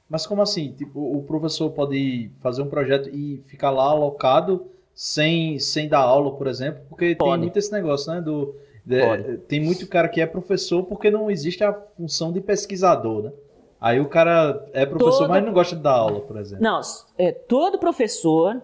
[0.09, 0.73] Mas como assim?
[0.73, 6.33] Tipo, o professor pode fazer um projeto e ficar lá alocado sem, sem dar aula,
[6.37, 6.83] por exemplo?
[6.89, 7.43] Porque tem Pode.
[7.43, 8.21] muito esse negócio, né?
[8.21, 8.55] Do,
[8.89, 9.37] Pode.
[9.39, 13.33] tem muito cara que é professor porque não existe a função de pesquisador, né?
[13.81, 16.63] Aí o cara é professor, Todo- mas não gosta de dar aula, por exemplo.
[16.63, 16.81] Não,
[17.19, 18.61] é, todo professor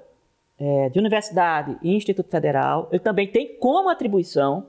[0.61, 4.67] é, de universidade e instituto federal, ele também tem como atribuição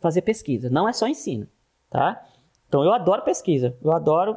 [0.00, 1.46] fazer pesquisa, não é só ensino,
[1.90, 2.24] tá?
[2.68, 4.36] Então eu adoro pesquisa, eu adoro.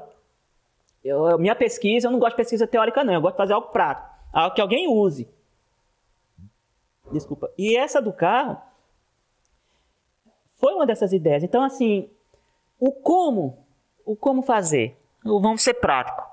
[1.04, 3.54] eu- eu- minha pesquisa, eu não gosto de pesquisa teórica, não, eu gosto de fazer
[3.54, 5.28] algo prático, algo que alguém use.
[7.12, 7.50] Desculpa.
[7.58, 8.58] E essa do carro
[10.62, 11.44] foi uma dessas ideias.
[11.44, 12.08] Então, assim,
[12.80, 13.66] o como,
[14.06, 14.96] o como fazer,
[15.26, 16.24] vamos ser prático,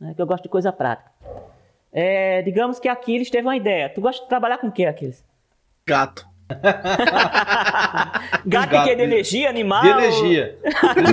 [0.00, 0.12] né?
[0.14, 1.12] que eu gosto de coisa prática.
[1.92, 3.88] É, digamos que Aquiles teve uma ideia.
[3.88, 5.24] Tu gosta de trabalhar com o que, Aquiles?
[5.86, 6.26] Gato.
[6.48, 9.82] gato, gato que é de energia, animal.
[9.82, 10.58] De energia.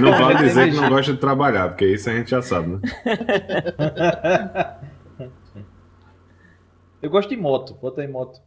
[0.01, 2.79] Não vale dizer que não gosta de trabalhar, porque isso a gente já sabe, né?
[7.01, 7.75] Eu gosto de moto.
[7.75, 8.41] Bota aí moto.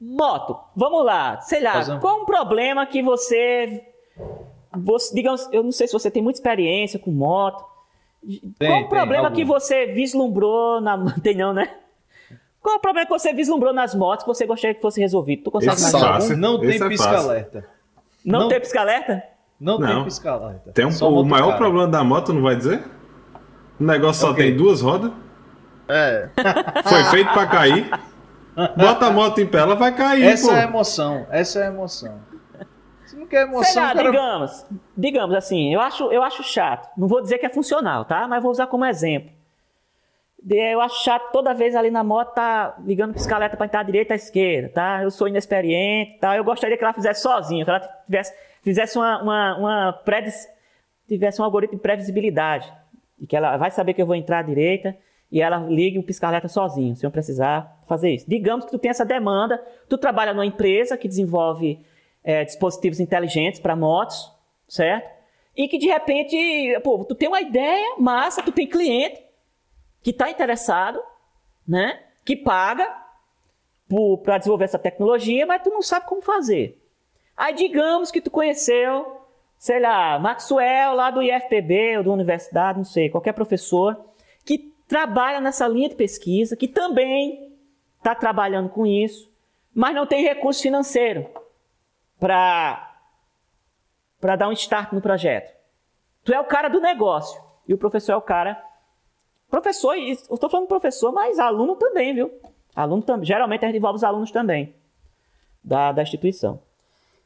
[0.00, 0.58] Moto.
[0.74, 1.40] Vamos lá.
[1.40, 1.74] Sei lá.
[1.74, 2.00] Fazendo.
[2.00, 3.82] Qual um problema que você,
[4.72, 5.14] você.
[5.14, 7.64] Digamos, eu não sei se você tem muita experiência com moto.
[8.58, 10.98] Tem, qual o problema que você vislumbrou na.
[11.22, 11.70] Tem não, né?
[12.60, 15.44] Qual o problema que você vislumbrou nas motos que você gostaria que fosse resolvido?
[15.44, 16.36] Tu consegue Esse fácil.
[16.36, 17.68] Não tem é pisca-alerta.
[18.24, 19.22] Não, não, tem pisca-alerta?
[19.60, 20.72] Não, não, tem pisca-alerta.
[20.72, 21.58] Tem um, o maior cara.
[21.58, 22.82] problema da moto, não vai dizer?
[23.78, 24.46] O negócio só okay.
[24.46, 25.12] tem duas rodas.
[25.88, 26.28] É.
[26.84, 27.88] Foi feito para cair.
[28.76, 30.24] Bota a moto em pé, ela vai cair.
[30.24, 30.54] Essa pô.
[30.54, 31.26] é a emoção.
[31.30, 32.20] Essa é a emoção.
[33.04, 34.10] Se não quer emoção, Sei lá, cara...
[34.10, 36.88] digamos, digamos assim, eu acho, eu acho chato.
[36.96, 38.26] Não vou dizer que é funcional, tá?
[38.26, 39.30] Mas vou usar como exemplo.
[40.48, 44.14] Eu acho chato toda vez ali na moto tá ligando piscaleta para entrar à direita
[44.14, 45.02] à esquerda, tá?
[45.02, 46.36] Eu sou inexperiente, tá?
[46.36, 50.48] Eu gostaria que ela fizesse sozinha, que ela tivesse, fizesse uma, uma, uma predis,
[51.08, 52.72] tivesse um algoritmo de previsibilidade,
[53.20, 54.96] e que ela vai saber que eu vou entrar à direita
[55.32, 58.28] e ela ligue o pisca-alerta sozinho, sem eu precisar fazer isso.
[58.28, 61.78] Digamos que tu tem essa demanda, tu trabalha numa empresa que desenvolve
[62.22, 64.32] é, dispositivos inteligentes para motos,
[64.68, 65.08] certo?
[65.56, 66.36] E que de repente,
[66.82, 69.22] pô, tu tem uma ideia massa, tu tem cliente
[70.02, 71.00] que está interessado,
[71.66, 72.00] né?
[72.24, 72.86] Que paga
[74.22, 76.82] para desenvolver essa tecnologia, mas tu não sabe como fazer.
[77.36, 79.20] Aí digamos que tu conheceu,
[79.58, 83.98] sei lá, Maxwell lá do IFPB ou da universidade, não sei, qualquer professor
[84.44, 87.55] que trabalha nessa linha de pesquisa, que também
[88.06, 89.28] está trabalhando com isso,
[89.74, 91.28] mas não tem recurso financeiro
[92.20, 92.92] para
[94.20, 95.54] para dar um start no projeto.
[96.24, 98.62] Tu é o cara do negócio e o professor é o cara
[99.50, 102.30] professor, eu estou falando professor, mas aluno também, viu?
[102.74, 104.74] Aluno também, geralmente envolve os alunos também
[105.62, 106.60] da, da instituição.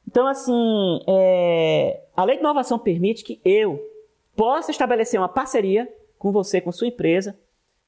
[0.06, 3.80] Então, assim, é, a lei de inovação permite que eu
[4.34, 7.38] possa estabelecer uma parceria com você, com sua empresa,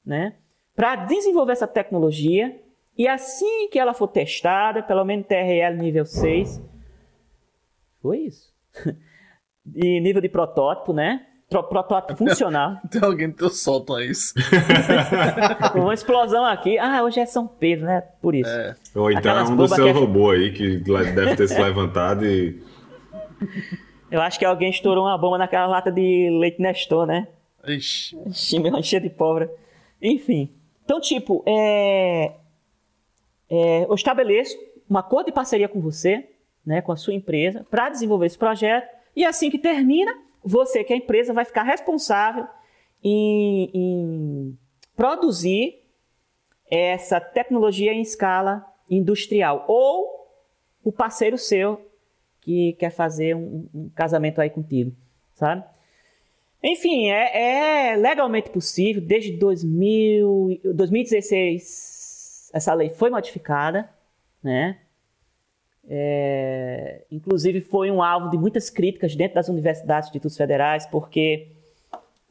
[0.05, 0.35] né,
[0.75, 2.59] para desenvolver essa tecnologia
[2.97, 6.61] e assim que ela for testada, pelo menos TRL nível 6,
[8.01, 8.53] foi isso.
[9.75, 11.25] e nível de protótipo, né?
[11.49, 12.77] Protótipo funcional.
[12.89, 14.33] Tem alguém que teu soltam isso.
[15.75, 16.77] Uma explosão aqui.
[16.79, 18.01] Ah, hoje é São Pedro, né?
[18.21, 18.49] Por isso.
[18.49, 18.75] É.
[18.95, 19.91] Ou então Aquelas é um dos seus é...
[19.91, 22.61] robôs aí que deve ter se levantado e.
[24.09, 27.27] Eu acho que alguém estourou uma bomba naquela lata de leite Nestor, né?
[27.67, 28.17] Ixi.
[28.27, 29.49] Ixi, meu, cheio de pobre.
[30.01, 30.51] Enfim.
[30.83, 32.33] Então, tipo, é,
[33.53, 34.57] é, eu estabeleço
[34.89, 36.27] uma acordo de parceria com você,
[36.65, 38.89] né, com a sua empresa, para desenvolver esse projeto.
[39.15, 40.11] E assim que termina,
[40.43, 42.47] você, que é a empresa, vai ficar responsável
[43.03, 44.57] em, em
[44.95, 45.83] produzir
[46.67, 49.65] essa tecnologia em escala industrial.
[49.67, 50.27] Ou
[50.83, 51.79] o parceiro seu
[52.41, 54.95] que quer fazer um, um casamento aí contigo,
[55.35, 55.63] sabe?
[56.63, 61.92] Enfim, é, é, legalmente possível, desde 2000, 2016
[62.53, 63.89] essa lei foi modificada,
[64.41, 64.77] né?
[65.85, 71.51] É, inclusive foi um alvo de muitas críticas dentro das universidades institutos federais, porque,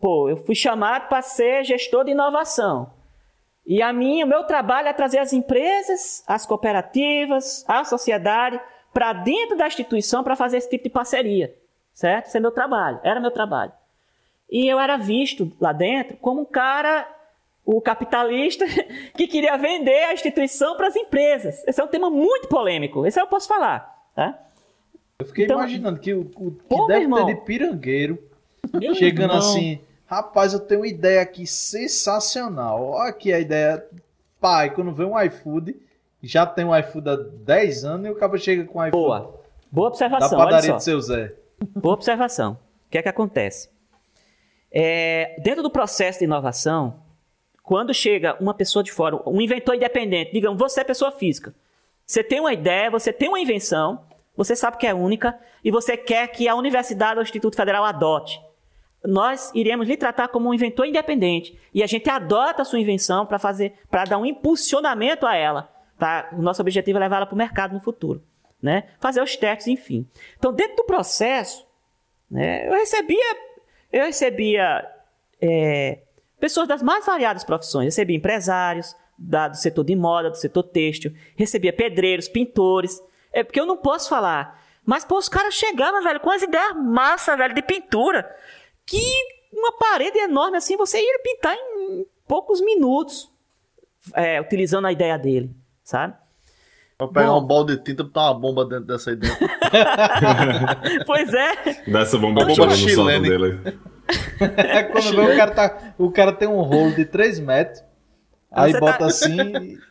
[0.01, 2.91] pô, eu fui chamado para ser gestor de inovação.
[3.67, 8.59] E a minha, o meu trabalho é trazer as empresas, as cooperativas, a sociedade
[8.93, 11.55] para dentro da instituição para fazer esse tipo de parceria,
[11.93, 12.27] certo?
[12.27, 13.73] Esse é meu trabalho, era meu trabalho.
[14.51, 17.09] E eu era visto lá dentro como um cara,
[17.65, 18.65] o capitalista,
[19.17, 21.63] que queria vender a instituição para as empresas.
[21.67, 23.07] Esse é um tema muito polêmico.
[23.07, 24.39] Esse eu posso falar, tá?
[25.19, 28.19] Eu fiquei então, imaginando que o que pô, deve ter de pirangueiro
[28.75, 29.39] meu chegando irmão.
[29.39, 32.83] assim, rapaz, eu tenho uma ideia aqui sensacional.
[32.83, 33.85] Olha aqui a ideia.
[34.41, 35.77] Pai, quando vê um iFood,
[36.21, 38.91] já tem um iFood há 10 anos e o cara chega com um iFood.
[38.91, 39.41] Boa.
[39.71, 40.31] Boa observação.
[40.31, 41.33] Da padaria de seu Zé.
[41.77, 42.59] Boa observação.
[42.87, 43.71] O que é que acontece?
[44.71, 47.01] É, dentro do processo de inovação,
[47.63, 51.55] quando chega uma pessoa de fora, um inventor independente, digamos, você é pessoa física,
[52.05, 54.05] você tem uma ideia, você tem uma invenção,
[54.37, 57.85] você sabe que é única e você quer que a universidade ou o Instituto Federal
[57.85, 58.41] adote.
[59.05, 63.27] Nós iremos lhe tratar como um inventor independente e a gente adota a sua invenção
[63.27, 65.71] para fazer, para dar um impulsionamento a ela.
[65.99, 66.31] Tá?
[66.33, 68.23] O nosso objetivo é levá-la para o mercado no futuro,
[68.61, 68.89] né?
[69.01, 70.07] Fazer os testes, enfim.
[70.37, 71.67] Então, dentro do processo,
[72.31, 73.37] né, eu recebia
[73.93, 74.91] eu recebia
[75.41, 75.99] é,
[76.43, 77.85] pessoas das mais variadas profissões.
[77.85, 83.01] Recebia empresários, da, do setor de moda, do setor têxtil, recebia pedreiros, pintores.
[83.33, 84.61] É porque eu não posso falar.
[84.85, 88.29] Mas, pô, os caras chegavam, velho, com as ideias massa, velho, de pintura.
[88.85, 89.01] Que
[89.53, 93.31] uma parede enorme assim, você ia pintar em poucos minutos,
[94.13, 96.15] é, utilizando a ideia dele, sabe?
[96.99, 97.45] Pra pegar Bom.
[97.45, 99.39] um balde de tinta e botar uma bomba dentro dessa ideia.
[101.07, 101.85] pois é.
[101.87, 103.29] Dessa bomba Bomba chilene.
[103.29, 103.79] dele.
[104.57, 105.95] É quando vê o cara tá.
[105.99, 107.83] O cara tem um rolo de 3 metros.
[108.51, 109.37] Aí Você bota tá- assim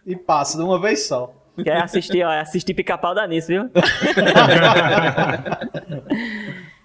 [0.06, 1.34] e, e passa de uma vez só.
[1.64, 3.70] Quer assistir, ó, assistir pica-pau da nisso, viu?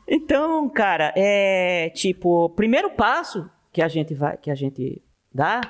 [0.08, 5.60] então, cara, é tipo, o primeiro passo que a gente vai, que a gente dá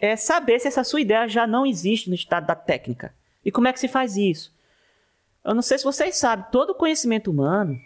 [0.00, 3.14] é saber se essa sua ideia já não existe no estado da técnica.
[3.44, 4.54] E como é que se faz isso?
[5.44, 7.78] Eu não sei se vocês sabem, todo conhecimento humano,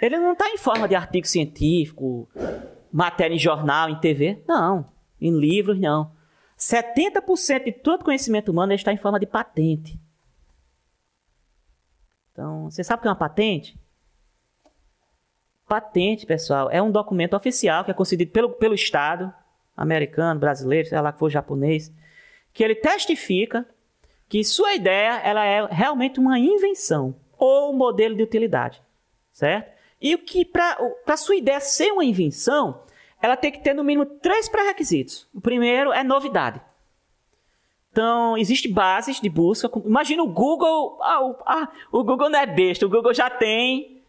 [0.00, 2.28] ele não está em forma de artigo científico,
[2.92, 4.88] matéria em jornal, em TV, não,
[5.20, 6.12] em livros não.
[6.58, 9.98] 70% de todo conhecimento humano está em forma de patente.
[12.32, 13.78] Então, você sabe o que é uma patente?
[15.68, 19.32] Patente, pessoal, é um documento oficial que é concedido pelo, pelo Estado
[19.76, 21.92] americano, brasileiro, sei lá que for japonês,
[22.52, 23.66] que ele testifica
[24.28, 28.82] que sua ideia ela é realmente uma invenção ou um modelo de utilidade,
[29.32, 29.73] certo?
[30.04, 32.82] E o que para sua ideia ser uma invenção,
[33.22, 35.26] ela tem que ter no mínimo três pré-requisitos.
[35.32, 36.60] O primeiro é novidade.
[37.90, 39.70] Então, existe bases de busca.
[39.82, 40.98] Imagina o Google.
[41.00, 42.84] Ah, o, ah, o Google não é besta.
[42.84, 44.02] O Google já tem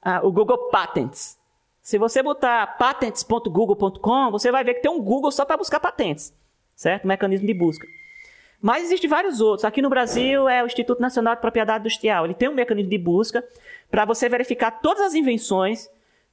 [0.00, 1.38] ah, o Google Patents.
[1.82, 6.34] Se você botar patents.google.com, você vai ver que tem um Google só para buscar patentes.
[6.74, 7.06] Certo?
[7.06, 7.86] Mecanismo de busca.
[8.58, 9.66] Mas existem vários outros.
[9.66, 12.24] Aqui no Brasil é o Instituto Nacional de Propriedade Industrial.
[12.24, 13.44] Ele tem um mecanismo de busca
[13.92, 15.90] para você verificar todas as invenções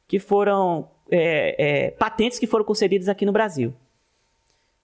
[0.07, 3.73] que foram é, é, patentes que foram concedidas aqui no Brasil.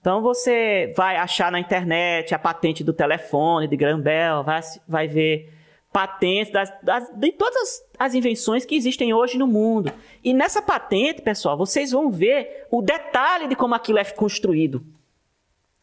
[0.02, 5.08] Então você vai achar na internet a patente do telefone de Graham Bell, vai, vai
[5.08, 5.54] ver
[5.92, 9.92] patentes das, das, de todas as, as invenções que existem hoje no mundo.
[10.22, 14.86] E nessa patente, pessoal, vocês vão ver o detalhe de como aquilo é construído.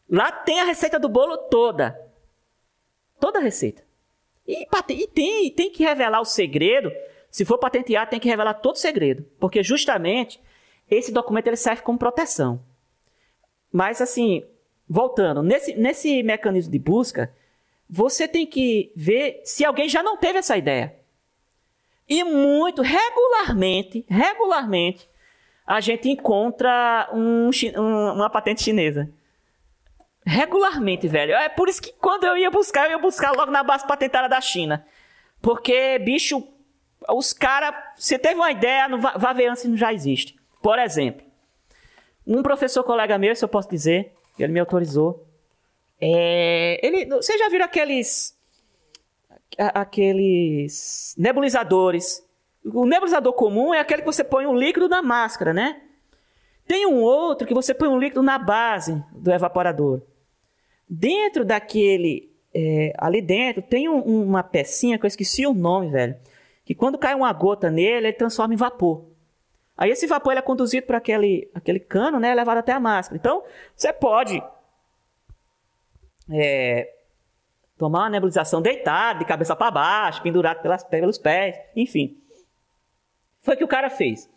[0.07, 1.99] Lá tem a receita do bolo toda.
[3.19, 3.82] Toda a receita.
[4.47, 6.91] E, e tem, tem que revelar o segredo.
[7.29, 9.25] Se for patentear, tem que revelar todo o segredo.
[9.39, 10.39] Porque justamente
[10.89, 12.61] esse documento ele serve como proteção.
[13.71, 14.43] Mas assim,
[14.87, 17.33] voltando, nesse, nesse mecanismo de busca,
[17.89, 20.95] você tem que ver se alguém já não teve essa ideia.
[22.07, 25.09] E muito, regularmente, regularmente,
[25.65, 29.09] a gente encontra um, um, uma patente chinesa.
[30.25, 31.33] Regularmente, velho.
[31.33, 34.29] É por isso que quando eu ia buscar, eu ia buscar logo na base patentada
[34.29, 34.85] da China.
[35.41, 36.47] Porque, bicho,
[37.09, 37.75] os caras.
[37.97, 40.35] Você teve uma ideia, não vá, vá ver antes não já existe.
[40.61, 41.25] Por exemplo,
[42.25, 45.27] um professor colega meu, se eu posso dizer, ele me autorizou.
[45.99, 48.37] É, ele, vocês já viram aqueles.
[49.57, 52.25] Aqueles nebulizadores.
[52.65, 55.81] O nebulizador comum é aquele que você põe um líquido na máscara, né?
[56.65, 60.01] Tem um outro que você põe um líquido na base do evaporador.
[60.89, 62.31] Dentro daquele.
[62.55, 66.15] É, ali dentro tem um, uma pecinha que eu esqueci o nome, velho.
[66.63, 69.05] Que quando cai uma gota nele, ele transforma em vapor.
[69.75, 72.33] Aí esse vapor ele é conduzido por aquele, aquele cano, né?
[72.33, 73.17] Levado até a máscara.
[73.17, 73.43] Então,
[73.75, 74.41] você pode
[76.31, 76.93] é,
[77.77, 82.17] tomar uma nebulização deitado, de cabeça para baixo, pendurado pelas, pelos pés, enfim.
[83.41, 84.29] Foi o que o cara fez.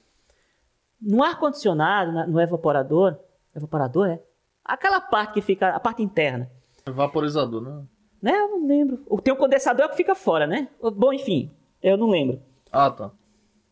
[1.01, 3.19] No ar-condicionado, no evaporador,
[3.55, 4.21] evaporador é?
[4.67, 6.51] Aquela parte que fica, a parte interna.
[6.85, 7.85] Vaporizador, né?
[8.21, 8.37] Né?
[8.37, 8.99] Eu não lembro.
[9.23, 10.69] Tem um condensador que fica fora, né?
[10.95, 11.51] Bom, enfim,
[11.83, 12.43] eu não lembro.
[12.73, 13.13] Ah, tá.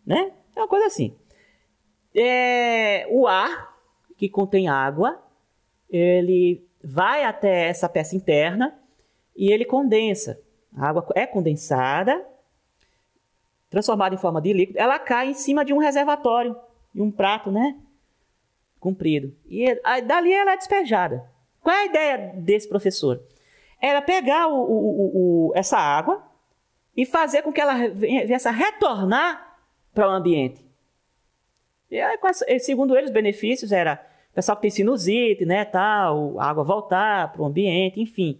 [0.06, 0.32] Né?
[0.54, 1.16] É uma coisa assim.
[2.14, 3.74] É, o ar,
[4.16, 5.20] que contém água,
[5.90, 8.78] ele vai até essa peça interna
[9.36, 10.40] e ele condensa.
[10.76, 12.24] A água é condensada,
[13.68, 16.56] transformada em forma de líquido, ela cai em cima de um reservatório,
[16.94, 17.76] de um prato, né?
[18.84, 19.34] Comprido.
[19.48, 21.24] E aí, dali ela é despejada.
[21.62, 23.18] Qual é a ideia desse professor?
[23.80, 26.22] Era pegar o, o, o, essa água
[26.94, 29.56] e fazer com que ela viesse a retornar
[29.94, 30.62] para o ambiente.
[31.90, 32.18] E aí,
[32.60, 37.32] segundo ele, os benefícios era o pessoal que tem sinusite, né, tal, a água voltar
[37.32, 38.38] para o ambiente, enfim,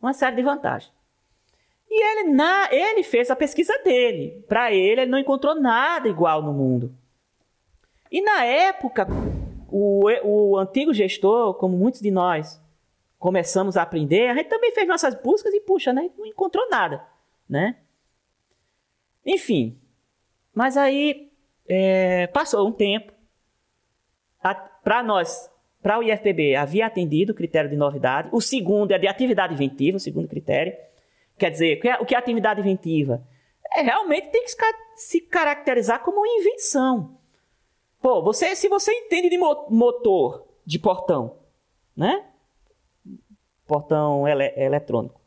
[0.00, 0.92] uma série de vantagens.
[1.90, 4.44] E ele, na, ele fez a pesquisa dele.
[4.46, 6.94] Para ele, ele não encontrou nada igual no mundo.
[8.12, 9.08] E na época,
[9.72, 12.60] o, o antigo gestor, como muitos de nós
[13.18, 17.06] começamos a aprender, a gente também fez nossas buscas e, puxa, né, não encontrou nada,
[17.48, 17.76] né?
[19.24, 19.80] Enfim,
[20.52, 21.32] mas aí
[21.68, 23.12] é, passou um tempo.
[24.82, 25.48] Para nós
[25.80, 28.28] para o IFPB havia atendido o critério de novidade.
[28.32, 30.76] O segundo é de atividade inventiva, o segundo critério.
[31.36, 33.26] Quer dizer, o que é, é atividade inventiva?
[33.72, 34.52] É, realmente tem que
[34.96, 37.18] se caracterizar como invenção.
[38.02, 41.36] Pô, você, se você entende de motor de portão,
[41.96, 42.26] né?
[43.64, 45.20] Portão ele eletrônico.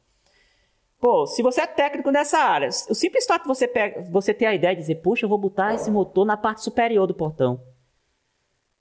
[1.00, 4.46] Pô, se você é técnico nessa área, o simples fato de você, pega, você ter
[4.46, 7.62] a ideia de dizer, puxa, eu vou botar esse motor na parte superior do portão.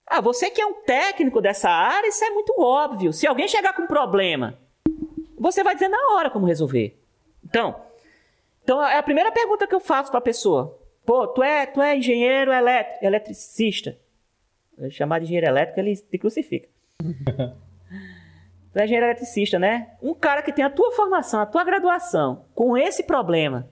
[0.07, 3.13] Ah, você que é um técnico dessa área, isso é muito óbvio.
[3.13, 4.59] Se alguém chegar com um problema,
[5.39, 7.01] você vai dizer na hora como resolver.
[7.45, 7.77] Então,
[8.63, 10.84] então é a primeira pergunta que eu faço para a pessoa.
[11.05, 13.99] Pô, tu é, tu é engenheiro elétrico, eletricista.
[14.77, 16.69] Eu chamar de engenheiro elétrico, ele te crucifica.
[16.99, 19.97] tu é engenheiro eletricista, né?
[20.03, 23.69] Um cara que tem a tua formação, a tua graduação, com esse problema,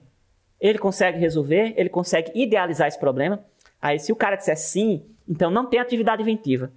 [0.59, 1.73] ele consegue resolver?
[1.75, 3.43] Ele consegue idealizar esse problema?
[3.81, 6.71] Aí, se o cara disser sim, então não tem atividade inventiva.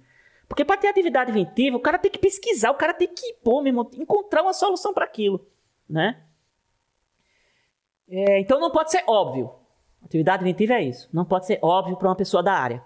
[0.47, 3.61] Porque para ter atividade inventiva, o cara tem que pesquisar, o cara tem que pô,
[3.61, 5.45] mesmo, encontrar uma solução para aquilo,
[5.89, 6.21] né?
[8.09, 9.51] É, então não pode ser óbvio.
[10.07, 11.09] Atividade inventiva é isso.
[11.11, 12.81] Não pode ser óbvio para uma pessoa da área.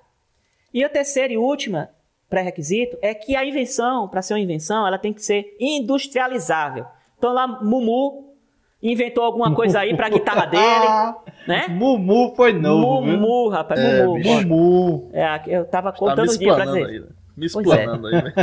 [0.73, 1.89] E a terceira e última
[2.27, 6.85] pré-requisito é que a invenção, para ser uma invenção, ela tem que ser industrializável.
[7.17, 8.33] Então lá, Mumu
[8.81, 11.15] inventou alguma coisa aí para a guitarra dele,
[11.47, 11.67] né?
[11.67, 13.49] Mumu foi novo, Mumu, viu?
[13.49, 14.23] rapaz, é, Mumu.
[14.23, 15.09] Mumu.
[15.13, 16.85] É, eu tava contando tá o dia pra dizer.
[16.87, 17.07] Aí, né?
[17.37, 18.15] Me explanando é.
[18.15, 18.33] aí, né?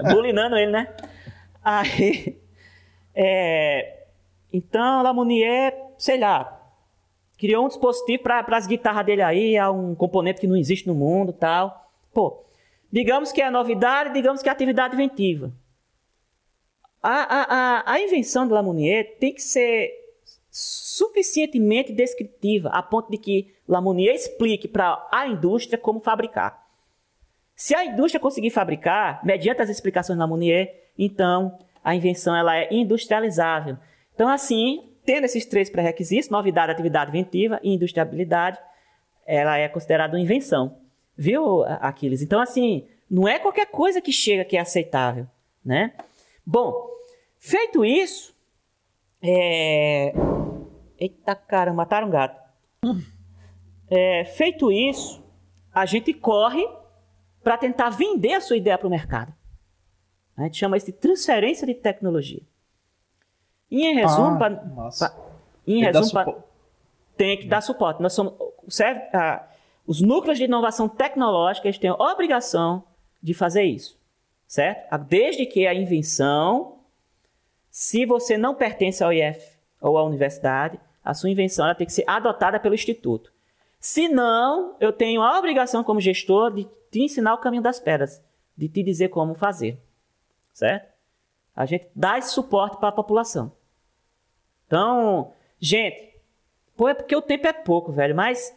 [0.14, 0.88] Bulinando ele, né?
[1.62, 2.38] Aí,
[3.14, 4.04] é,
[4.50, 6.53] então, Lamounier, sei lá,
[7.38, 10.94] criou um dispositivo para as guitarras dele aí, é um componente que não existe no
[10.94, 11.84] mundo tal.
[12.12, 12.44] Pô,
[12.92, 15.52] digamos que é novidade, digamos que é atividade inventiva.
[17.02, 19.90] A, a, a, a invenção de Lamounier tem que ser
[20.50, 26.64] suficientemente descritiva, a ponto de que Lamounier explique para a indústria como fabricar.
[27.56, 32.72] Se a indústria conseguir fabricar, mediante as explicações de Lamounier, então a invenção ela é
[32.72, 33.76] industrializável.
[34.14, 38.58] Então, assim, tendo esses três pré-requisitos, novidade, atividade inventiva e industriabilidade,
[39.26, 40.78] ela é considerada uma invenção.
[41.16, 42.22] Viu, Aquiles?
[42.22, 45.26] Então, assim, não é qualquer coisa que chega que é aceitável,
[45.64, 45.92] né?
[46.44, 46.88] Bom,
[47.38, 48.34] feito isso,
[49.22, 50.12] é...
[50.98, 52.40] Eita caramba, mataram um gato.
[53.90, 55.22] É, feito isso,
[55.72, 56.66] a gente corre
[57.42, 59.34] para tentar vender a sua ideia para o mercado.
[60.36, 62.42] A gente chama isso de transferência de tecnologia.
[63.74, 65.14] E em resumo, ah, pra, pra,
[65.66, 66.32] em resumo pra,
[67.16, 68.00] tem que dar suporte.
[68.00, 68.34] Nós somos,
[68.68, 69.48] serve, ah,
[69.84, 72.84] os núcleos de inovação tecnológica eles têm a obrigação
[73.20, 73.98] de fazer isso,
[74.46, 74.86] certo?
[74.92, 76.78] Ah, desde que a invenção,
[77.68, 79.44] se você não pertence ao IF
[79.80, 83.32] ou à universidade, a sua invenção ela tem que ser adotada pelo instituto.
[83.80, 88.22] Se não, eu tenho a obrigação como gestor de te ensinar o caminho das pedras,
[88.56, 89.82] de te dizer como fazer,
[90.52, 90.94] certo?
[91.56, 93.50] A gente dá esse suporte para a população.
[94.66, 96.14] Então, gente,
[96.76, 98.54] pô, é porque o tempo é pouco, velho, mas.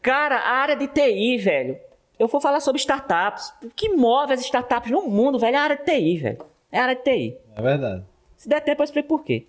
[0.00, 1.78] Cara, a área de TI, velho.
[2.18, 3.52] Eu vou falar sobre startups.
[3.62, 6.38] O que move as startups no mundo, velho, é a área de TI, velho.
[6.70, 7.36] É a área de TI.
[7.54, 8.04] É verdade.
[8.36, 9.46] Se der tempo, eu explico por quê.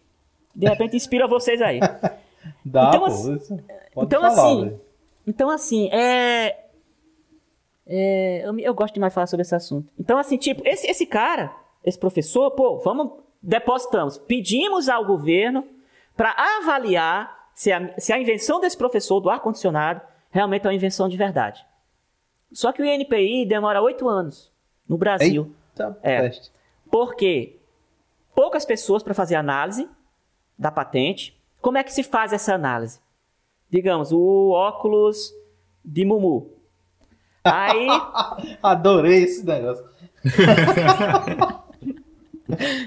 [0.56, 1.80] De repente inspira vocês aí.
[2.64, 3.40] Dá, então, pô, assim,
[3.98, 4.80] então, falar, assim
[5.28, 6.58] então, assim, é.
[7.86, 9.92] é eu, eu, gosto demais de falar sobre esse assunto.
[10.00, 13.12] Então, assim, tipo, esse, esse cara, esse professor, pô, vamos
[13.42, 15.66] depositamos, pedimos ao governo
[16.16, 21.08] para avaliar se a, se a invenção desse professor do ar-condicionado realmente é uma invenção
[21.10, 21.66] de verdade.
[22.52, 24.52] Só que o INPI demora oito anos
[24.88, 25.54] no Brasil.
[25.72, 26.32] Eita, é,
[26.90, 27.58] porque
[28.34, 29.88] poucas pessoas para fazer análise
[30.58, 31.38] da patente.
[31.62, 33.00] Como é que se faz essa análise?
[33.70, 35.34] Digamos, o óculos
[35.84, 36.54] de Mumu.
[37.44, 37.88] Aí.
[38.62, 39.86] Adorei esse negócio.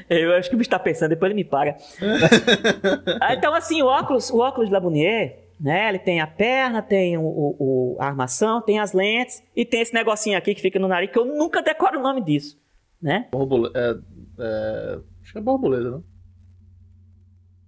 [0.09, 1.77] Eu acho que o bicho tá pensando, depois ele me paga.
[3.21, 5.89] Ah, então, assim, o óculos, o óculos de Labonier, né?
[5.89, 9.95] Ele tem a perna, tem o, o, a armação, tem as lentes e tem esse
[9.95, 12.61] negocinho aqui que fica no nariz, que eu nunca decoro o nome disso,
[13.01, 13.29] né?
[13.31, 13.79] Borboleta.
[13.79, 16.05] É, é, acho que é borboleta, não?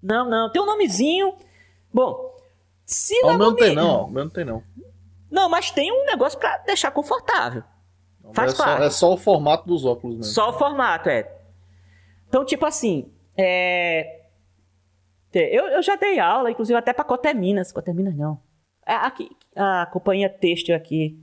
[0.03, 0.51] Não, não.
[0.51, 1.35] Tem um nomezinho.
[1.93, 2.35] Bom,
[2.85, 4.63] se o meu não tem não, o meu não tem não.
[5.31, 7.63] Não, mas tem um negócio para deixar confortável.
[8.33, 8.79] Faz é parte.
[8.79, 10.33] Só, é só o formato dos óculos mesmo.
[10.33, 11.31] Só o formato, é.
[12.35, 14.23] Então, tipo assim, é...
[15.33, 17.71] eu, eu já dei aula, inclusive até para Coteminas.
[17.71, 18.43] Coteminas não.
[18.85, 21.17] É aqui, a companhia têxtil aqui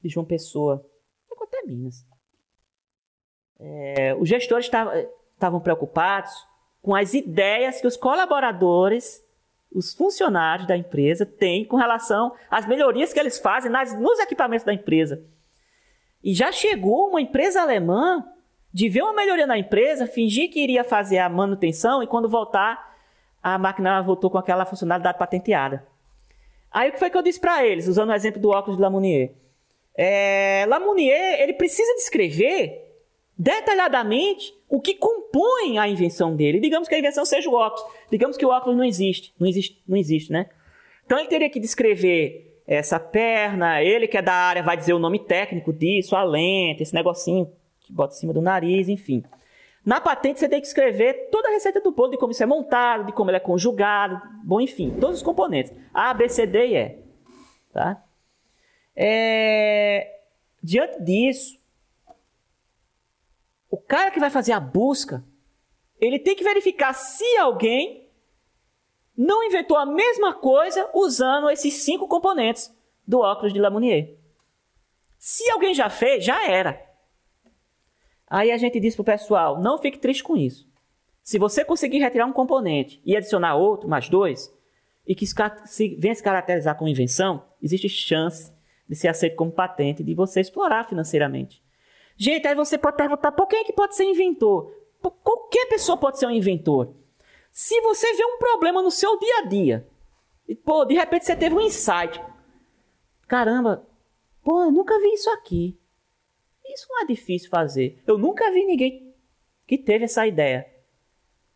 [0.00, 0.88] de João Pessoa.
[1.28, 2.06] É Coteminas.
[3.58, 4.70] É, os gestores
[5.34, 6.32] estavam preocupados
[6.80, 9.24] com as ideias que os colaboradores,
[9.72, 14.64] os funcionários da empresa têm com relação às melhorias que eles fazem nas, nos equipamentos
[14.64, 15.20] da empresa.
[16.22, 18.31] E já chegou uma empresa alemã
[18.72, 22.96] de ver uma melhoria na empresa, fingir que iria fazer a manutenção e quando voltar,
[23.42, 25.86] a máquina voltou com aquela funcionalidade patenteada.
[26.70, 28.82] Aí o que foi que eu disse para eles, usando o exemplo do óculos de
[28.82, 29.32] Lamounier?
[29.94, 32.90] É, Lamounier, ele precisa descrever
[33.36, 36.60] detalhadamente o que compõe a invenção dele.
[36.60, 37.84] Digamos que a invenção seja o óculos.
[38.10, 39.34] Digamos que o óculos não existe.
[39.38, 40.48] Não existe, não existe né?
[41.04, 44.98] Então ele teria que descrever essa perna, ele que é da área vai dizer o
[44.98, 47.50] nome técnico disso, a lente, esse negocinho
[47.92, 49.24] bota em cima do nariz, enfim.
[49.84, 52.46] Na patente você tem que escrever toda a receita do bolo, de como isso é
[52.46, 55.72] montado, de como ele é conjugado, bom, enfim, todos os componentes.
[55.92, 56.98] A, B, C, D e E.
[57.72, 58.04] Tá?
[58.94, 60.20] É...
[60.62, 61.60] Diante disso,
[63.68, 65.24] o cara que vai fazer a busca,
[66.00, 68.08] ele tem que verificar se alguém
[69.16, 72.72] não inventou a mesma coisa usando esses cinco componentes
[73.06, 74.16] do óculos de Lamounier.
[75.18, 76.91] Se alguém já fez, já era.
[78.32, 80.66] Aí a gente diz para o pessoal: não fique triste com isso.
[81.22, 84.50] Se você conseguir retirar um componente e adicionar outro, mais dois,
[85.06, 88.50] e que se venha se caracterizar como invenção, existe chance
[88.88, 91.62] de ser aceito como patente de você explorar financeiramente.
[92.16, 94.74] Gente, aí você pode perguntar: por quem é que pode ser inventor?
[95.22, 96.94] Qualquer pessoa pode ser um inventor.
[97.50, 99.86] Se você vê um problema no seu dia a dia,
[100.48, 102.18] e pô, de repente você teve um insight.
[103.28, 103.86] Caramba,
[104.42, 105.78] pô, eu nunca vi isso aqui.
[106.72, 108.02] Isso não é difícil fazer.
[108.06, 109.12] Eu nunca vi ninguém
[109.66, 110.66] que teve essa ideia.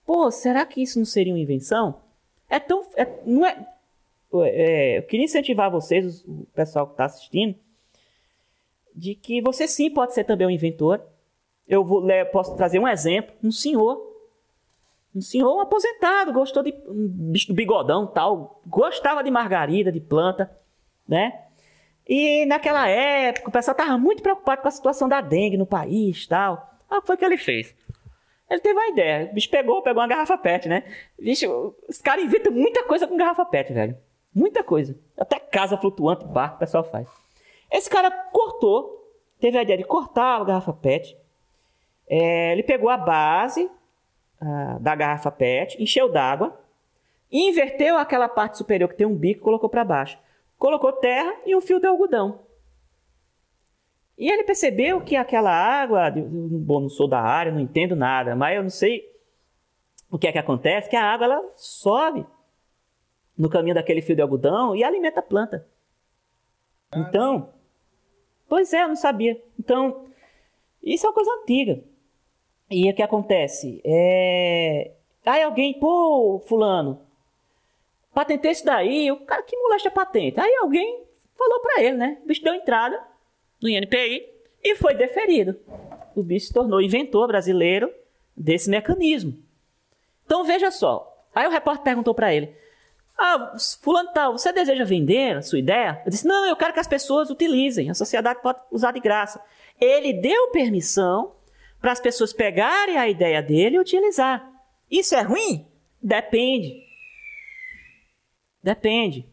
[0.04, 2.00] Pô, será que isso não seria uma invenção?
[2.48, 2.86] É tão.
[2.96, 3.66] É, não é,
[4.44, 7.56] é, eu queria incentivar vocês, o pessoal que está assistindo,
[8.94, 11.02] de que você sim pode ser também um inventor.
[11.66, 14.14] Eu vou, posso trazer um exemplo: um senhor.
[15.14, 20.54] Um senhor aposentado, gostou de um bigodão tal, gostava de margarida, de planta,
[21.08, 21.45] né?
[22.08, 26.26] E naquela época o pessoal estava muito preocupado com a situação da dengue no país
[26.26, 26.70] tal.
[26.88, 27.74] Ah, o que foi que ele fez?
[28.48, 29.28] Ele teve uma ideia.
[29.28, 30.84] O bicho pegou, pegou uma garrafa PET, né?
[31.18, 33.98] Bicho, os caras inventam muita coisa com garrafa PET, velho.
[34.32, 34.96] Muita coisa.
[35.18, 37.08] Até casa flutuante, barco, o pessoal faz.
[37.72, 41.16] Esse cara cortou, teve a ideia de cortar a garrafa PET.
[42.08, 43.68] É, ele pegou a base
[44.80, 46.60] da garrafa PET, encheu d'água,
[47.32, 50.18] inverteu aquela parte superior que tem um bico e colocou para baixo
[50.58, 52.40] colocou terra e um fio de algodão.
[54.18, 58.56] E ele percebeu que aquela água, bom, não sou da área, não entendo nada, mas
[58.56, 59.12] eu não sei
[60.10, 62.26] o que é que acontece, que a água ela sobe
[63.36, 65.66] no caminho daquele fio de algodão e alimenta a planta.
[66.94, 67.50] Então,
[68.48, 69.40] pois é, eu não sabia.
[69.58, 70.06] Então,
[70.82, 71.82] isso é uma coisa antiga.
[72.70, 73.82] E o que acontece?
[73.84, 74.92] É...
[75.24, 77.05] Aí alguém, pô, fulano,
[78.16, 80.40] patentei isso daí, o cara que molesta patente.
[80.40, 81.04] Aí alguém
[81.36, 82.18] falou para ele, né?
[82.24, 82.98] O bicho deu entrada
[83.60, 84.26] no INPI
[84.64, 85.54] e foi deferido.
[86.14, 87.92] O bicho se tornou inventor brasileiro
[88.34, 89.38] desse mecanismo.
[90.24, 91.14] Então veja só.
[91.34, 92.56] Aí o repórter perguntou para ele:
[93.18, 93.52] Ah,
[93.82, 96.00] fulano tal, você deseja vender a sua ideia?
[96.06, 97.90] Eu disse: Não, eu quero que as pessoas utilizem.
[97.90, 99.44] A sociedade pode usar de graça.
[99.78, 101.34] Ele deu permissão
[101.82, 104.50] para as pessoas pegarem a ideia dele e utilizar.
[104.90, 105.66] Isso é ruim?
[106.02, 106.85] Depende.
[108.66, 109.28] Depende.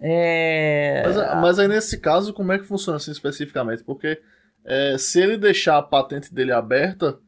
[0.00, 1.02] É...
[1.04, 3.82] Mas, mas, aí nesse caso, como é que funciona assim especificamente?
[3.82, 4.20] Porque
[4.64, 7.18] é, se ele deixar a patente dele aberta,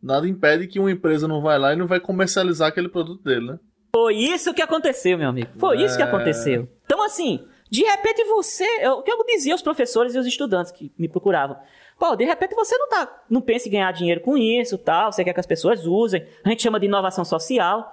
[0.00, 3.44] nada impede que uma empresa não vai lá e não vai comercializar aquele produto dele,
[3.44, 3.58] né?
[3.92, 5.50] Foi isso que aconteceu, meu amigo.
[5.58, 5.84] Foi é...
[5.84, 6.06] isso que é.
[6.06, 6.68] aconteceu.
[6.84, 8.64] Então, assim, de repente você.
[8.86, 11.56] O que eu dizia aos professores e aos estudantes que me procuravam.
[11.98, 13.24] Pô, de repente você não tá.
[13.28, 15.10] Não pensa em ganhar dinheiro com isso tal.
[15.10, 16.24] Você quer que as pessoas usem.
[16.44, 17.92] A gente chama de inovação social,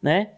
[0.00, 0.37] né?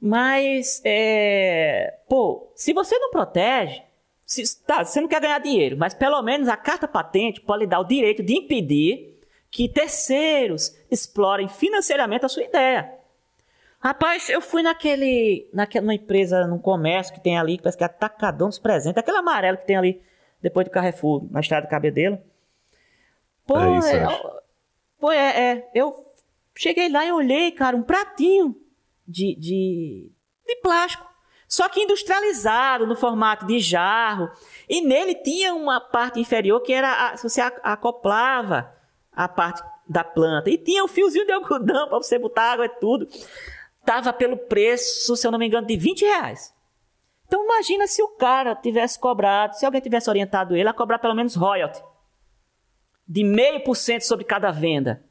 [0.00, 3.82] Mas, é, pô, se você não protege,
[4.24, 7.66] se, tá, você não quer ganhar dinheiro, mas pelo menos a carta patente pode lhe
[7.66, 9.18] dar o direito de impedir
[9.50, 12.92] que terceiros explorem financeiramente a sua ideia.
[13.80, 17.86] Rapaz, eu fui naquele, naquela empresa, num comércio que tem ali, que parece que é
[17.86, 20.02] Atacadão dos Presentes, aquele amarelo que tem ali,
[20.42, 22.18] depois do Carrefour, na estrada do Cabedelo.
[23.46, 24.40] Pô, é, isso, é,
[24.98, 26.12] pô, é, é, eu
[26.54, 28.54] cheguei lá e olhei, cara, um pratinho
[29.08, 30.12] de, de,
[30.46, 31.08] de plástico.
[31.48, 34.30] Só que industrializado, no formato de jarro.
[34.68, 37.08] E nele tinha uma parte inferior que era.
[37.08, 38.70] A, você acoplava
[39.10, 40.50] a parte da planta.
[40.50, 43.08] E tinha um fiozinho de algodão para você botar água e tudo.
[43.84, 46.54] Tava pelo preço, se eu não me engano, de 20 reais.
[47.26, 51.14] Então imagina se o cara tivesse cobrado, se alguém tivesse orientado ele a cobrar pelo
[51.14, 51.82] menos royalty.
[53.06, 55.02] De meio por cento sobre cada venda.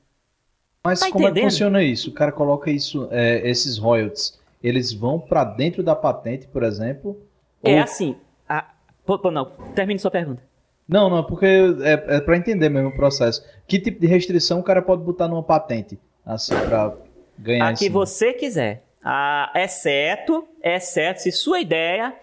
[0.88, 1.38] Mas tá como entendendo?
[1.38, 2.10] é que funciona isso?
[2.10, 7.22] O cara coloca isso, é, esses royalties, eles vão para dentro da patente, por exemplo?
[7.64, 7.84] É ou...
[7.84, 8.16] assim.
[8.48, 8.66] A...
[9.06, 9.46] Pô, pô, não,
[9.76, 10.44] termine sua pergunta.
[10.88, 13.44] Não, não, porque é, é para entender mesmo o processo.
[13.68, 16.00] Que tipo de restrição o cara pode botar numa patente?
[16.26, 16.94] Assim, pra
[17.38, 18.84] ganhar A que você quiser.
[19.04, 22.14] Ah, exceto, exceto se sua ideia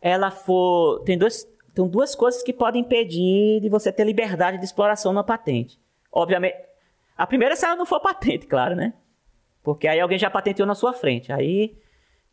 [0.00, 1.00] ela for.
[1.04, 5.22] Tem duas, tem duas coisas que podem impedir de você ter liberdade de exploração na
[5.22, 5.78] patente.
[6.10, 6.56] Obviamente.
[7.22, 8.94] A primeira é se ela não for patente, claro, né?
[9.62, 11.32] Porque aí alguém já patenteou na sua frente.
[11.32, 11.78] Aí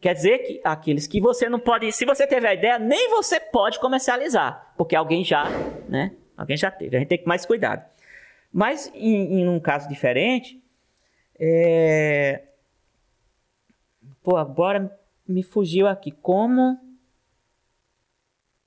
[0.02, 1.92] quer dizer que aqueles que você não pode.
[1.92, 4.74] Se você teve a ideia, nem você pode comercializar.
[4.76, 5.44] Porque alguém já,
[5.88, 6.16] né?
[6.36, 6.96] Alguém já teve.
[6.96, 7.88] A gente tem que mais cuidado.
[8.52, 10.60] Mas em, em um caso diferente.
[11.40, 12.46] É...
[14.24, 14.92] Pô, agora
[15.28, 16.10] me fugiu aqui.
[16.10, 16.80] Como.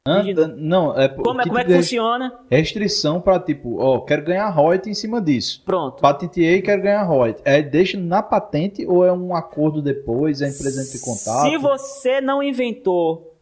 [0.05, 2.41] Anda, não, é, Como, é- que como é tipo que de funciona?
[2.51, 5.63] Restrição pra tipo, ó, quero ganhar royalty em cima disso.
[5.65, 6.01] Pronto.
[6.01, 7.41] Patenteei e quero ganhar royalty.
[7.45, 11.49] É deixa na patente ou é um acordo depois, a empresa em contato?
[11.49, 13.37] Se você não inventou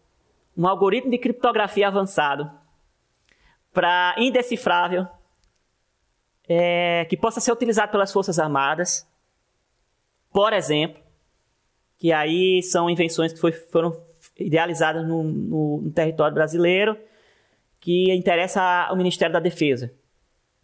[0.54, 2.50] um algoritmo de criptografia avançado
[3.72, 5.06] para indecifrável,
[6.46, 9.08] é, que possa ser utilizado pelas Forças Armadas,
[10.30, 11.00] por exemplo,
[11.96, 13.96] que aí são invenções que foi- foram
[14.40, 16.96] idealizadas no, no- no território brasileiro,
[17.78, 19.92] que interessa ao Ministério da Defesa.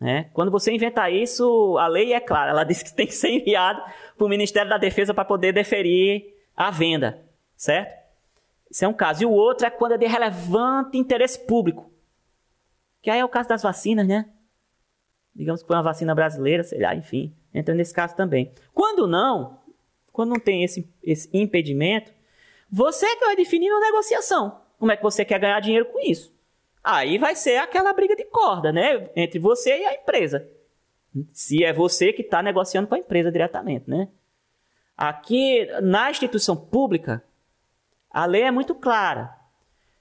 [0.01, 0.29] né?
[0.35, 3.81] Quando você inventar isso, a lei é clara, ela diz que tem que ser enviado
[4.17, 7.23] para o Ministério da Defesa para poder deferir a venda,
[7.57, 7.95] certo?
[8.71, 9.23] Isso é um caso.
[9.23, 11.91] E o outro é quando é de relevante interesse público.
[13.01, 14.29] Que aí é o caso das vacinas, né?
[15.35, 17.33] Digamos que foi uma vacina brasileira, sei lá, enfim.
[17.55, 18.53] Entra nesse caso também.
[18.75, 19.61] Quando não,
[20.13, 22.13] quando não tem esse, esse impedimento,
[22.71, 24.61] você que vai definir na negociação.
[24.79, 26.35] Como é que você quer ganhar dinheiro com isso?
[26.83, 29.11] Aí vai ser aquela briga de corda, né?
[29.17, 30.49] Entre você e a empresa.
[31.33, 34.09] Se é você que está negociando com a empresa diretamente, né?
[34.97, 37.23] Aqui, na instituição pública,
[38.11, 39.35] a lei é muito clara.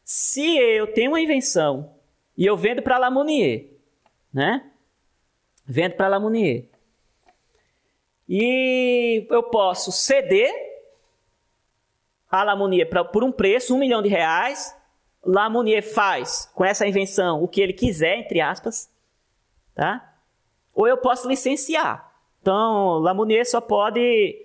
[0.03, 1.95] Se eu tenho uma invenção
[2.37, 3.67] e eu vendo para Lamounier,
[4.33, 4.69] né?
[5.65, 6.65] Vendo para Lamounier.
[8.27, 10.74] E eu posso ceder
[12.41, 14.75] a Lamounier pra, por um preço, um milhão de reais.
[15.23, 18.89] Lamounier faz com essa invenção o que ele quiser, entre aspas,
[19.73, 20.13] tá?
[20.73, 22.11] Ou eu posso licenciar.
[22.41, 24.35] Então, Lamounier só pode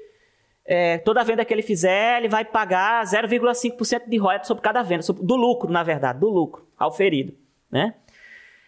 [0.65, 5.03] é, toda venda que ele fizer, ele vai pagar 0,5% de royalties sobre cada venda,
[5.03, 7.35] sobre- do lucro, na verdade, do lucro ao ferido,
[7.71, 7.95] né?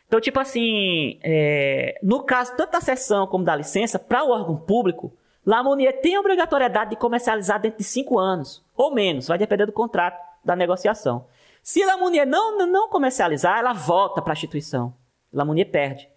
[0.06, 4.56] Então, tipo assim, é, no caso tanto da cessão como da licença, para o órgão
[4.56, 5.10] público,
[5.44, 9.72] Lamounier tem a obrigatoriedade de comercializar dentro de cinco anos, ou menos, vai depender do
[9.72, 11.26] contrato da negociação.
[11.62, 14.94] Se Lamounier não, não comercializar, ela volta para a instituição.
[15.32, 16.08] Lamounier perde,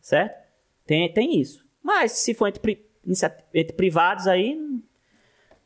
[0.00, 0.34] certo?
[0.86, 1.64] Tem, tem isso.
[1.82, 2.86] Mas se for entre,
[3.54, 4.58] entre privados aí,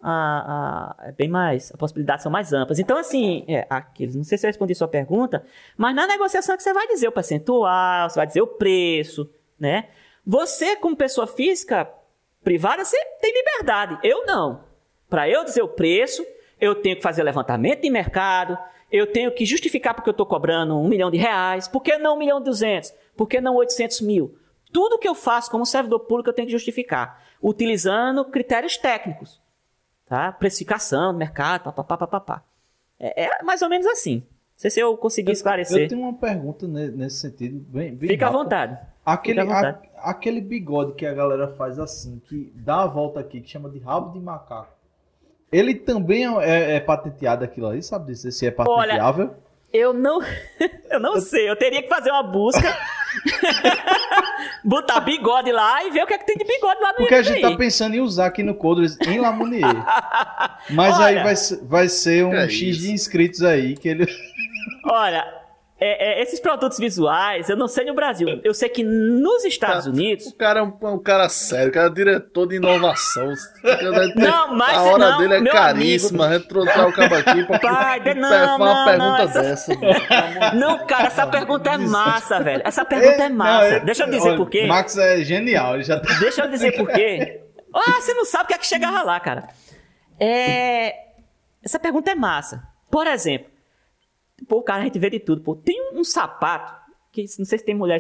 [0.03, 2.79] a, a- é bem mais, as possibilidades são mais amplas.
[2.79, 5.45] Então, assim, é, aqueles, não sei se eu respondi sua pergunta,
[5.77, 9.31] mas na negociação é que você vai dizer o percentual, você vai dizer o preço,
[9.59, 9.89] né?
[10.27, 11.89] Você, como pessoa física
[12.43, 13.99] privada, você tem liberdade.
[14.03, 14.65] Eu não.
[15.09, 16.25] Para eu dizer o preço,
[16.61, 18.57] eu tenho que fazer levantamento de mercado,
[18.91, 22.15] eu tenho que justificar porque eu estou cobrando um milhão de reais, por que não
[22.15, 24.37] um milhão e duzentos, por que não 800 mil?
[24.73, 29.41] Tudo que eu faço como servidor público eu tenho que justificar, utilizando critérios técnicos
[30.07, 30.33] tá?
[30.33, 32.43] Precificação, mercado, papapá, papapá.
[32.99, 34.17] É, é mais ou menos assim.
[34.17, 34.25] Não
[34.57, 35.89] sei se eu consegui Eu esclarecer.
[35.89, 37.61] tenho uma pergunta ne- nesse sentido.
[37.69, 38.43] Bem, bem Fica à rápida.
[38.45, 38.79] vontade.
[39.13, 43.49] Aquele, a- aquele bigode que a galera faz assim, que dá a volta aqui, que
[43.51, 44.75] chama de rabo de macaco.
[45.53, 49.35] Ele também é, é patenteado aquilo ali, sabe dizer se é patenteável?
[49.73, 50.21] Eu não,
[50.91, 51.49] eu não sei.
[51.49, 52.63] Eu teria que fazer uma busca,
[54.65, 57.15] botar bigode lá e ver o que é que tem de bigode lá no Porque
[57.15, 57.51] a gente INPI.
[57.53, 59.65] tá pensando em usar aqui no Codres em Lamounier.
[60.71, 61.25] Mas aí Olha.
[61.25, 62.81] vai, ser- vai ser um É X isso.
[62.81, 64.07] de inscritos aí que ele.
[64.85, 65.25] Olha,
[65.81, 68.41] é- é, esses produtos visuais, eu não sei no Brasil.
[68.45, 69.91] Eu sei que nos Estados Tá.
[69.91, 70.27] Unidos.
[70.27, 73.33] O cara é um, é um cara sério, o cara é diretor de inovação.
[74.17, 76.39] Não, mas a hora não, dele é caríssima.
[76.41, 80.55] Trouxe o cabo aqui pra Pai, não, fazer uma não, pergunta não, essa- dessa.
[80.55, 82.63] Não, cara, essa pergunta é massa, velho.
[82.65, 83.79] Essa pergunta é massa.
[83.79, 84.67] Não, Deixa eu dizer olha, por quê.
[84.67, 86.13] Max é genial, ele já tá.
[86.19, 87.41] Deixa eu dizer por quê.
[87.75, 89.49] Ah, você não sabe o que é que chegava lá, cara.
[90.19, 90.95] É...
[91.65, 92.63] Essa pergunta é massa.
[92.91, 93.50] Por exemplo,
[94.49, 95.43] pô, cara, a gente vê de tudo.
[95.43, 95.55] Pô.
[95.55, 96.75] Tem um, um sapato
[97.13, 97.99] que não sei se tem mulher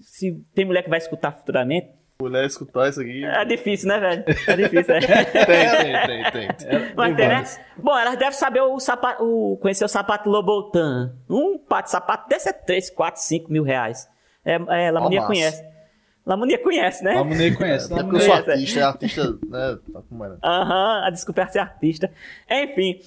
[0.00, 1.88] se tem mulher que vai escutar futuramente.
[2.20, 3.24] Mulher escutar isso aqui.
[3.24, 4.24] É difícil, né, velho?
[4.26, 5.00] É difícil, né?
[5.00, 6.48] Tem, tem, tem, tem.
[6.48, 6.94] tem.
[6.96, 7.44] Mas tem, né?
[7.76, 11.14] Bom, elas devem saber o sapato, o, conhecer o sapato Lobotan.
[11.30, 14.08] Um par de sapato desse é 3, 4, 5 mil reais.
[14.44, 14.54] É,
[14.86, 15.32] é Lamonia massa.
[15.32, 15.64] conhece.
[16.26, 17.14] Lamonia conhece, né?
[17.14, 17.88] Lamounier conhece.
[17.94, 18.52] É porque eu sou Conhece, é.
[18.52, 19.78] artista, é artista, né?
[19.92, 20.38] Tá como era.
[20.42, 22.10] Aham, a descoberta ser artista.
[22.50, 23.00] Enfim.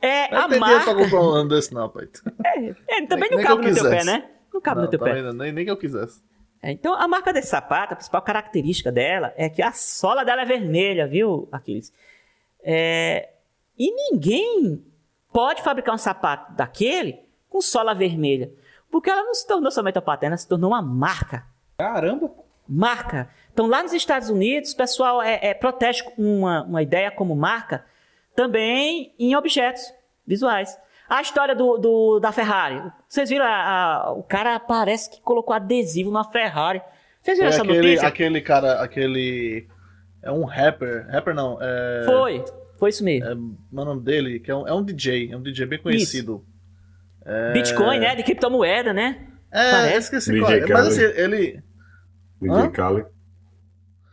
[0.00, 0.94] É, Não a dinheiro pra marca.
[0.94, 2.08] comprar um desse, não, pai.
[2.44, 4.06] É, é, também Nem não que cabe no teu pé, quisesse.
[4.06, 4.30] né?
[4.52, 5.12] Não cabe Não, no teu pé.
[5.14, 5.32] vendo?
[5.34, 6.22] nem, nem que eu quisesse.
[6.62, 10.42] É, então, a marca desse sapato, a principal característica dela é que a sola dela
[10.42, 11.92] é vermelha, viu, Aquiles?
[12.62, 13.30] É,
[13.78, 14.84] e ninguém
[15.32, 17.18] pode fabricar um sapato daquele
[17.48, 18.50] com sola vermelha.
[18.90, 21.44] Porque ela não se tornou somente uma patente, ela se tornou uma marca.
[21.78, 22.30] Caramba!
[22.68, 23.28] Marca.
[23.52, 27.84] Então, lá nos Estados Unidos, o pessoal é, é, protege uma, uma ideia como marca
[28.42, 29.82] também em objetos
[30.26, 30.76] visuais.
[31.08, 32.80] A história do, do- da Ferrari.
[33.08, 33.44] Vocês viram?
[33.44, 33.48] a-
[34.06, 36.80] a- o cara parece que colocou adesivo na Ferrari.
[37.20, 38.08] Vocês viram É essa aquele, notícia?
[38.08, 39.66] aquele cara, aquele.
[40.22, 41.06] É um rapper.
[41.10, 42.02] Rapper não, é.
[42.06, 42.44] Foi.
[42.78, 43.28] Foi isso mesmo.
[43.28, 46.42] É, o nome dele, que é um, é um DJ, é um DJ bem conhecido.
[47.52, 48.14] Bitcoin, né?
[48.14, 49.26] De criptomoeda, né?
[49.52, 49.98] É, Parece.
[49.98, 50.66] esqueci DJ qual é.
[50.84, 51.62] Mas assim, ele.
[52.40, 52.70] DJ Hã?
[52.70, 53.06] Khaled.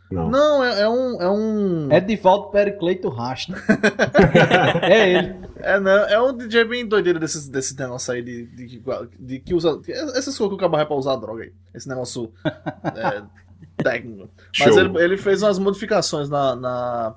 [0.10, 0.30] Não.
[0.30, 1.22] Não, é, é um.
[1.22, 1.92] É um.
[1.92, 3.54] É Divaldo Pericleito Rasta.
[4.84, 5.36] é ele.
[5.58, 8.82] É, não, é um DJ bem doideiro desses, desses negócios aí de, de,
[9.20, 9.82] de que usa.
[9.90, 11.54] Essas coisas que o cabo é pra usar droga aí.
[11.74, 13.24] Esse negócio é,
[13.84, 14.30] técnico.
[14.58, 16.56] Mas ele, ele fez umas modificações na.
[16.56, 17.16] na,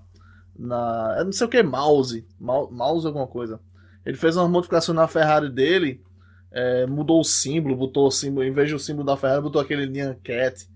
[0.59, 2.27] na eu não sei o que, mouse.
[2.41, 3.61] Mouse alguma coisa.
[4.05, 6.03] Ele fez umas modificações na Ferrari dele.
[6.51, 9.87] é, mudou o símbolo, botou o símbolo, em vez do símbolo da Ferrari, botou aquele
[9.87, 10.69] Nyan Cat.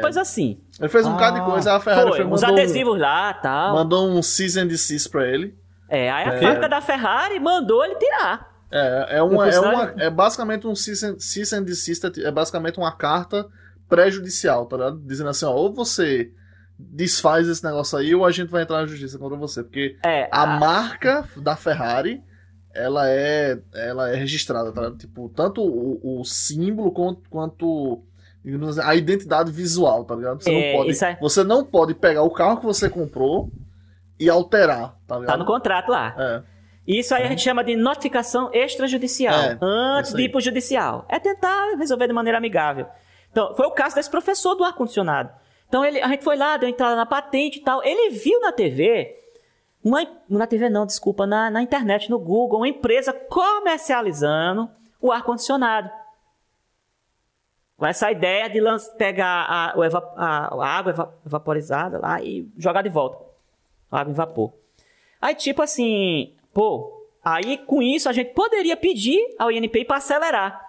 [0.00, 0.60] Pois assim.
[0.78, 2.16] Ele fez um Ah, bocado de coisa, a Ferrari Foi.
[2.18, 3.74] foi, Uns mandou, adesivos lá e tal.
[3.74, 5.56] mandou um cease and desist pra ele.
[5.88, 6.40] É, aí a É.
[6.40, 8.52] fábrica da Ferrari mandou ele tirar.
[8.70, 12.78] É, é, uma, é, uma, é basicamente um cease and, cease and desist, é basicamente
[12.78, 13.46] uma carta
[13.88, 14.98] prejudicial, tá ligado?
[15.00, 16.30] Dizendo assim, ó, ou você
[16.76, 19.62] desfaz esse negócio aí, ou a gente vai entrar na justiça contra você.
[19.62, 22.20] Porque É, a marca da Ferrari,
[22.74, 24.98] ela é, ela é registrada, tá ligado?
[24.98, 28.02] Tipo, tanto o, o símbolo quanto, quanto
[28.84, 30.42] a identidade visual, tá ligado?
[30.42, 33.50] Você, É, não pode, aí- você não pode pegar o carro que você comprou
[34.20, 35.32] e alterar, tá ligado?
[35.32, 36.14] tá no contrato lá.
[36.18, 36.42] É.
[36.86, 41.06] Isso aí a gente chama de notificação extrajudicial, É, antes de ir pro judicial.
[41.08, 42.86] É tentar resolver de maneira amigável.
[43.32, 45.30] Então, foi o caso desse professor do ar-condicionado.
[45.66, 47.82] Então, ele, a gente foi lá, deu entrada na patente e tal.
[47.82, 49.16] Ele viu na TV,
[49.82, 54.68] uma, na TV não, desculpa, na, na internet, no Google, uma empresa comercializando
[55.00, 55.90] o ar-condicionado.
[57.80, 58.60] Essa ideia de
[58.96, 63.18] pegar a, a- água eva- vaporizada lá e jogar de volta.
[63.90, 64.52] A água em vapor.
[65.20, 70.60] Aí, tipo assim, pô, aí com isso a gente poderia pedir ao INPI para acelerar.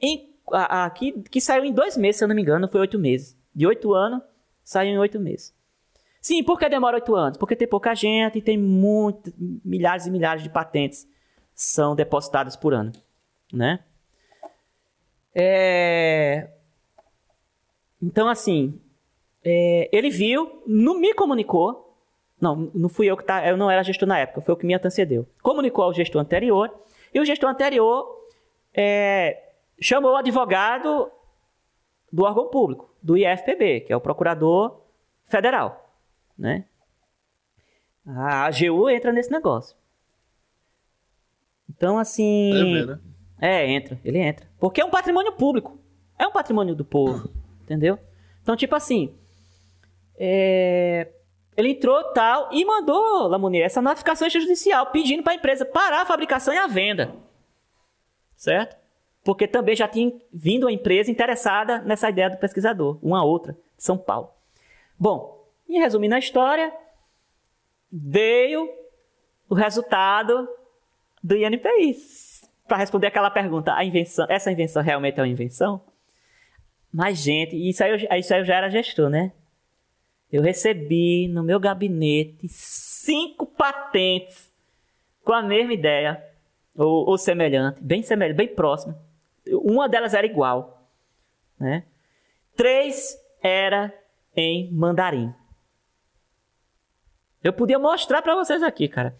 [0.00, 2.80] Em, a, a- que, que saiu em dois meses, se eu não me engano, foi
[2.80, 3.36] oito meses.
[3.54, 4.20] De oito anos,
[4.64, 5.54] saiu em oito meses.
[6.20, 7.38] Sim, por que demora oito anos?
[7.38, 9.32] Porque tem pouca gente e tem muito,
[9.64, 11.06] milhares e milhares de patentes
[11.54, 12.92] são depositadas por ano,
[13.52, 13.80] né?
[15.34, 16.48] É...
[18.00, 18.78] Então, assim,
[19.42, 21.98] é, ele viu, não me comunicou,
[22.40, 24.66] não, não fui eu que tá, eu não era gestor na época, foi o que
[24.66, 25.26] me antecedeu.
[25.42, 26.72] Comunicou ao gestor anterior,
[27.12, 28.06] e o gestor anterior
[28.72, 31.10] é, chamou o advogado
[32.12, 34.80] do órgão público, do IFPB, que é o procurador
[35.24, 35.90] federal,
[36.38, 36.66] né?
[38.06, 39.74] A AGU entra nesse negócio.
[41.68, 42.52] Então, assim...
[42.52, 42.98] Ver, né?
[43.40, 44.46] É, entra, ele entra.
[44.58, 45.78] Porque é um patrimônio público.
[46.18, 47.28] É um patrimônio do povo.
[47.62, 47.98] Entendeu?
[48.42, 49.14] Então, tipo assim.
[50.18, 51.08] é,
[51.56, 56.06] Ele entrou tal e mandou, Lamounier, essa notificação extrajudicial pedindo para a empresa parar a
[56.06, 57.14] fabricação e a venda.
[58.36, 58.76] Certo?
[59.22, 63.82] Porque também já tinha vindo uma empresa interessada nessa ideia do pesquisador, uma outra, de
[63.82, 64.30] São Paulo.
[64.98, 66.72] Bom, e resumindo a história,
[67.90, 68.68] veio
[69.48, 70.46] o resultado
[71.22, 71.96] do INPI.
[72.66, 75.82] Para responder aquela pergunta, a invenção, essa invenção realmente é uma invenção?
[76.92, 79.32] Mas, gente, isso aí, eu, isso aí eu já era gestor, né?
[80.32, 84.52] Eu recebi no meu gabinete cinco patentes
[85.22, 86.24] com a mesma ideia,
[86.76, 88.98] ou, ou semelhante, bem semelhante, bem próxima.
[89.46, 90.88] Uma delas era igual,
[91.58, 91.84] né?
[92.56, 93.92] Três era
[94.34, 95.32] em mandarim.
[97.42, 99.16] Eu podia mostrar para vocês aqui, cara.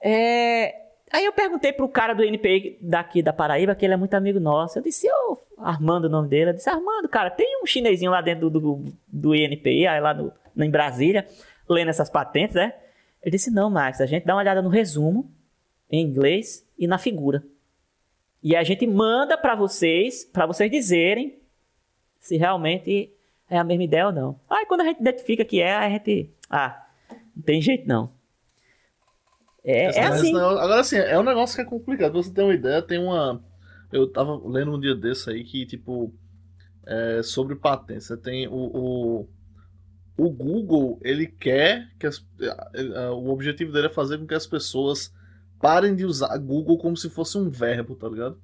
[0.00, 4.14] É, Aí eu perguntei pro cara do NPI daqui da Paraíba, que ele é muito
[4.14, 4.78] amigo nosso.
[4.78, 6.50] Eu disse, ô, Armando o nome dele.
[6.50, 10.12] Eu disse, Armando, cara, tem um chinesinho lá dentro do, do, do INPI, aí lá
[10.12, 11.26] no, em Brasília,
[11.68, 12.74] lendo essas patentes, né?
[13.22, 15.30] Ele disse, não, Max, a gente dá uma olhada no resumo,
[15.90, 17.42] em inglês, e na figura.
[18.42, 21.38] E a gente manda para vocês, para vocês dizerem
[22.20, 23.12] se realmente
[23.48, 24.40] é a mesma ideia ou não.
[24.48, 26.30] Aí quando a gente identifica que é, a gente...
[26.50, 26.86] Ah,
[27.34, 28.10] não tem jeito não.
[29.66, 30.32] É, é assim.
[30.32, 32.12] negócio- Agora, assim, é um negócio que é complicado.
[32.12, 33.42] Pra você ter uma ideia, tem uma.
[33.92, 36.14] Eu tava lendo um dia desse aí que, tipo,
[36.86, 38.06] é, sobre patentes.
[38.06, 39.28] Você tem o, o,
[40.18, 42.24] o Google, ele quer que as,
[43.14, 45.12] o objetivo dele é fazer com que as pessoas
[45.60, 48.38] parem de usar Google como se fosse um verbo, tá ligado?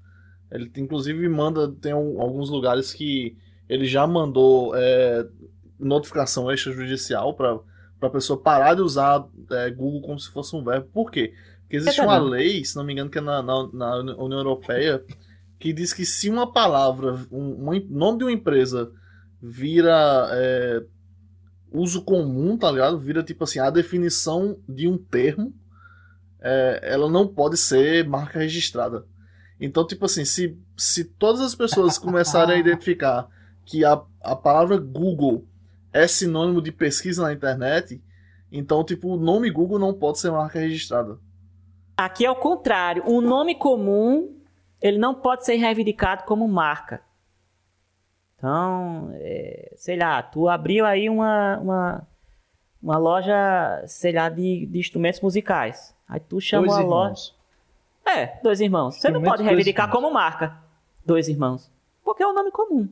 [0.51, 3.37] Ele inclusive manda, tem um, alguns lugares que
[3.69, 5.27] ele já mandou é,
[5.79, 7.59] notificação extrajudicial para
[8.09, 10.89] a pessoa parar de usar é, Google como se fosse um verbo.
[10.93, 11.35] Por quê?
[11.63, 12.31] Porque existe É uma verdade.
[12.31, 15.05] lei, se não me engano, que é na, na, na União Europeia,
[15.59, 18.91] que diz que se uma palavra, um, um nome de uma empresa
[19.41, 20.83] vira é,
[21.73, 22.99] uso comum, tá ligado?
[22.99, 25.55] Vira tipo assim, a definição de um termo,
[26.41, 29.05] é, ela não pode ser marca registrada.
[29.61, 33.29] Então, tipo assim, se, se todas as pessoas começarem a identificar
[33.65, 35.47] que a, a palavra Google
[35.93, 38.03] é sinônimo de pesquisa na internet,
[38.51, 41.19] então, tipo, o nome Google não pode ser marca registrada.
[41.97, 43.03] Aqui é o contrário.
[43.07, 44.37] Um nome comum,
[44.81, 47.01] ele não pode ser reivindicado como marca.
[48.37, 52.09] Então, é, sei lá, tu abriu aí uma, uma,
[52.83, 55.95] uma loja, sei lá, de, de instrumentos musicais.
[56.09, 57.05] Aí tu chamou Dois a loja.
[57.05, 57.37] irmãos.
[58.05, 58.97] É, dois irmãos.
[58.97, 60.59] Você não pode reivindicar como marca
[61.07, 61.71] dois irmãos.
[62.05, 62.89] Porque é um nome comum.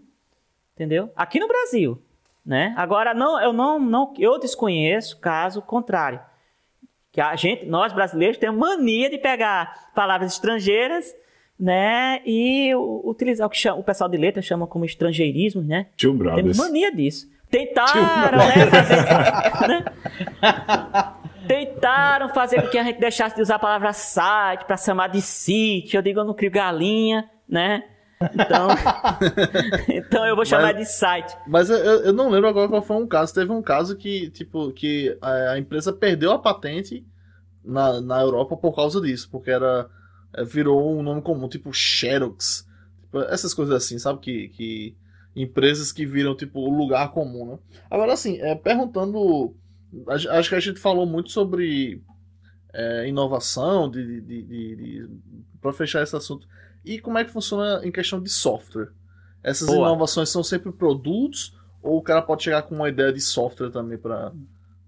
[0.74, 1.10] Entendeu?
[1.16, 2.00] Aqui no Brasil.
[2.50, 2.74] Né?
[2.76, 6.18] Agora, não, eu não, não, eu desconheço caso contrário.
[7.12, 11.14] Que a gente, nós brasileiros, temos mania de pegar palavras estrangeiras,
[11.56, 12.20] né?
[12.26, 15.86] E utilizar o que chama, o pessoal de letra chama como estrangeirismo, né?
[15.96, 17.30] Tio Temos mania disso.
[17.48, 19.84] Tentaram, né, fazer, né?
[21.46, 25.22] Tentaram fazer com que a gente deixasse de usar a palavra site para chamar de
[25.22, 25.98] sítio.
[25.98, 27.84] Eu digo, eu não crio galinha, né?
[28.22, 28.68] Então,
[29.88, 31.34] então eu vou chamar de site.
[31.46, 33.32] Mas eu, eu não lembro agora qual foi um caso.
[33.32, 37.06] Teve um caso que, tipo, que a, empresa perdeu a patente
[37.64, 39.88] na, na Europa por causa disso, porque era
[40.34, 42.68] é, virou um nome comum, tipo Xerox.
[43.02, 44.20] Tipo, essas coisas assim, sabe?
[44.20, 44.96] Que, que
[45.34, 47.58] empresas que viram, tipo, o lugar comum, né?
[47.90, 49.54] Agora, assim, é, perguntando...
[50.08, 52.00] Acho que a gente falou muito sobre
[52.72, 55.08] é, inovação, de, de, de, de,
[55.60, 56.46] para fechar esse assunto.
[56.84, 58.88] E como é que funciona em questão de software?
[59.42, 59.88] Essas Boa.
[59.88, 63.98] inovações são sempre produtos ou o cara pode chegar com uma ideia de software também
[63.98, 64.32] para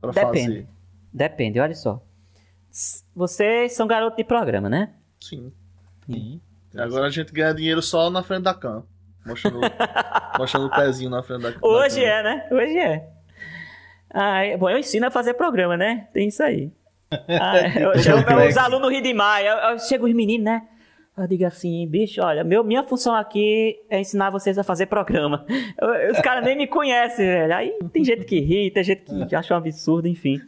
[0.02, 0.20] Depende.
[0.20, 0.66] fazer?
[1.12, 2.02] Depende, olha só.
[3.14, 4.94] Vocês são garoto de programa, né?
[5.20, 5.52] Sim.
[6.06, 6.40] Sim.
[6.76, 8.86] Agora a gente ganha dinheiro só na frente da cama.
[9.24, 9.60] Mostrando,
[10.38, 11.66] mostrando o pezinho na frente da cama.
[11.66, 12.48] Hoje é, né?
[12.50, 13.08] Hoje é.
[14.10, 16.08] Ah, bom, eu ensino a fazer programa, né?
[16.12, 16.70] Tem isso aí.
[17.28, 19.44] Ah, eu chamo, os alunos rir demais.
[19.46, 20.66] Eu, eu chego os meninos, né?
[21.16, 25.44] Eu digo assim, bicho, olha, meu, minha função aqui é ensinar vocês a fazer programa.
[26.10, 27.54] Os caras nem me conhecem, velho.
[27.54, 30.40] Aí tem gente que ri, tem gente que acha um absurdo, enfim.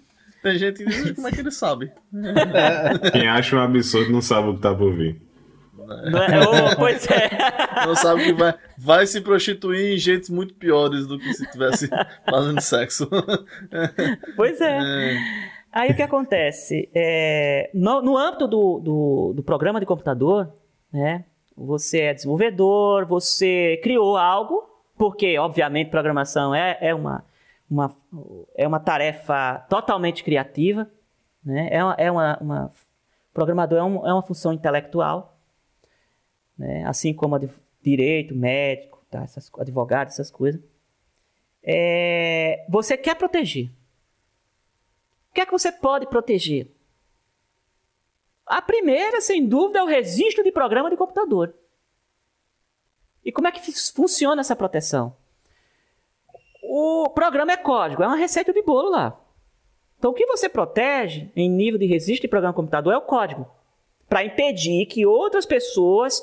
[0.43, 1.93] Tem gente que diz como é que ele sabe.
[3.13, 5.21] Quem acha um absurdo não sabe o que tá por vir.
[6.11, 6.41] Não é?
[6.41, 7.31] Ô, pois é.
[7.87, 11.91] Não sabe que vai, vai se prostituir em jeitos muito piores do que se estivesse
[12.29, 13.09] fazendo sexo.
[14.35, 14.79] Pois é.
[14.79, 15.17] É.
[15.77, 16.89] Aí o que acontece?
[16.95, 20.55] É, no, no âmbito do, do, do programa de computador,
[20.93, 21.25] né?
[21.57, 24.63] Você é desenvolvedor, você criou algo,
[24.97, 27.25] porque, obviamente, programação é, é, uma,
[27.69, 27.93] uma,
[28.57, 30.89] é uma tarefa totalmente criativa,
[31.45, 31.69] né?
[31.73, 32.73] É uma, é uma, uma-
[33.33, 35.37] programador é, um- é uma função intelectual,
[36.57, 36.85] né?
[36.87, 37.51] assim como de
[37.83, 39.25] direito, médico, tá?
[39.25, 40.61] essas, advogado, essas coisas.
[41.65, 43.71] É, você quer proteger.
[45.35, 46.69] O que é que você pode proteger?
[48.47, 51.53] A primeira, sem dúvida, é o registro de programa de computador.
[53.25, 55.17] E como é que funciona essa proteção?
[56.63, 59.21] O programa é código, é uma receita de bolo lá.
[59.99, 63.03] Então, o que você protege em nível de registro de programa de computador é o
[63.03, 63.51] código.
[64.09, 66.23] Para impedir que outras pessoas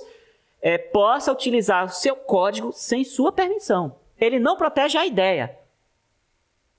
[0.62, 3.94] eh, possam utilizar o seu código sem sua permissão.
[4.18, 5.60] Ele não protege a ideia.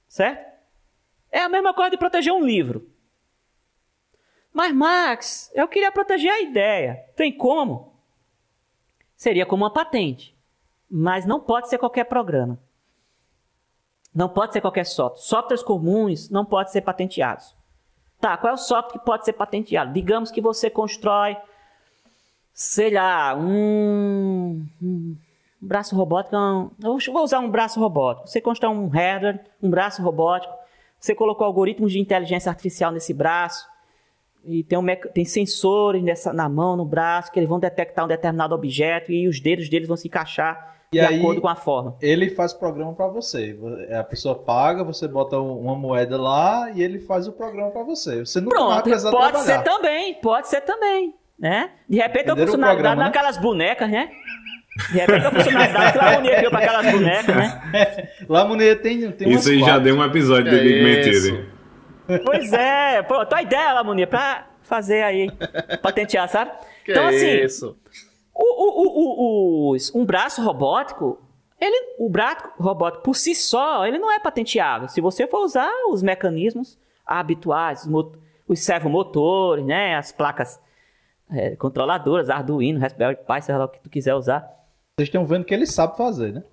[0.09, 0.52] Certo?
[1.33, 2.87] É a mesma coisa de proteger um livro.
[4.53, 7.03] Mas, Max, eu queria proteger a ideia.
[7.17, 7.95] Tem como?
[9.17, 10.37] Seria como uma patente.
[10.91, 12.59] Mas não pode ser qualquer programa.
[14.15, 15.23] Não pode ser qualquer software.
[15.23, 17.57] Softwares comuns não podem ser patenteados.
[18.21, 19.93] Tá, qual é o software que pode ser patenteado?
[19.95, 21.35] Digamos que você constrói,
[22.53, 25.17] sei lá, um, um
[25.59, 26.37] braço robótico.
[26.37, 28.29] um- eu vou usar um braço robótico.
[28.29, 30.62] Você constrói um hardware, um braço robótico.
[31.03, 33.67] Você colocou algoritmos de inteligência artificial nesse braço.
[34.45, 38.09] E tem, um tem sensores nessa, na mão, no braço, que eles vão detectar um
[38.09, 41.57] determinado objeto e os dedos deles vão se encaixar E de aí- acordo com a
[41.57, 41.97] forma.
[42.01, 43.59] Ele faz programa pra você.
[43.99, 47.83] A pessoa paga, você bota um- uma moeda lá e ele faz o programa pra
[47.83, 48.21] você.
[48.25, 49.59] Você não vai Pronto, precisar pode trabalhar.
[49.59, 51.71] ser também, pode ser também, né?
[51.89, 53.05] De repente Entenderam o funcionalidade programa, né?
[53.09, 54.09] naquelas bonecas, né?
[54.91, 58.09] De repente a funcionalidade que a Harmonia criou para aquelas bonecas, né?
[58.29, 61.09] Lá, Monet, tem, tem umas Isso aí já deu um episódio Que de Big é
[61.11, 61.33] isso?
[61.33, 61.53] Mentira.
[62.25, 65.31] Pois é, pô, tua ideia, Harmonia, pra fazer aí,
[65.83, 66.51] patentear, sabe?
[66.85, 67.77] Que então, assim, isso?
[68.35, 71.21] O, o, o, o, um braço robótico,
[71.61, 74.89] ele, o braço robótico por si só, ele não é patenteável.
[74.89, 78.07] Se você for usar os mecanismos habituais, os,
[78.49, 80.59] os servomotores, né, as placas
[81.31, 84.62] é, controladoras, Arduino, Raspberry Pi, seja lá o que tu quiser usar.
[84.97, 86.45] Vocês estão vendo que ele sabe fazer, né?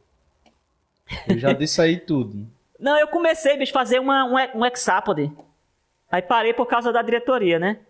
[1.27, 2.47] Eu já disse aí tudo.
[2.79, 5.31] Não, eu comecei, bicho, a fazer uma, um, um Hexapod.
[6.09, 7.81] Aí parei por causa da diretoria, né?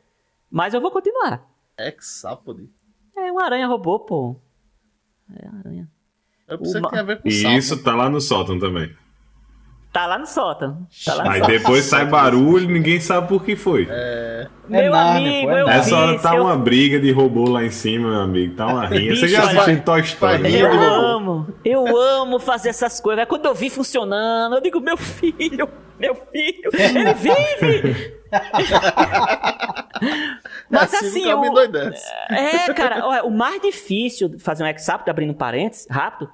[0.49, 1.47] Mas eu vou continuar.
[1.77, 2.67] Hexapod?
[3.15, 4.35] É uma aranha robô, pô.
[5.35, 5.87] É aranha.
[6.47, 6.89] Eu pensei Uma...
[6.89, 8.95] que tinha a ver com E isso tá lá no sótão também.
[9.91, 10.85] Tá lá no sótão.
[11.03, 11.57] Tá lá no Aí sótão.
[11.57, 13.87] depois sai barulho, ninguém sabe por que foi.
[13.89, 14.47] É...
[14.67, 17.63] Meu É Nárnia, amigo, é eu Essa hora tá eu uma briga de robô lá
[17.63, 18.53] em cima, meu amigo.
[18.55, 19.15] Tá uma rinha.
[19.15, 20.43] Você já Bicho, assistiu vai- Toy Story?
[20.47, 20.59] rir.
[20.59, 23.21] Eu amo, eu amo fazer essas coisas.
[23.21, 25.67] Aí Quando eu vi funcionando, eu digo, meu filho,
[25.99, 28.19] meu filho, ele vive!
[30.69, 32.05] Mas assim, endoidece.
[32.29, 36.29] é, cara, olha, o mais difícil de fazer um Exapto, abrindo parênteses, rápido,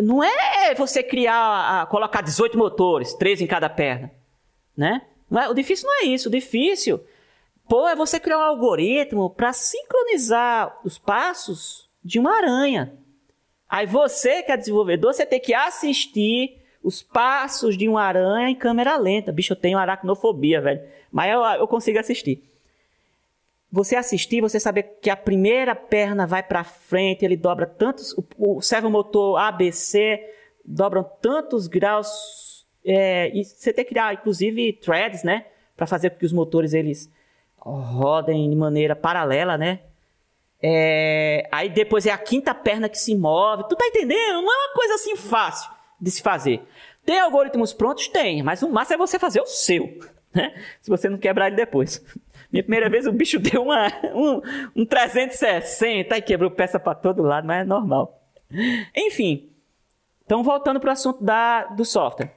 [0.00, 4.10] não é você criar, a- colocar 18 motores, 13 em cada perna,
[4.76, 5.02] né?
[5.30, 7.00] É- o difícil não é isso, o difícil,
[7.68, 12.94] pô, é você criar um algoritmo para sincronizar os passos de uma aranha.
[13.68, 18.54] Aí você, que é desenvolvedor, você tem que assistir os passos de uma aranha em
[18.54, 19.30] câmera lenta.
[19.32, 20.80] Bicho, eu tenho aracnofobia, velho.
[21.12, 22.47] Mas eu, eu consigo assistir.
[23.70, 28.14] Você assistir, você saber que a primeira perna vai para frente, ele dobra tantos.
[28.14, 30.18] O, o servomotor ABC
[30.64, 32.66] dobram tantos graus.
[32.84, 35.46] é, e você tem que criar, inclusive, threads, né?
[35.76, 37.10] Para fazer com que os motores eles
[37.58, 39.80] rodem de maneira paralela, né?
[40.60, 43.64] É, aí depois é a quinta perna que se move.
[43.68, 44.42] Tu tá entendendo?
[44.42, 45.70] Não é uma coisa assim fácil
[46.00, 46.62] de se fazer.
[47.04, 48.08] Tem algoritmos prontos?
[48.08, 49.98] Tem, mas o massa é você fazer o seu,
[50.34, 50.54] né?
[50.80, 52.04] Se você não quebrar ele depois.
[52.50, 54.40] Minha primeira vez o bicho deu uma, um,
[54.82, 58.22] um 360 e quebrou peça para todo lado, mas é normal.
[58.96, 59.50] Enfim,
[60.24, 62.32] então voltando para o assunto da, do software.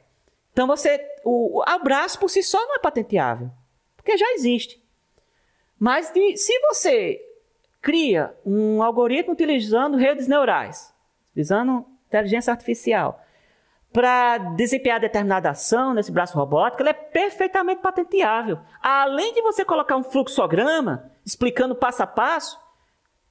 [0.52, 3.50] Então você, o, o abraço por si só não é patenteável,
[3.96, 4.82] porque já existe.
[5.80, 7.20] Mas de- se você
[7.82, 10.94] cria um algoritmo utilizando redes neurais,
[11.32, 13.24] utilizando inteligência artificial,
[13.92, 18.60] para desempenhar determinada ação nesse braço robótico, ele é perfeitamente patenteável.
[18.82, 22.58] Além de você colocar um fluxograma explicando passo a passo,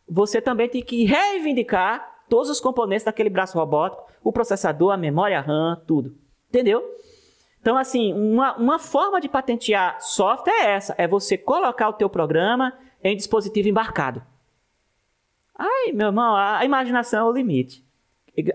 [0.08, 5.40] você também tem que reivindicar todos os componentes daquele braço robótico, o processador, a memória
[5.40, 6.14] RAM, tudo.
[6.48, 6.84] Entendeu?
[7.60, 12.08] Então, assim, uma, uma forma de patentear software é essa: é você colocar o teu
[12.10, 12.72] programa
[13.02, 14.22] em dispositivo embarcado.
[15.56, 17.84] Ai, meu irmão, a imaginação é o limite.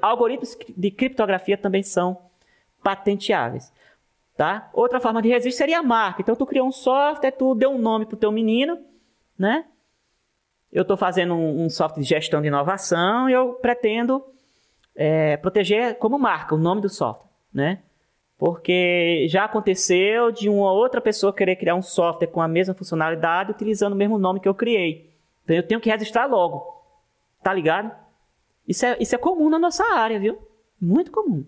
[0.01, 2.17] Algoritmos de criptografia também são
[2.83, 3.71] patenteáveis.
[4.37, 4.69] Tá?
[4.73, 6.21] Outra forma de registro seria a marca.
[6.21, 8.77] Então, tu criou um software, tu deu um nome pro teu menino,
[9.37, 9.65] né?
[10.71, 14.21] Eu estou fazendo um, um software de gestão de inovação e eu pretendo
[14.93, 17.79] é, proteger como marca o nome do software, né?
[18.37, 23.51] Porque já aconteceu de uma outra pessoa querer criar um software com a mesma funcionalidade
[23.51, 25.15] utilizando o mesmo nome que eu criei.
[25.43, 26.75] Então eu tenho que registrar logo.
[27.41, 27.91] Tá ligado?
[28.67, 30.37] Isso é, isso é comum na nossa área, viu?
[30.79, 31.45] Muito comum.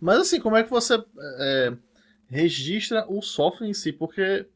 [0.00, 1.02] Mas assim, como é que você
[1.40, 1.72] é,
[2.28, 3.92] registra o software em si?
[3.92, 4.46] Porque,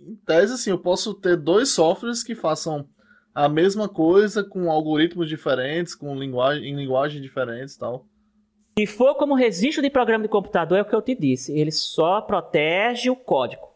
[0.00, 2.88] em tese, assim, eu posso ter dois softwares que façam
[3.34, 8.06] a mesma coisa com algoritmos diferentes, com linguagem, em linguagens diferentes e tal.
[8.78, 11.56] Se for como registro de programa de computador, é o que eu te disse.
[11.56, 13.68] Ele só protege o código.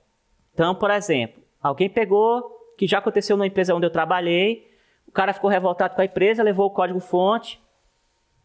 [0.52, 2.42] Então, por exemplo, alguém pegou,
[2.76, 4.66] que já aconteceu na empresa onde eu trabalhei,
[5.14, 7.62] cara ficou revoltado com a empresa, levou o código-fonte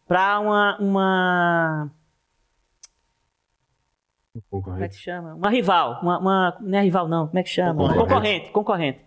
[0.08, 1.91] para uma, uma.
[4.50, 5.36] Como é que chama?
[5.36, 6.00] Uma rival.
[6.02, 7.28] Uma, uma- não é rival, não.
[7.28, 7.74] Como é que chama?
[7.76, 8.00] Concorrente.
[8.08, 8.52] Concorrente.
[8.52, 9.06] Concorrente.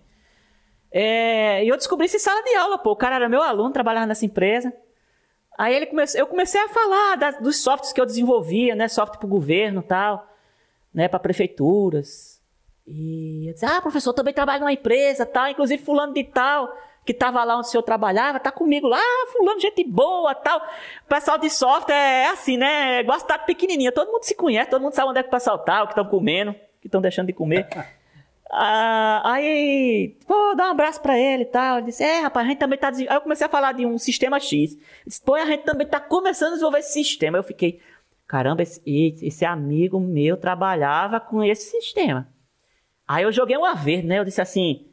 [0.90, 2.90] É, e eu descobri isso em sala de aula, pô.
[2.92, 4.72] O cara era meu aluno, trabalhava nessa empresa.
[5.58, 6.18] Aí ele comece...
[6.18, 8.88] eu comecei a falar da- dos softwares que eu desenvolvia, né?
[8.88, 10.26] Software para o governo e tal,
[10.92, 11.08] né?
[11.08, 12.42] Para prefeituras.
[12.86, 15.48] E eu disse, ah, professor, eu também trabalho numa empresa tal.
[15.48, 16.70] Inclusive, fulano de tal,
[17.04, 18.98] que estava lá onde o senhor trabalhava, tá comigo lá.
[18.98, 20.58] Ah, fulano, gente boa tal.
[20.58, 22.98] O pessoal de software é assim, né?
[22.98, 23.90] É igual a cidade pequenininha.
[23.90, 25.92] Todo mundo se conhece, todo mundo sabe onde é que o pessoal tá, o que
[25.92, 27.68] estão comendo, o que estão deixando de comer.
[28.54, 31.78] Ah, aí, pô, dá um abraço pra ele e tal.
[31.78, 32.90] Ele disse, é, rapaz, a gente também tá.
[32.90, 34.74] desen-" Aí eu comecei a falar de um sistema X.
[34.74, 37.38] Ele disse, pô, a gente também tá começando a desenvolver esse sistema.
[37.38, 37.80] Eu fiquei,
[38.26, 42.28] caramba, esse, esse amigo meu trabalhava com esse sistema.
[43.08, 44.18] Aí eu joguei uma verde, né?
[44.18, 44.86] Eu disse assim,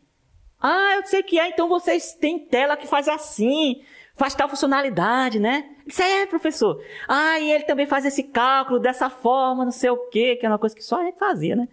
[0.62, 3.82] ah, eu sei que é, então vocês têm tela que faz assim,
[4.16, 5.70] faz tal funcionalidade, né?
[5.88, 6.84] Disse, é, professor.
[7.08, 10.50] Ah, e ele também faz esse cálculo dessa forma, não sei o quê, que é
[10.50, 11.68] uma coisa que só a gente fazia, né?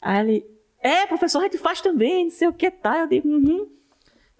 [0.00, 0.46] Aí ele,
[0.80, 3.00] é, professor, a gente faz também, não sei o que tá.
[3.00, 3.68] Eu digo, uhum.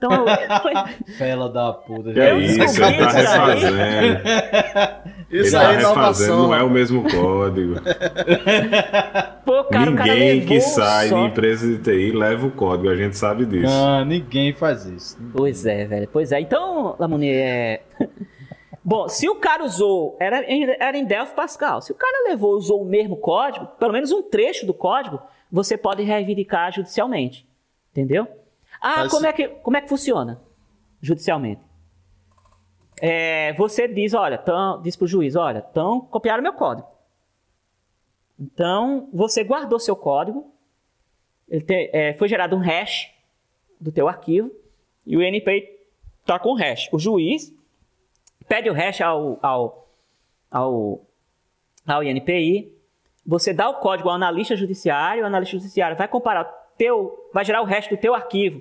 [0.03, 0.27] Então,
[0.61, 0.73] foi...
[1.15, 2.11] Fela da puta.
[2.11, 3.77] É isso, ele tá refazendo.
[5.31, 7.75] Ele Isso tá aí é refazendo, não é o mesmo código.
[9.47, 12.51] Pô, cara, o cara Ninguém levou que sai só- de empresa de TI leva o
[12.51, 13.73] código, a gente sabe disso.
[13.73, 15.17] Não, ninguém faz isso.
[15.33, 16.09] Pois é, velho.
[16.13, 16.41] Pois é.
[16.41, 17.83] Então, Lamoni, é...
[18.85, 20.17] Bom, se o cara usou...
[20.19, 21.81] Era em, era em Delphi Pascal.
[21.81, 25.21] Se o cara levou usou o mesmo código, pelo menos um trecho do código,
[25.51, 27.47] você pode reivindicar judicialmente.
[27.93, 28.27] Entendeu?
[28.83, 30.41] Ah, Mas- como, é que, como é que funciona
[31.01, 31.63] judicialmente?
[33.01, 36.87] É, você diz, olha, tão, diz pro juiz, olha, então copiaram meu código.
[38.39, 40.53] Então, você guardou seu código,
[41.49, 43.11] ele te- é, foi gerado um hash
[43.81, 44.51] do teu arquivo,
[45.07, 45.69] e o INPI
[46.21, 46.89] está com o hash.
[46.93, 47.53] O juiz
[48.49, 49.89] pede o hash ao, ao,
[50.51, 51.01] ao,
[51.87, 52.73] ao INPI,
[53.25, 56.45] você dá o código ao analista judiciário, o analista judiciário vai comparar
[56.77, 58.61] teu, vai gerar o hash do teu arquivo.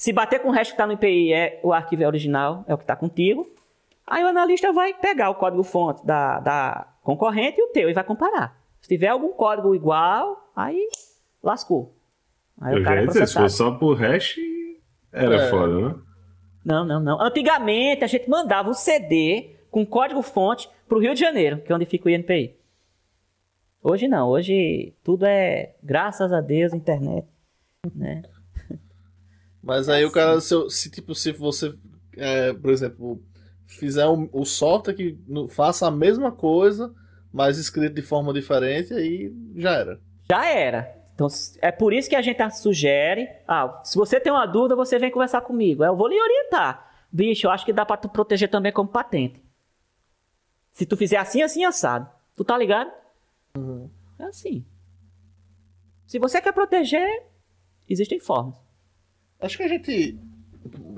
[0.00, 2.72] Se bater com o hash que está no IPI, é, o arquivo é original, é
[2.72, 3.46] o que está contigo.
[4.06, 8.02] Aí o analista vai pegar o código-fonte da, da concorrente e o teu e vai
[8.02, 8.58] comparar.
[8.80, 10.88] Se tiver algum código igual, aí
[11.42, 11.94] lascou.
[12.58, 14.36] Aí Eu o cara é ia dizer, se fosse só por hash,
[15.12, 15.50] era É.
[15.50, 15.94] foda, né?
[16.64, 17.20] Não, não, não.
[17.20, 21.74] Antigamente a gente mandava um CD com código-fonte para o Rio de Janeiro, que é
[21.74, 22.56] onde fica o INPI.
[23.82, 27.28] Hoje não, hoje tudo é, graças a Deus, internet.
[27.94, 28.22] Né?
[29.62, 31.74] Mas aí o cara, se, se, tipo, se você,
[32.16, 33.22] é, por exemplo,
[33.66, 36.94] fizer o, o software que no- faça a mesma coisa,
[37.32, 40.00] mas escrito de forma diferente, aí já era.
[40.30, 40.96] Já era.
[41.14, 41.26] Então
[41.60, 43.28] é por isso que a gente sugere.
[43.46, 45.84] Ah, se você tem uma dúvida, você vem conversar comigo.
[45.84, 46.88] Eu vou lhe orientar.
[47.12, 49.42] Bicho, eu acho que dá para tu proteger também como patente.
[50.72, 52.08] Se tu fizer assim, assim, assado.
[52.36, 52.90] Tu tá ligado?
[54.18, 54.64] É assim.
[56.06, 57.24] Se você quer proteger,
[57.88, 58.54] existem formas.
[59.40, 60.18] Acho que a gente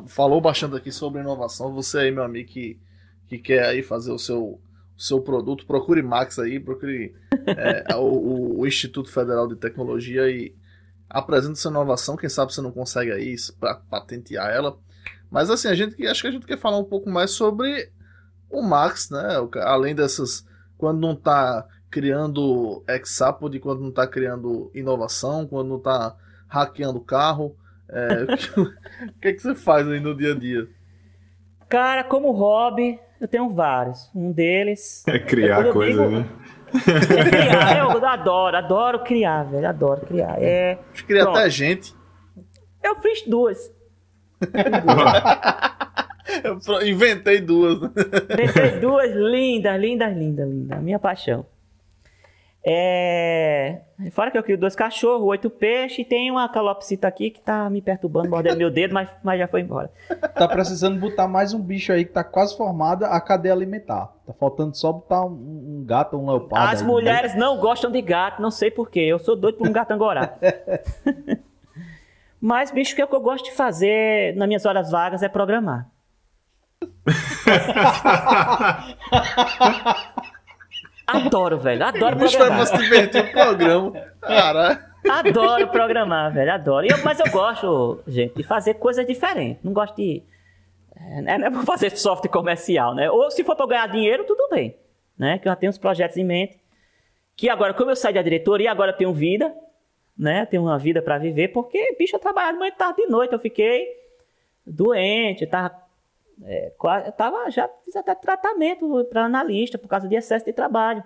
[0.06, 1.72] falou bastante aqui sobre inovação.
[1.74, 2.80] Você aí, meu amigo, que,
[3.28, 4.60] que quer aí fazer o seu,
[4.96, 7.14] o seu produto, procure Max aí, procure
[7.56, 10.54] é, o, o- Instituto Federal de Tecnologia e
[11.08, 12.16] apresente sua inovação.
[12.16, 14.78] Quem sabe você não consegue aí para patentear ela.
[15.30, 17.90] Mas assim, a gente acho que a gente quer falar um pouco mais sobre
[18.50, 19.36] o Max, né?
[19.62, 20.44] Além dessas.
[20.76, 26.16] Quando não tá criando Exapod, quando não tá criando inovação, quando não tá
[26.48, 27.56] hackeando carro.
[27.92, 28.24] É,
[28.60, 30.66] o que, é que você faz aí no dia a dia?
[31.68, 34.10] Cara, como hobby, eu tenho vários.
[34.14, 36.26] Um deles É criar eu coisa, digo- né?
[36.74, 37.78] é criar.
[37.78, 39.68] Eu adoro, adoro criar, velho.
[39.68, 40.36] Adoro criar.
[40.42, 41.28] É, Pronto.
[41.38, 41.94] até gente.
[42.82, 43.70] eu fiz duas.
[46.44, 47.80] Eu inventei duas.
[47.80, 47.90] né?
[48.32, 50.82] Inventei duas lindas, lindas, lindas, lindas.
[50.82, 51.44] Minha paixão.
[52.64, 53.80] É...
[54.12, 57.68] Fora que eu crio dois cachorros, oito peixes, e tem uma calopsita aqui que tá
[57.68, 59.90] me perturbando, mordendo meu dedo, mas, mas já foi embora.
[60.34, 64.12] Tá precisando botar mais um bicho aí que tá quase formada a cadeia alimentar.
[64.26, 66.72] Tá faltando só botar um, um gato, um leopardo.
[66.72, 69.00] As aí no mulheres não gostam de gato, não sei porquê.
[69.00, 70.34] Eu sou doido por um gato angorá.
[72.40, 75.88] Mas, bicho, o que eu gosto de fazer nas minhas horas vagas é programar.
[81.06, 81.84] Adoro, velho.
[81.84, 82.66] Adoro bicho programar.
[82.66, 83.92] se divertir o programa.
[84.20, 84.78] Caralho.
[85.10, 86.52] Adoro programar, velho.
[86.52, 86.86] Adoro.
[86.88, 89.62] Eu- mas eu gosto, gente, de fazer coisas diferentes.
[89.64, 90.22] Não gosto de.
[90.96, 93.10] É, não é pra fazer software comercial, né?
[93.10, 94.76] Ou se for pra ganhar dinheiro, tudo bem.
[95.18, 95.38] Né?
[95.38, 96.58] Que eu já tenho uns projetos em mente.
[97.36, 99.52] Que agora, como eu saí da diretoria, agora eu tenho vida.
[100.16, 100.46] Né?
[100.46, 101.48] Tenho uma vida pra viver.
[101.48, 103.32] Porque, bicho, eu trabalhava de manhã, tarde de noite.
[103.32, 103.86] Eu fiquei
[104.64, 105.42] doente.
[105.44, 105.81] Eu tava.
[106.44, 106.72] É,
[107.06, 111.02] eu tava já fiz até tratamento para analista por causa de excesso de trabalho.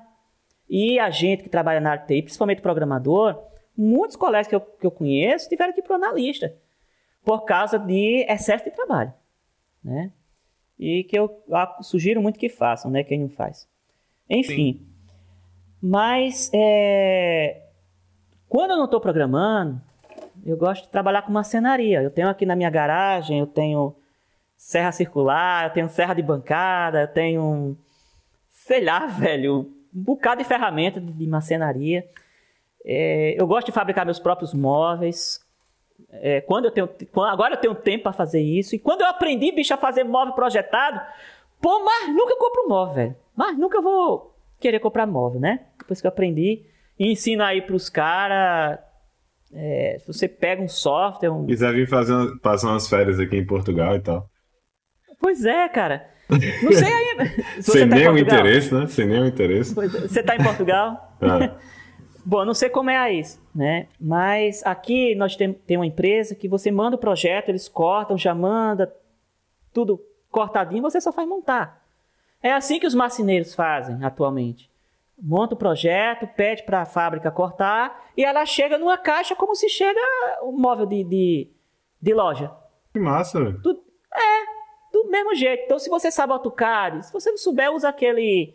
[0.69, 3.41] E a gente que trabalha na área de TI, principalmente programador,
[3.77, 6.55] muitos colegas que eu, que eu conheço tiveram que ir para o analista
[7.25, 9.13] por causa de excesso de trabalho.
[9.83, 10.13] Né?
[10.79, 11.43] E que eu
[11.83, 13.03] sugiro muito que façam, né?
[13.03, 13.69] Quem não faz.
[14.29, 14.87] Enfim.
[15.81, 17.63] Mas é,
[18.49, 19.81] quando eu não estou programando,
[20.45, 22.03] eu gosto de trabalhar com marcenaria.
[22.03, 23.97] Eu tenho aqui na minha garagem, eu tenho
[24.57, 27.77] serra circular, eu tenho serra de bancada, eu tenho,
[28.49, 32.07] sei lá, velho, um bocado de ferramenta de, de marcenaria.
[32.85, 35.41] É, eu gosto de fabricar meus próprios móveis.
[36.11, 36.89] É, quando eu tenho,
[37.29, 38.75] agora eu tenho tempo para fazer isso.
[38.75, 41.01] E quando eu aprendi, bicho, a fazer móvel projetado,
[41.61, 43.17] pô, mas nunca compro móvel, velho.
[43.35, 45.67] Mas nunca vou querer comprar móvel, né?
[45.79, 46.65] Depois que eu aprendi.
[46.99, 48.79] E ensino aí pros caras.
[49.53, 53.47] É, se você pega um software, um, Quiser vir fazer passar umas férias aqui em
[53.47, 54.29] Portugal e tal.
[55.21, 56.09] Pois é, cara.
[56.29, 57.07] Não sei.
[57.57, 58.87] Se você Sem tá nenhum interesse, né?
[58.87, 59.79] Sem nenhum interesse.
[59.79, 61.17] É, Você tá em Portugal?
[61.21, 61.57] Ah,
[62.25, 63.23] Bom, não sei como é aí,
[63.55, 63.87] né?
[64.01, 68.35] Mas aqui nós temos tem uma empresa que você manda o projeto, eles cortam, já
[68.35, 68.93] manda
[69.73, 71.85] tudo cortadinho, você só faz montar.
[72.43, 74.69] É assim que os marceneiros fazem atualmente.
[75.17, 79.69] Monta o projeto, pede para a fábrica cortar e ela chega numa caixa como se
[79.69, 80.01] chega
[80.43, 81.51] um móvel de, de,
[82.03, 82.51] de loja.
[82.93, 83.59] Que massa, velho.
[83.59, 83.86] Do, é,
[85.11, 85.65] mesmo jeito.
[85.65, 88.55] Então, se você sabe AutoCAD, se você não souber, usa aquele,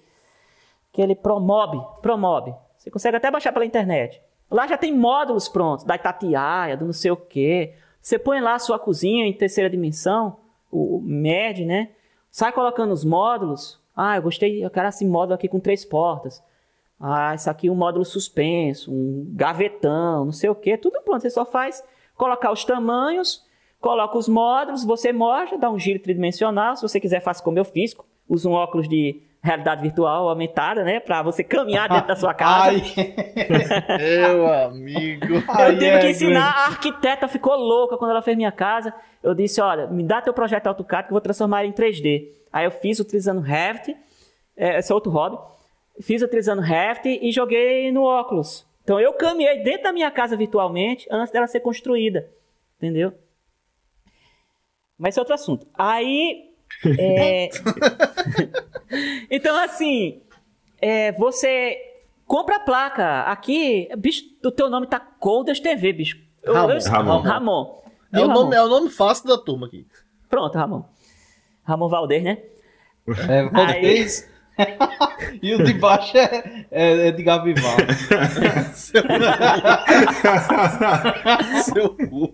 [0.92, 2.02] aquele Promob.
[2.02, 2.54] Promob.
[2.78, 4.22] Você consegue até baixar pela internet.
[4.50, 7.76] Lá já tem módulos prontos, da Itatiaia, do não sei o quê.
[8.02, 10.38] Você põe lá a sua cozinha em terceira dimensão,
[10.70, 11.92] o, o MED, né?
[12.30, 13.80] Sai colocando os módulos.
[13.96, 16.44] Ah, eu gostei, eu quero esse módulo aqui com três portas.
[17.00, 21.22] Ah, isso aqui é um módulo suspenso, um gavetão, não sei o que, tudo pronto.
[21.22, 21.84] Você só faz
[22.16, 23.46] colocar os tamanhos,
[23.82, 26.76] coloca os módulos, você mostra, dá um giro tridimensional.
[26.76, 27.96] Se você quiser, faça como eu fiz.
[28.30, 31.00] Usa um óculos de realidade virtual aumentada, né?
[31.00, 32.78] Pra você caminhar dentro da sua casa.
[32.78, 32.82] Ai,
[33.98, 35.34] Meu amigo.
[35.34, 38.94] Eu Ai, tive é, que ensinar, a arquiteta ficou louca quando ela fez minha casa.
[39.24, 42.28] Eu disse, olha, me dá teu projeto AutoCAD que eu vou transformar ele em 3D.
[42.54, 43.98] Aí eu fiz utilizando Revit,
[44.56, 45.38] é, esse é outro hobby.
[46.02, 48.66] Fiz utilizando Revit e joguei no óculos.
[48.84, 52.28] Então eu caminhei dentro da minha casa virtualmente antes dela ser construída.
[52.78, 53.14] Entendeu?
[55.02, 55.66] Mas esse é outro assunto.
[55.74, 56.52] Aí.
[56.98, 57.50] é,
[59.30, 60.22] então, assim.
[60.80, 61.78] é, você
[62.26, 63.22] compra a placa.
[63.24, 66.18] Aqui, bicho, o teu nome tá Colders TV, bicho.
[66.46, 66.70] Ramon.
[66.72, 67.22] eu- Ramon.
[67.22, 67.82] Ramon.
[68.14, 68.44] É Viu, o, Ramon?
[68.44, 69.86] nome, é o nome fácil da turma aqui.
[70.30, 70.84] Pronto, Ramon.
[71.64, 72.38] Ramon Valdez, né?
[73.30, 74.30] é, Valdez.
[75.42, 77.76] e o de baixo é, é, é de Gavival.
[78.74, 79.04] Seu
[81.64, 82.34] Seu cu.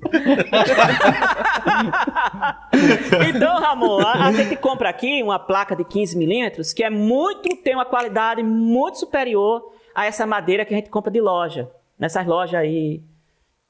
[3.36, 7.50] Então, Ramon, a, a gente compra aqui uma placa de 15 milímetros que é muito,
[7.64, 11.70] tem uma qualidade muito superior a essa madeira que a gente compra de loja.
[11.98, 13.02] Nessas lojas aí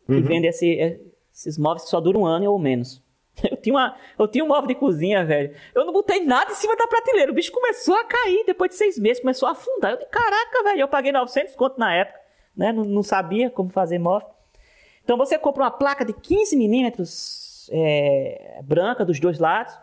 [0.05, 0.99] que vendem esse-
[1.33, 3.01] esses móveis que só duram um ano ou menos.
[3.51, 5.53] Eu tinha, uma, eu tinha um móvel de cozinha, velho.
[5.75, 7.31] Eu não botei nada em cima da prateleira.
[7.31, 9.91] O bicho começou a cair depois de seis meses, começou a afundar.
[9.91, 12.19] Eu disse, caraca, velho, eu paguei 900 conto na época,
[12.55, 12.71] né?
[12.71, 14.27] Não, não sabia como fazer móvel.
[15.03, 19.77] Então você compra uma placa de 15 milímetros é, branca dos dois lados,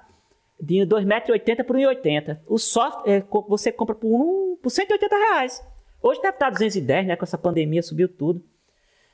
[0.60, 2.38] de 2,80m por 1,80m.
[2.46, 5.64] O software é, você compra por, um, por 180 reais.
[6.02, 7.16] Hoje deve estar 210, né?
[7.16, 8.42] Com essa pandemia subiu tudo.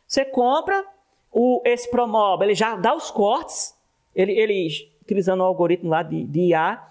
[0.07, 0.85] Você compra
[1.31, 3.79] o, esse Promob, ele já dá os cortes,
[4.21, 4.69] ele, ele
[5.03, 6.83] utilizando o algoritmo lá de, de IA,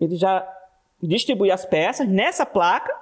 [0.00, 0.46] ele já
[1.02, 2.92] distribui as peças nessa placa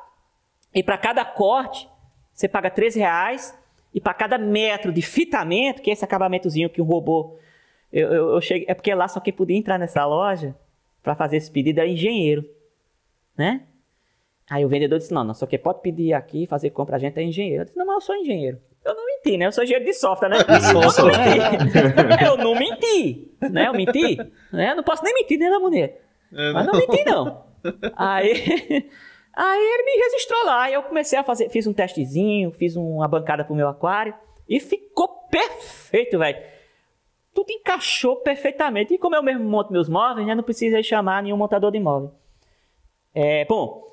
[0.74, 1.88] e para cada corte
[2.32, 3.58] você paga 13 reais
[3.92, 7.36] e para cada metro de fitamento, que é esse acabamentozinho que um robô
[7.92, 10.54] eu, eu, eu cheguei, é porque lá só quem podia entrar nessa loja
[11.02, 12.48] para fazer esse pedido era engenheiro,
[13.36, 13.62] né?
[14.48, 17.18] Aí o vendedor disse: Não, não, só quem pode pedir aqui, fazer compra a gente
[17.18, 17.62] é engenheiro.
[17.62, 18.60] Eu disse: Não, mas eu sou engenheiro.
[19.24, 19.46] Menti, né?
[19.46, 20.36] Eu sou engenheiro de software, né?
[22.26, 23.30] Eu não menti.
[23.40, 23.68] Eu não menti, né?
[23.68, 24.16] Eu menti,
[24.52, 24.70] né?
[24.72, 25.92] Eu não posso nem mentir, né, Lamoneiro?
[26.30, 27.44] Mas não menti, não.
[27.96, 28.32] Aí,
[29.34, 30.70] aí ele me registrou lá.
[30.70, 34.14] E eu comecei a fazer, fiz um testezinho, fiz uma bancada pro meu aquário.
[34.48, 36.38] E ficou perfeito, velho.
[37.34, 38.94] Tudo encaixou perfeitamente.
[38.94, 42.12] E como eu mesmo monto meus móveis, né, não precisa chamar nenhum montador de móvel.
[43.14, 43.84] É, bom,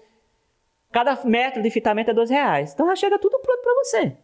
[0.91, 2.74] cada metro de fitamento é dois reais.
[2.74, 4.18] Então já chega tudo pronto para você.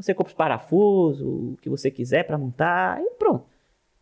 [0.00, 3.44] Você compra os parafusos, o que você quiser para montar e pronto.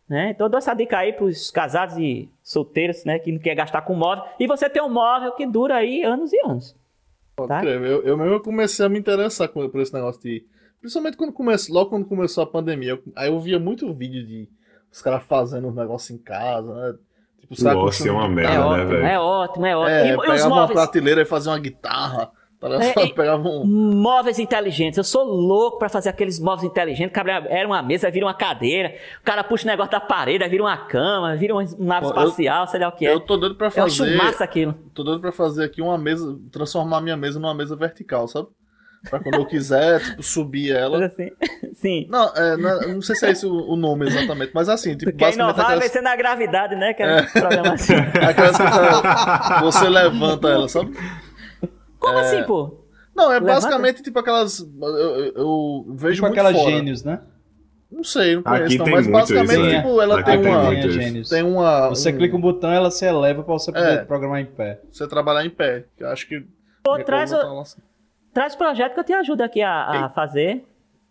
[0.07, 0.31] Né?
[0.31, 3.53] Então eu dou essa dica aí para os casados e solteiros né, que não quer
[3.55, 4.23] gastar com móvel.
[4.39, 6.75] E você tem um móvel que dura aí anos e anos.
[7.47, 7.63] Tá?
[7.63, 10.43] Eu, eu mesmo comecei a me interessar por esse negócio de.
[10.81, 12.91] Principalmente quando começou, logo quando começou a pandemia.
[12.91, 14.49] eu- aí eu via muito vídeo de
[14.91, 16.97] os caras fazendo os negócios em casa, né?
[17.39, 19.05] Tipo, os O caras ócio é uma merda, É né, ótimo, velho?
[19.05, 19.89] é ótimo, é ótimo.
[19.95, 22.31] É, e, e os pegava uma móveis, prateleira e fazia uma guitarra.
[22.61, 23.63] É, pegava um.
[23.65, 24.97] móveis inteligentes.
[24.97, 27.13] Eu sou louco pra fazer aqueles móveis inteligentes.
[27.13, 28.93] Cabra- Era uma mesa, vira uma cadeira.
[29.21, 32.23] O cara puxa o negócio da parede, vira uma cama, vira uma nave Pô, eu-
[32.27, 33.13] espacial, sei lá o que é.
[33.13, 34.15] Eu tô doido pra Eu acho fazer.
[34.17, 34.75] massa aquilo.
[34.93, 36.37] Tô doido pra fazer aqui uma mesa.
[36.51, 38.49] Transformar minha mesa numa mesa vertical, sabe?
[39.09, 41.05] Pra quando eu quiser, tipo, subir ela.
[41.05, 41.29] assim.
[41.75, 42.07] Sim.
[42.09, 45.13] Não, é, não, não sei se é esse o, o nome exatamente, mas assim, tipo,
[45.13, 46.93] quer basicamente inovar, vai aquelas, ser na gravidade, né?
[46.93, 47.21] Que é.
[47.21, 47.93] programa assim.
[48.27, 50.91] aquelas que tá- você levanta ela, sabe?
[51.99, 52.79] Como assim, pô?
[53.15, 53.53] Não, é Levanta?
[53.53, 54.59] basicamente tipo aquelas.
[54.59, 56.71] Eu, eu- vejo Tipo muito aquelas fora.
[56.71, 57.19] gênios, né?
[57.91, 59.75] Não sei, não conheço, Aqui não, tem mas muito basicamente, isso, né?
[59.81, 60.75] tipo, ela Aqui tem tem uma.
[60.91, 61.29] gênios.
[61.29, 61.89] Tem uma.
[61.89, 64.05] Você um- clica um botão, ela se eleva pra você poder É.
[64.05, 64.79] programar em pé.
[64.91, 65.85] Você trabalhar em pé.
[65.97, 66.45] que Eu acho que.
[66.83, 67.63] Pô, minha traz, o-
[68.33, 70.63] traz projeto que eu te ajudo aqui a, a fazer.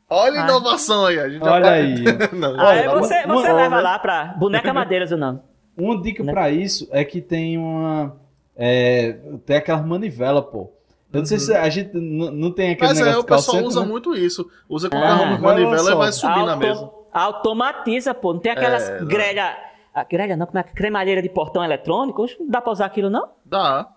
[0.09, 0.48] Olha a Ah.
[0.48, 1.94] inovação aí, a gente Olha tá- aí.
[2.32, 5.40] não, Aí já tá- você, uma- você uma- leva lá pra Boneca Madeiras o nome.
[5.77, 6.32] Uma dica Né?
[6.32, 8.16] pra isso é que tem uma.
[8.56, 10.73] É, tem aquelas manivelas, pô.
[11.12, 13.36] Eu não sei se a gente não tem aquele Mas é, negócio o de call
[13.39, 13.86] pessoal center, usa né?
[13.86, 14.51] muito isso.
[14.68, 16.90] Usa com Ah, o carro vai manivela e vai subir na mesa.
[17.12, 18.35] Automatiza, pô.
[18.35, 19.56] Não tem aquelas É, grelha.
[19.94, 22.22] A grelha não, como é que cremalheira de portão eletrônico?
[22.22, 23.28] Oxe, Não dá pra usar aquilo, não?
[23.44, 23.89] Dá.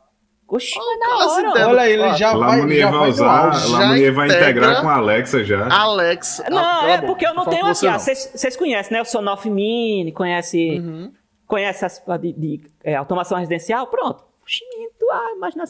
[0.48, 0.74] Oxe,
[1.04, 1.68] Ah, se hora.
[1.70, 4.96] Olha, ele já Lá vai, já vai vai usar, Munier vai integra- integrar com a
[4.96, 5.68] Alexa já.
[5.70, 6.42] Alex.
[6.50, 7.08] Não, ah, é bom.
[7.08, 7.88] porque eu não tenho aqui.
[7.88, 9.02] vocês conhecem, né?
[9.02, 11.12] O Sonoff Mini, conhece, Uhum.
[11.48, 13.88] conhece as de, de, é, automação residencial?
[13.88, 14.24] Pronto.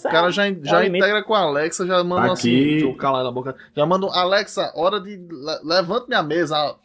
[0.09, 1.03] O cara já, já alimento.
[1.03, 3.55] integra com a Alexa, já manda Aqui- assim, deixa eu calar na boca.
[3.75, 5.15] Já manda um, Alexa, hora de.
[5.17, 6.75] le- Levanta minha mesa.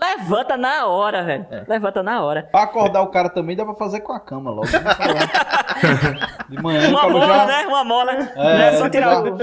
[0.00, 1.46] Levanta na hora, velho.
[1.50, 1.64] É.
[1.68, 2.48] Levanta na hora.
[2.50, 4.66] Pra acordar o cara também dá pra fazer com a cama logo.
[6.48, 7.46] De manhã, Uma mola, já...
[7.46, 7.66] né?
[7.66, 8.12] Uma mola.
[8.12, 9.38] É, não é só tirar já- o.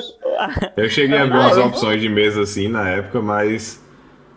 [0.77, 3.81] Eu cheguei a ver Ah, umas opções de mesa assim na época, mas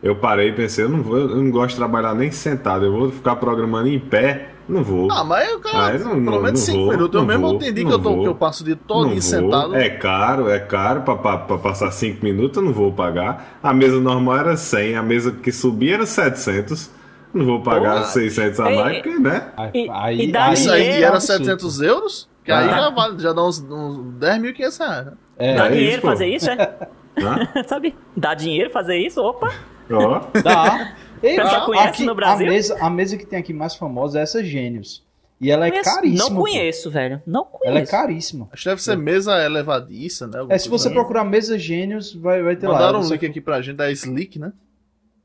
[0.02, 2.92] eu parei e pensei, eu não vou, eu não gosto de trabalhar nem sentado, eu
[2.92, 5.10] vou ficar programando em pé, não vou.
[5.12, 7.20] Ah, mas o cara, Ah, eu não- pelo não- menos não 5 vou, minutos.
[7.20, 8.20] Eu mesmo vou, entendi que eu, tô, vou.
[8.22, 9.20] que eu passo o dia vou.
[9.20, 9.74] sentado.
[9.76, 13.58] É caro, é caro pra, pra, pra passar 5 minutos, eu não vou pagar.
[13.62, 16.90] A mesa normal era 100, a mesa que subia era 700.
[17.32, 18.04] Não vou pagar Porra.
[18.06, 19.48] 600 a Ei, mais, porque, né?
[19.74, 21.44] E- Aí, e dá aí, Isso aí dinheiro, era absurdo.
[21.44, 22.28] 700 euros?
[22.44, 22.76] Que aí Ah.
[22.76, 25.06] já, vale, já dá uns, uns 10.500 reais.
[25.06, 25.12] né?
[25.36, 26.06] É, Dá É dinheiro isso, pô.
[26.08, 26.78] fazer isso, é?
[27.66, 27.94] Sabe?
[28.16, 29.20] Dá dinheiro fazer isso?
[29.20, 29.50] Opa!
[29.90, 30.92] Ó, Dá.
[31.26, 32.46] Ei, a- conhece aqui, no Brasil?
[32.46, 35.02] A mesa, a mesa que tem aqui mais famosa é essa Gênios.
[35.40, 36.28] E ela é Conheço- caríssima.
[36.28, 36.42] Não pô.
[36.42, 37.22] conheço, velho.
[37.26, 37.68] Não conheço.
[37.68, 38.48] Ela é caríssima.
[38.52, 40.38] Acho que deve ser mesa elevadiça, né?
[40.38, 40.94] alguma É, se você assim.
[40.94, 42.74] procurar mesa Gênios, vai, vai ter lá.
[42.74, 44.52] Mandaram um link aqui pra gente da Slick, né?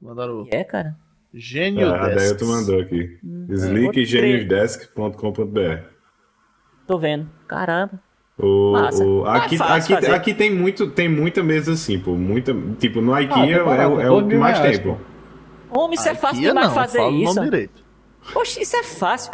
[0.01, 0.95] Mandaram o É, cara.
[1.33, 2.31] Gênio a Deia Desks.
[2.31, 3.19] Ah, tu mandou aqui.
[3.23, 3.45] Hum.
[3.49, 5.83] Sleekgeniusdesk.com.br
[6.87, 7.29] Tô vendo.
[7.47, 8.01] Caramba.
[8.37, 9.03] O, Massa.
[9.03, 10.11] o- Não é aqui, aqui, fazer.
[10.11, 12.15] aqui tem muito, tem muita mesa assim, pô.
[12.15, 14.79] Muita, tipo, no Ah, IKEA barato, é, o- é dois o que mil mais reais,
[14.79, 14.97] tem, pô.
[15.69, 17.35] Homem, isso é fácil demais não, fazer fala o isso.
[17.35, 17.83] nome direito.
[18.33, 19.31] Poxa, isso é fácil.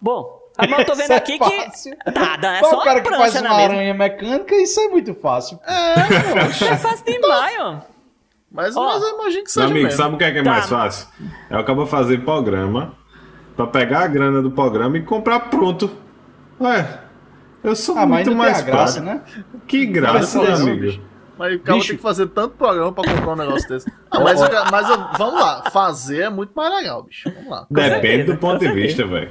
[0.00, 2.10] Bom, mas eu tô vendo Isso é aqui que.
[2.40, 5.14] Dá, é Qual só o cara que faz prancha uma aranha mecânica, isso é muito
[5.14, 5.58] fácil.
[6.50, 7.80] Isso é fácil demais, ó.
[8.54, 9.96] Mas, Ó, mas eu imagino que Meu seja amigo, mesmo.
[10.02, 10.50] sabe o que é, que é Tá.
[10.50, 11.08] mais fácil?
[11.48, 12.94] É o cara fazer programa
[13.56, 15.90] pra pegar a grana do programa e comprar pronto.
[16.60, 17.00] Ué,
[17.64, 19.22] eu sou Ah, muito mais graça, né?
[19.66, 21.02] Que graça, meu amigo.
[21.42, 21.88] Mas o cara Bicho.
[21.88, 23.90] tem que fazer tanto programa pra comprar um negócio desse.
[24.14, 27.30] Ah, mas, eu mas eu- vamos lá, fazer é muito mais legal, bicho.
[27.34, 27.66] Vamos lá.
[27.70, 29.30] Depende certeza, do ponto de vista, velho.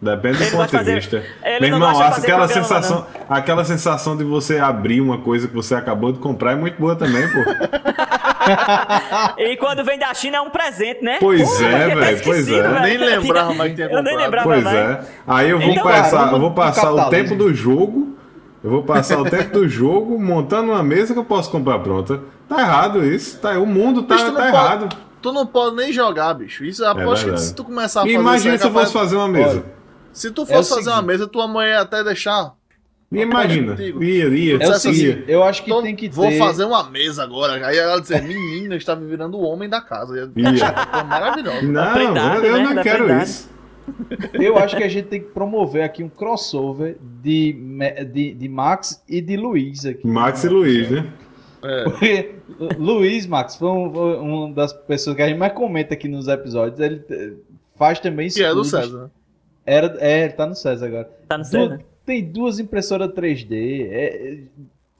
[0.00, 1.22] Depende do Ele ponto gosta de fazer- vista.
[1.44, 5.54] ele Meu irmão, fazer aquela programa, sensação, aquela sensação de você abrir uma coisa que
[5.54, 7.38] você acabou de comprar é muito boa também, pô.
[9.36, 11.18] E quando vem da China é um presente, né?
[11.20, 12.62] Pois Porra, é, velho, pois é.
[12.62, 12.80] velho.
[12.80, 14.24] Nem lembrava mais que tinha Eu nem comprado.
[14.24, 14.76] lembrava Pois mais.
[14.76, 15.00] é.
[15.26, 18.16] Aí eu vou Então, passar, cara, eu vou passar o tempo do jogo.
[18.62, 22.20] Eu vou passar o tempo do jogo montando uma mesa que eu posso comprar pronta.
[22.48, 23.38] Tá errado isso.
[23.38, 24.96] Tá, o mundo tá, não tá pode- errado.
[25.20, 26.64] Tu não pode nem jogar, bicho.
[26.64, 27.46] Isso eu aposto que verdade.
[27.46, 29.50] se tu começar a fazer imagina isso, se é eu fosse capaz- fazer uma mesa.
[29.50, 29.64] Olha,
[30.12, 32.52] Se tu É fosse fazer uma mesa, tua mãe ia até deixar.
[33.10, 33.74] E imagina.
[33.80, 36.38] Ia, ia, É o Dissesse assim, seguinte, eu acho que Então, tem que vou ter...
[36.38, 37.64] fazer uma mesa agora.
[37.66, 40.14] Aí ela dizer, menina, está virando o homem da casa.
[40.36, 41.04] Ia- Ia.
[41.04, 41.62] Maravilhoso.
[41.66, 42.62] Não, eu, eu né?
[42.64, 43.48] não Da quero isso.
[44.34, 47.52] Eu acho que a gente tem que promover aqui um crossover de,
[48.12, 50.06] de, de Max e de Luiz aqui.
[50.06, 51.12] Max e Luiz, né?
[51.84, 52.34] Porque
[52.78, 56.28] Luiz, Max, foi um, foi uma das pessoas que a gente mais comenta aqui nos
[56.28, 56.78] episódios.
[56.80, 57.32] Ele eh,
[57.76, 58.64] faz também Que é do.
[58.64, 59.04] César.
[59.04, 59.10] né?
[59.66, 61.10] Era, é, ele tá no César agora.
[61.28, 61.78] Tá no Du- céu, né?
[62.06, 64.38] tem duas impressoras 3D, é, é,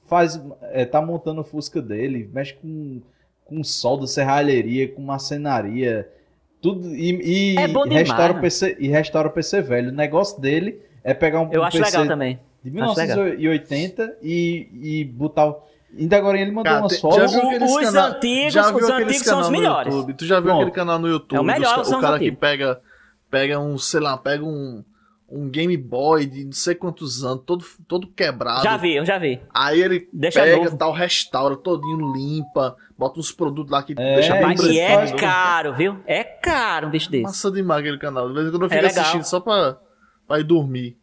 [0.06, 0.38] faz,
[0.72, 3.00] é, tá montando o Fusca dele, mexe com,
[3.46, 6.06] com solda, serralheria, com marcenaria,
[6.60, 8.40] tudo e, e É bom demais, restaura né?
[8.40, 9.90] PC e restaura PC velho.
[9.90, 12.38] O negócio dele é pegar um, Eu um acho PC legal também.
[12.64, 13.16] de Acho legal.
[13.18, 14.68] 1980 e,
[15.00, 15.62] e botar o-
[15.98, 16.86] ainda agora ele mandou Cara,
[17.28, 19.92] viu aqueles Os antigos- os antigos são os melhores.
[19.94, 20.14] YouTube?
[20.14, 20.60] Tu já viu Pronto.
[20.62, 21.36] aquele canal no YouTube?
[21.38, 22.80] É o melhor, dos o os cara que pega,
[23.30, 24.82] pega um, sei lá, pega um,
[25.30, 28.64] um Game Boy de não sei quantos anos, todo, todo quebrado.
[28.64, 29.40] Já vi, eu já vi.
[29.54, 30.76] Aí ele Deixa pega novo.
[30.76, 34.96] tal, restaura todinho, limpa, bota uns produtos lá que É, deixa bem Mas e é
[34.96, 35.18] branquinho.
[35.18, 35.96] caro, viu?
[36.06, 37.22] É caro um bicho desse.
[37.22, 38.28] Massa demais aquele canal.
[38.28, 39.00] De vez em quando eu É fico legal.
[39.00, 39.78] assistindo só pra,
[40.26, 40.96] pra ir dormir.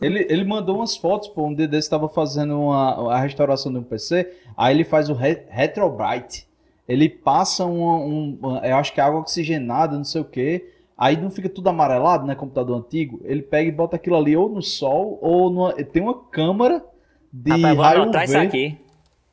[0.00, 3.78] Ele, ele mandou umas fotos, pô, um dia desse estava fazendo uma, a restauração de
[3.78, 6.46] um PC, aí ele faz o re, Retrobrite.
[6.88, 10.66] Ele passa uma, um, uma- eu acho que é água oxigenada, não sei o que,
[10.98, 14.48] aí não fica tudo amarelado, né, computador antigo, ele pega e bota aquilo ali ou
[14.48, 16.84] no sol, ou numa, tem uma câmara
[17.32, 18.78] de Rapaz, vou raio UV, isso aqui.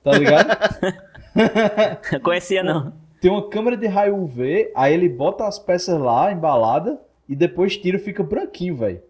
[0.04, 0.48] tá ligado?
[2.24, 2.94] Conhecia não.
[3.22, 7.76] tem uma câmera de raio UV, aí ele bota as peças lá, embalada, e depois
[7.78, 9.02] tira e fica branquinho, velho.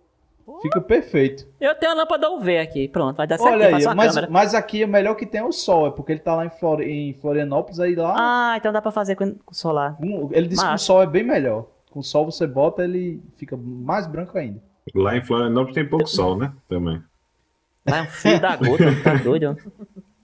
[0.61, 1.45] Fica perfeito.
[1.59, 3.51] Eu tenho a lâmpada UV aqui, pronto, vai dar certo.
[3.53, 4.27] Olha aí, mas, câmera.
[4.31, 6.89] mas aqui é melhor que tem o sol, é porque ele tá lá em, Flori-
[6.89, 8.15] em Florianópolis, aí lá.
[8.17, 9.97] Ah, então dá pra fazer com com solar.
[10.01, 11.65] um- ele disse que o sol é bem melhor.
[11.91, 14.59] Com o sol você bota, ele fica mais branco ainda.
[14.95, 16.51] Lá em Florianópolis tem pouco sol, né?
[16.69, 17.03] Também.
[17.85, 19.57] Vai um fio da gota, tá doido?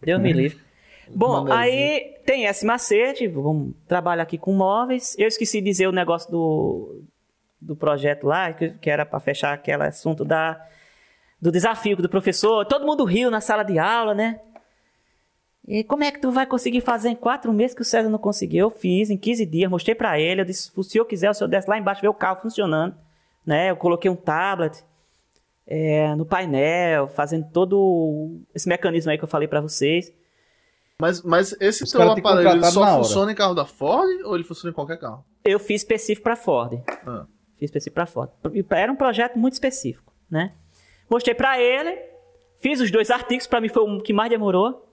[0.02, 0.58] Deus me livre.
[1.10, 5.16] Bom, aí tem esse macete, vamos trabalhar aqui com móveis.
[5.18, 7.02] Eu esqueci de dizer o negócio do,
[7.60, 10.62] do projeto lá, que, que era para fechar aquele assunto da,
[11.42, 12.66] do desafio do professor.
[12.66, 14.40] Todo mundo riu na sala de aula, né?
[15.68, 18.20] E como é que tu vai conseguir fazer em quatro meses que o César não
[18.20, 18.66] conseguiu?
[18.66, 20.42] Eu fiz em 15 dias, mostrei para ele.
[20.42, 22.96] Eu disse: se o senhor quiser, o senhor desce lá embaixo ver o carro funcionando.
[23.46, 23.72] Né?
[23.72, 24.84] Eu coloquei um tablet
[25.66, 30.12] é, no painel, fazendo todo esse mecanismo aí que eu falei para vocês.
[31.04, 34.46] Mas, mas esse Os teu aparelho ele só funciona em carro da Ford ou ele
[34.46, 35.26] funciona em qualquer carro?
[35.44, 36.82] Eu fiz específico para Ford.
[37.06, 37.26] Ah.
[37.58, 38.30] Fiz específico para Ford.
[38.70, 40.54] Era um projeto muito específico, né?
[41.10, 42.00] Mostrei para ele,
[42.62, 44.90] fiz os dois artigos, para mim foi o que mais demorou.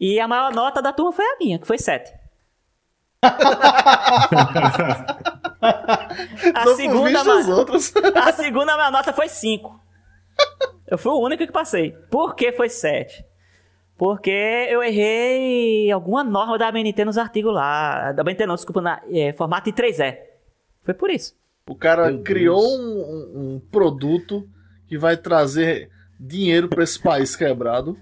[0.00, 2.10] E a maior nota da turma foi a minha, que foi 7.
[3.20, 3.36] a,
[6.74, 7.20] segunda,
[8.14, 9.78] a segunda maior nota foi 5.
[10.86, 11.90] Eu fui o único que passei.
[12.10, 13.27] Por que foi 7?
[13.98, 18.12] Porque eu errei alguma norma da BNT nos artigos lá.
[18.12, 20.16] Da BNT não, desculpa, na, é, formato I3E.
[20.84, 21.34] Foi por isso.
[21.68, 24.48] O cara Meu criou um, um, produto
[24.86, 27.98] que vai trazer dinheiro para esse país quebrado.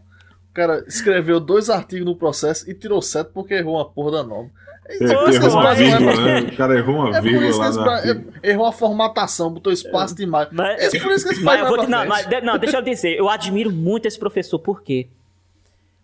[0.50, 4.22] O cara escreveu dois artigos no processo e tirou sete porque errou uma porra da
[4.22, 4.50] norma.
[4.88, 6.40] É, errou uma vírgula, né?
[6.42, 8.02] O cara errou uma é vírgula lá
[8.42, 10.16] Errou a formatação, botou espaço é.
[10.18, 10.48] demais.
[10.52, 13.30] Mas, é por isso que esse mas, te, não, mas, não, deixa eu dizer, eu
[13.30, 15.08] admiro muito esse professor, por quê?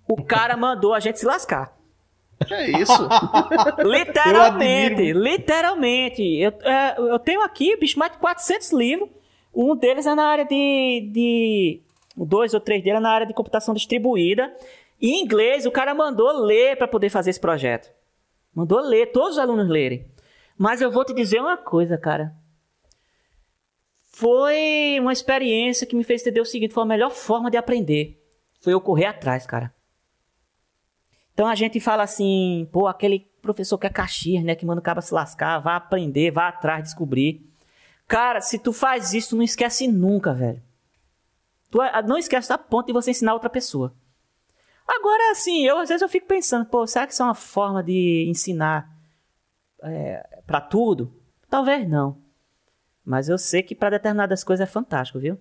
[0.08, 1.76] O cara mandou a gente se lascar.
[2.50, 3.08] É isso.
[3.84, 6.22] literalmente, literalmente.
[6.22, 9.08] Eu, é, eu tenho aqui, bicho, mais de 400 livros.
[9.54, 11.82] Um deles é na área de, de.
[12.16, 14.54] Dois ou três deles é na área de computação distribuída.
[15.00, 17.90] Em inglês, o cara mandou ler para poder fazer esse projeto.
[18.54, 20.06] Mandou ler, todos os alunos lerem.
[20.56, 22.34] Mas eu vou te dizer uma coisa, cara.
[24.12, 28.22] Foi uma experiência que me fez entender o seguinte: foi a melhor forma de aprender.
[28.60, 29.74] Foi eu correr atrás, cara.
[31.32, 34.84] Então a gente fala assim, pô, aquele professor que é Caxias, né, que manda o
[34.84, 37.44] cara se lascar, vá aprender, vá atrás, descobrir.
[38.06, 40.62] Cara, se tu faz isso, tu não esquece nunca, velho.
[41.70, 43.94] Tu ah, não esquece da ponto de você ensinar outra pessoa.
[44.86, 47.82] Agora, assim, eu às vezes eu fico pensando, pô, será que isso é uma forma
[47.82, 48.90] de ensinar
[49.82, 51.12] é, para tudo?
[51.48, 52.18] Talvez não.
[53.04, 55.38] Mas eu sei que para determinadas coisas é fantástico, viu?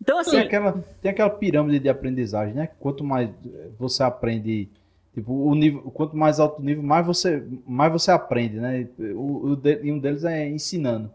[0.00, 0.32] Então, assim.
[0.32, 0.72] Tem aquela,
[1.02, 2.68] tem aquela pirâmide de aprendizagem, né?
[2.78, 3.30] Quanto mais
[3.78, 4.68] você aprende
[5.14, 8.86] Tipo, o nível, quanto mais alto o nível, mais você, mais você aprende, né?
[9.14, 11.10] O, o de, e um deles é ensinando.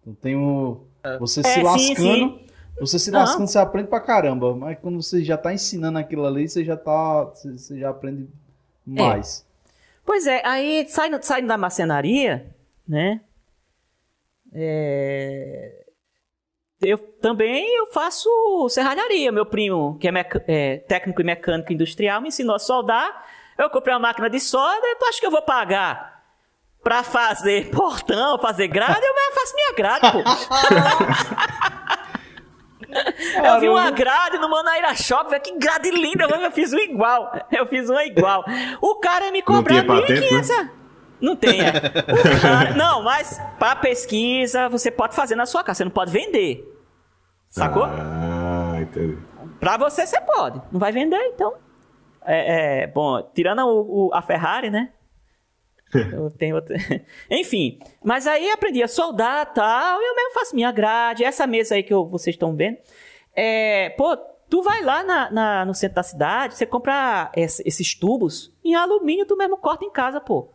[0.00, 0.80] Então tem o.
[1.02, 1.18] É.
[1.18, 1.96] Você é, se lascando.
[1.96, 2.46] Sim, sim.
[2.80, 4.54] Você se lascando, você aprende pra caramba.
[4.54, 7.24] Mas quando você já tá ensinando aquilo ali, você já tá.
[7.24, 8.28] Você já aprende
[8.86, 9.46] mais.
[9.48, 9.52] É.
[10.04, 12.54] Pois é, aí saindo, saindo da marcenaria,
[12.86, 13.20] né?
[14.52, 15.84] É...
[16.80, 18.28] Eu também eu faço
[18.68, 19.30] serralharia.
[19.30, 20.12] Meu primo, que é,
[20.48, 23.24] é, técnico e mecânico industrial, me ensinou a soldar.
[23.62, 26.20] Eu comprei uma máquina de solda, tu acha que eu vou pagar
[26.82, 29.00] pra fazer portão, fazer grade?
[29.00, 30.18] Eu faço minha grade, pô.
[33.46, 37.32] eu vi uma grade no Manaíra Shop, que grade linda, eu fiz uma igual.
[37.52, 38.44] Eu fiz uma igual.
[38.80, 40.48] O cara me cobrou 1.500.
[40.48, 40.70] Né?
[41.20, 41.70] Não tem, é.
[42.42, 46.68] Cara, não, mas para pesquisa você pode fazer na sua casa, você não pode vender.
[47.48, 47.84] Sacou?
[47.84, 49.16] Ah, entendi.
[49.60, 50.60] Pra você, você pode.
[50.72, 51.54] Não vai vender, então.
[52.26, 54.92] É, é, bom, tirando o, o, a Ferrari, né?
[56.12, 56.76] Eu tenho outra...
[57.30, 61.24] Enfim, mas aí aprendi a soldar tal, eu mesmo faço minha grade.
[61.24, 62.78] Essa mesa aí que eu, vocês estão vendo,
[63.34, 64.16] é, pô,
[64.48, 69.26] tu vai lá na, na, no centro da cidade, você compra esses tubos em alumínio,
[69.26, 70.48] tu mesmo corta em casa, pô.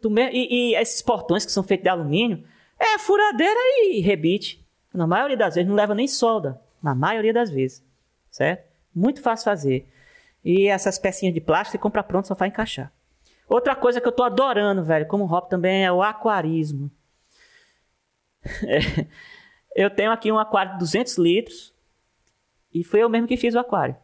[0.00, 2.44] Tu e, e esses portões que são feitos de alumínio,
[2.78, 4.62] é furadeira e rebite.
[4.92, 6.60] Na maioria das vezes não leva nem solda.
[6.82, 7.82] Na maioria das vezes,
[8.30, 8.68] certo?
[8.94, 9.88] Muito fácil fazer.
[10.44, 12.92] E essas pecinhas de plástico você compra pronto, só faz encaixar.
[13.48, 16.90] Outra coisa que eu tô adorando, velho, como hobby também é o aquarismo.
[18.66, 19.06] É,
[19.74, 21.74] eu tenho aqui um aquário de 200 litros
[22.72, 23.96] e foi eu mesmo que fiz o aquário.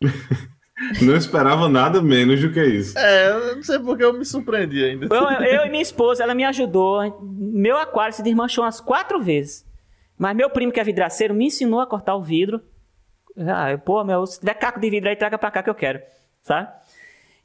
[1.02, 2.98] Não esperava nada menos do que isso.
[2.98, 5.14] É, eu não sei porque eu me surpreendi ainda.
[5.14, 7.20] Eu, eu, e minha esposa, ela me ajudou.
[7.22, 9.66] Meu aquário se desmanchou umas quatro vezes.
[10.16, 12.62] Mas meu primo, que é vidraceiro, me ensinou a cortar o vidro.
[13.38, 16.00] Ah, pô, meu, se tiver caco de vidro aí, traga pra cá que eu quero,
[16.42, 16.68] sabe?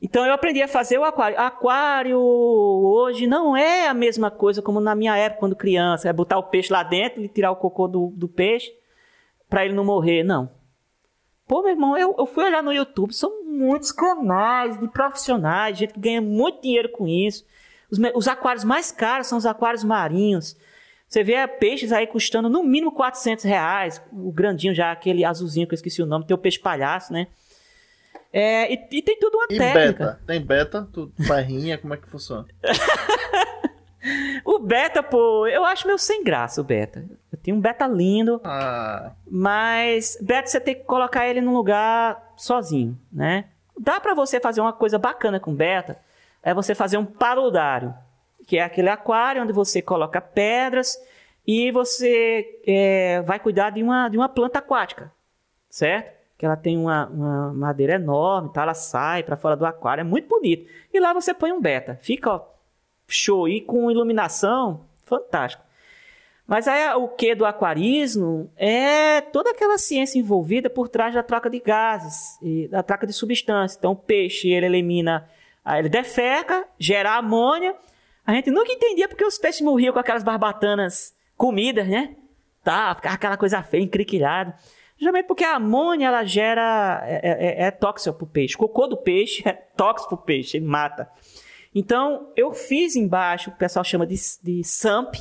[0.02, 1.40] Então eu aprendi a fazer o aquário.
[1.40, 6.10] Aquário hoje não é a mesma coisa como na minha época, quando criança.
[6.10, 8.72] É botar o peixe lá dentro e tirar o cocô do, do peixe
[9.50, 10.24] para ele não morrer.
[10.24, 10.50] Não.
[11.48, 15.94] Pô, meu irmão, eu, eu fui olhar no YouTube, são muitos canais de profissionais, gente
[15.94, 17.46] que ganha muito dinheiro com isso.
[17.90, 20.58] Os, os aquários mais caros são os aquários marinhos.
[21.16, 24.02] Você vê peixes aí custando no mínimo 400 reais.
[24.12, 27.28] O grandinho já, aquele azulzinho que eu esqueci o nome, tem o peixe palhaço, né?
[28.34, 30.04] É, e, e, tem tudo uma e técnica.
[30.04, 30.22] Beta?
[30.28, 30.90] Tem beta?
[30.92, 31.78] Tu barrinha?
[31.78, 32.46] Como é que funciona?
[34.44, 37.06] o beta, pô, eu acho meio sem graça o beta.
[37.32, 39.14] Eu tenho um beta lindo, ah.
[39.26, 43.46] mas beta você tem que colocar ele num lugar sozinho, né?
[43.80, 45.98] Dá para você fazer uma coisa bacana com beta,
[46.44, 47.96] é você fazer um paludário,
[48.46, 50.98] que é aquele aquário onde você coloca pedras
[51.46, 55.12] e você é, vai cuidar de uma, de uma planta aquática,
[55.70, 56.16] certo?
[56.38, 58.64] Que ela tem uma, uma madeira enorme, tá?
[58.64, 60.70] ela sai para fora do aquário, é muito bonito.
[60.94, 62.42] E lá você põe um beta, fica ó,
[63.08, 65.64] show e com iluminação, fantástico.
[66.48, 71.50] Mas aí o que do aquarismo é toda aquela ciência envolvida por trás da troca
[71.50, 73.78] de gases e da troca de substâncias.
[73.78, 75.28] Então o peixe ele elimina,
[75.66, 77.76] ele defeca, gera amônia.
[78.26, 82.16] A gente nunca entendia porque os peixes morriam com aquelas barbatanas comidas, né?
[82.64, 84.56] Tá, aquela coisa feia, encriquilhada.
[84.98, 88.56] Geralmente porque a amônia ela gera é, é, é tóxico para o peixe.
[88.56, 91.08] O cocô do peixe é tóxico para o peixe, ele mata.
[91.74, 95.16] Então eu fiz embaixo, o pessoal chama de, de SAMP,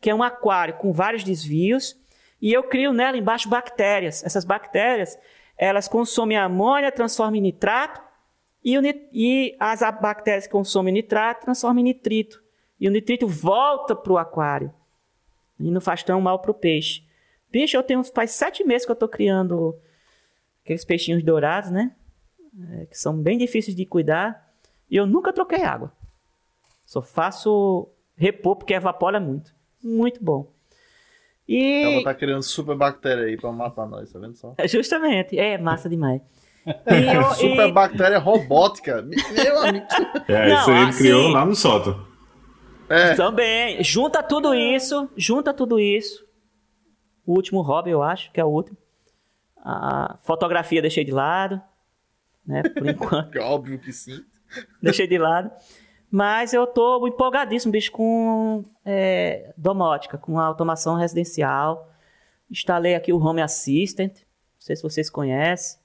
[0.00, 1.94] que é um aquário com vários desvios,
[2.40, 4.24] e eu crio nela embaixo bactérias.
[4.24, 5.18] Essas bactérias,
[5.58, 8.00] elas consomem amônia, transformam em nitrato,
[8.64, 12.45] e, o, e as bactérias que consomem nitrato transformam em nitrito.
[12.78, 14.72] E o nitrito volta para o aquário.
[15.58, 17.02] E não faz tão mal para o peixe.
[17.50, 19.74] Bicho, eu tenho faz sete meses que eu estou criando
[20.62, 21.92] aqueles peixinhos dourados, né?
[22.72, 24.52] É, que são bem difíceis de cuidar.
[24.90, 25.92] E eu nunca troquei água.
[26.84, 29.54] Só faço repor porque evapora muito.
[29.82, 30.52] Muito bom.
[31.48, 31.94] E...
[31.94, 34.54] Ela tá criando super bactéria aí pra matar nós, tá vendo só?
[34.58, 36.20] É, justamente, é massa demais.
[36.66, 37.72] E eu, super e...
[37.72, 39.00] bactéria robótica.
[39.00, 39.86] Meu amigo.
[40.26, 40.98] É, Não, isso aí ele assim...
[40.98, 42.05] criou lá no sótão.
[42.88, 43.14] É.
[43.14, 43.82] Também.
[43.82, 46.24] Junta tudo isso, junta tudo isso.
[47.24, 48.76] O último hobby, eu acho, que é o último.
[49.58, 51.60] A fotografia deixei de lado,
[52.46, 53.36] né, por enquanto.
[53.38, 54.24] Óbvio que sim.
[54.80, 55.50] Deixei de lado.
[56.10, 61.92] Mas eu tô empolgadíssimo, bicho, com é, domótica, com automação residencial.
[62.48, 65.80] Instalei aqui o Home Assistant, não sei se vocês conhecem.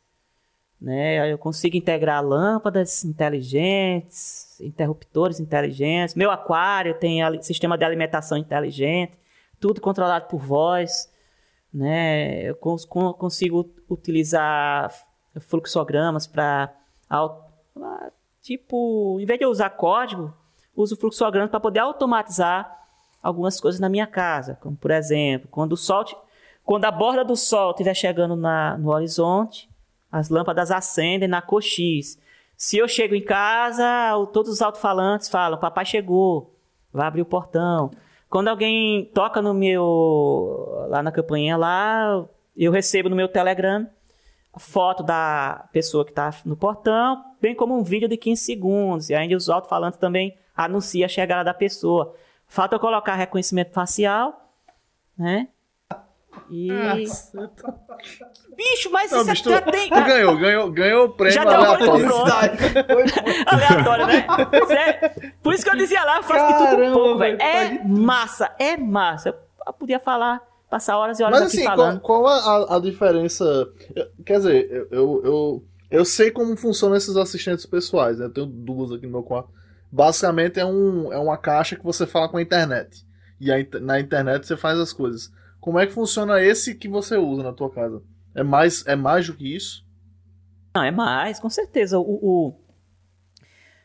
[0.82, 1.32] Né?
[1.32, 6.16] Eu consigo integrar lâmpadas inteligentes, interruptores inteligentes.
[6.16, 9.14] Meu aquário tem sistema de alimentação inteligente,
[9.60, 11.12] tudo controlado por voz.
[11.72, 12.42] Né?
[12.44, 14.92] Eu cons consigo utilizar
[15.40, 16.74] fluxogramas para
[18.42, 20.34] Tipo, em vez de eu usar código,
[20.76, 22.76] uso fluxograma para poder automatizar
[23.22, 24.58] algumas coisas na minha casa.
[24.60, 26.04] Como, por exemplo, quando o sol,
[26.66, 29.71] quando a borda do sol estiver chegando na, no horizonte,
[30.12, 32.20] as lâmpadas acendem na cor X.
[32.58, 33.86] Se eu chego em casa,
[34.34, 36.56] todos os alto-falantes falam: Papai chegou,
[36.92, 37.92] vai abrir o portão.
[38.30, 40.86] Quando alguém toca no meu.
[40.90, 42.26] lá na campainha lá,
[42.56, 43.88] eu recebo no meu Telegram
[44.58, 49.10] foto da pessoa que está no portão, bem como um vídeo de 15 segundos.
[49.10, 52.14] E ainda os alto-falantes também anuncia a chegada da pessoa.
[52.48, 54.54] Falta eu colocar reconhecimento facial,
[55.18, 55.48] né?
[56.52, 56.68] E.
[58.56, 59.90] Bicho, mas não, isso tu, tem.
[59.90, 62.10] Tu ganhou, ganhou, ganhou o prêmio já aleatório.
[63.48, 64.26] aleatório, né?
[64.70, 67.42] É, por isso que eu dizia lá, eu faço que tudo um pouco, velho.
[67.42, 69.30] É massa, é massa.
[69.66, 70.42] Eu podia falar
[70.72, 72.00] passar horas e horas Mas, aqui assim, falando.
[72.00, 73.46] Qual, qual a, a, diferença?
[74.26, 78.26] Quer dizer, eu, eu, eu sei como funcionam esses assistentes pessoais, né?
[78.26, 79.50] Eu tenho duas aqui no meu quarto.
[79.92, 83.06] Basicamente é, um, é uma caixa que você fala com a internet.
[83.40, 85.30] E a, na internet você faz as coisas.
[85.62, 88.02] Como é que funciona esse que você usa na tua casa?
[88.34, 89.86] É mais, é mais do que isso?
[90.76, 92.00] Não, é mais, com certeza.
[92.00, 92.56] O, o,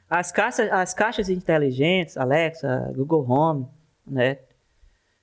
[0.08, 3.66] as, caixas, as caixas inteligentes, Alexa, Google Home,
[4.06, 4.38] né?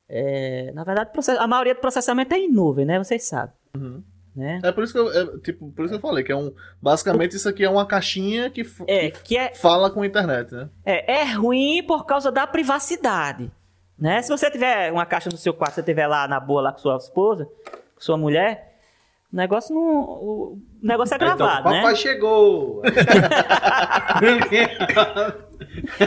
[0.07, 1.09] É, na verdade,
[1.39, 2.99] a maioria do processamento é em nuvem, né?
[2.99, 3.55] Vocês sabem.
[3.75, 4.03] Uhum.
[4.35, 4.59] Né?
[4.63, 6.51] É por isso que eu, é, tipo, por isso que eu falei que é um,
[6.81, 10.69] basicamente isso aqui é uma caixinha que, é, que é, fala com a internet, né?
[10.84, 13.51] É, é ruim por causa da privacidade,
[13.98, 14.22] né?
[14.22, 16.80] Se você tiver uma caixa no seu quarto, você tiver lá na boa lá com
[16.80, 17.45] sua esposa,
[17.95, 18.74] com sua mulher,
[19.34, 19.82] o negócio não.
[19.82, 21.82] O negócio é então, gravado, então, né?
[21.82, 22.84] Papai chegou!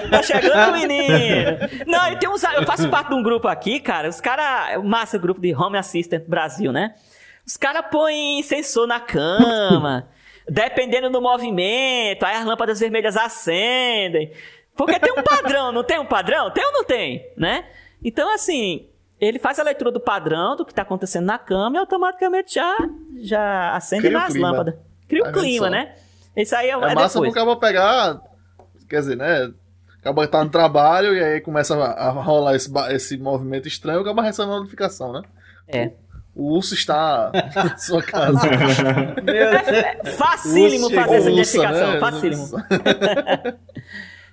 [0.09, 1.59] tá chegando o menino!
[1.89, 4.09] Não, eu, tenho uns, eu faço parte de um grupo aqui, cara.
[4.09, 4.81] Os caras.
[4.85, 6.95] Massa grupo de Home Assistant Brasil, né?
[7.45, 10.09] Os caras põem sensor na cama,
[10.49, 14.31] dependendo do movimento, aí as lâmpadas vermelhas acendem.
[14.77, 16.51] Porque tem um padrão, não tem um padrão?
[16.51, 17.27] Tem ou não tem?
[17.37, 17.65] Né?
[18.05, 18.89] Então, assim,
[19.21, 22.77] ele faz a leitura do padrão do que está acontecendo na cama e automaticamente já,
[23.21, 24.75] já acende Cria nas lâmpadas.
[25.09, 25.95] Cria o clima, né?
[26.37, 27.33] Isso aí é, é, é massa depois.
[27.33, 28.21] porque eu pegar,
[28.89, 29.53] quer dizer, né?
[30.07, 34.23] acaba tá no trabalho e aí começa a, a rolar esse, esse movimento estranho, acaba
[34.23, 35.23] recebendo a notificação, né?
[35.67, 35.91] É.
[36.35, 38.41] O urso está na sua casa.
[40.17, 41.99] Facílimo Chegou fazer essa O urso, identificação, né?
[41.99, 42.47] facílimo.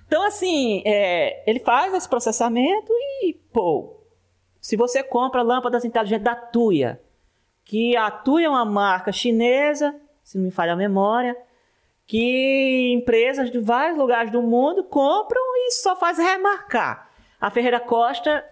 [0.06, 4.00] Então, assim, é, ele faz esse processamento e, pô,
[4.60, 7.00] se você compra lâmpadas inteligentes da Tuya,
[7.64, 11.36] que a Tuya é uma marca chinesa, se não me falha a memória,
[12.06, 17.10] que empresas de vários lugares do mundo compram e só faz remarcar.
[17.40, 18.44] A Ferreira Costa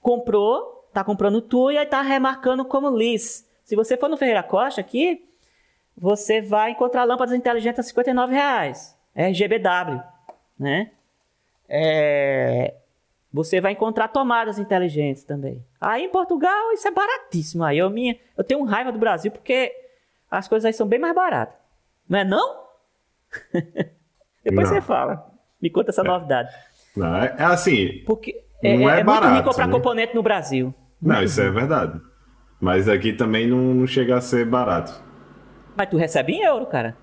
[0.00, 3.48] comprou, tá comprando Tuya e tá remarcando como Liz.
[3.62, 5.26] Se você for no Ferreira Costa aqui,
[5.96, 8.98] você vai encontrar lâmpadas inteligentes a 59 reais.
[9.14, 10.02] RGBW,
[10.58, 10.90] né?
[11.68, 12.74] É,
[13.32, 15.64] Você vai encontrar tomadas inteligentes também.
[15.80, 17.64] Aí em Portugal isso é baratíssimo.
[17.64, 19.72] Aí eu, minha, eu tenho raiva do Brasil porque
[20.30, 21.56] as coisas aí são bem mais baratas.
[22.08, 22.64] Não é não?
[24.44, 24.76] Depois Não.
[24.76, 25.30] você fala.
[25.60, 26.54] Me conta essa novidade.
[26.96, 28.02] Não, é, é assim.
[28.06, 29.72] Porque Não é, é é muito ruim barato, comprar né?
[29.72, 30.74] componente no Brasil.
[31.00, 32.00] Não, isso é verdade.
[32.60, 35.02] Mas aqui também não, não chega a ser barato.
[35.76, 36.96] Mas tu recebe em euro, cara.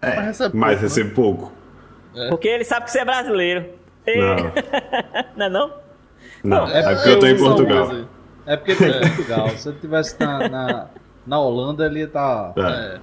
[0.00, 0.88] É, Mas recebe mas pouco, né?
[0.88, 1.52] recebe pouco.
[2.30, 3.68] Porque ele sabe que você é brasileiro.
[4.06, 4.36] E- Não,
[5.36, 5.80] não é não?
[6.44, 6.68] não.
[6.68, 7.90] é É porque eu tô em Portugal.
[8.46, 9.48] É porque tem em Portugal.
[9.50, 10.90] Se ele tivesse na, na,
[11.26, 12.60] na Holanda, ele ia estar É.
[12.96, 13.00] É.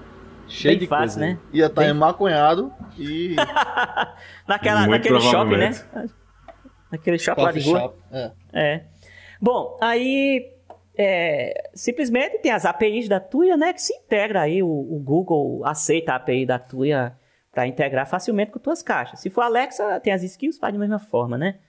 [0.47, 1.33] cheio Bem de fácil, coisa.
[1.33, 1.39] né?
[1.51, 3.35] Ia estar emaconhado e
[4.47, 5.71] Naquela, naquele shopping, né?
[6.91, 7.79] Naquele shopping lá de rua.
[7.79, 7.95] shop.
[8.11, 8.31] É.
[8.53, 8.83] É.
[9.41, 10.51] Bom, aí
[10.97, 13.73] é, simplesmente tem as APIs da Tuya, né?
[13.73, 17.13] Que se integra aí, o, o Google aceita a API da Tuya
[17.53, 19.19] para integrar facilmente com tuas caixas.
[19.19, 21.59] Se for Alexa, tem as skills, faz da mesma forma, né?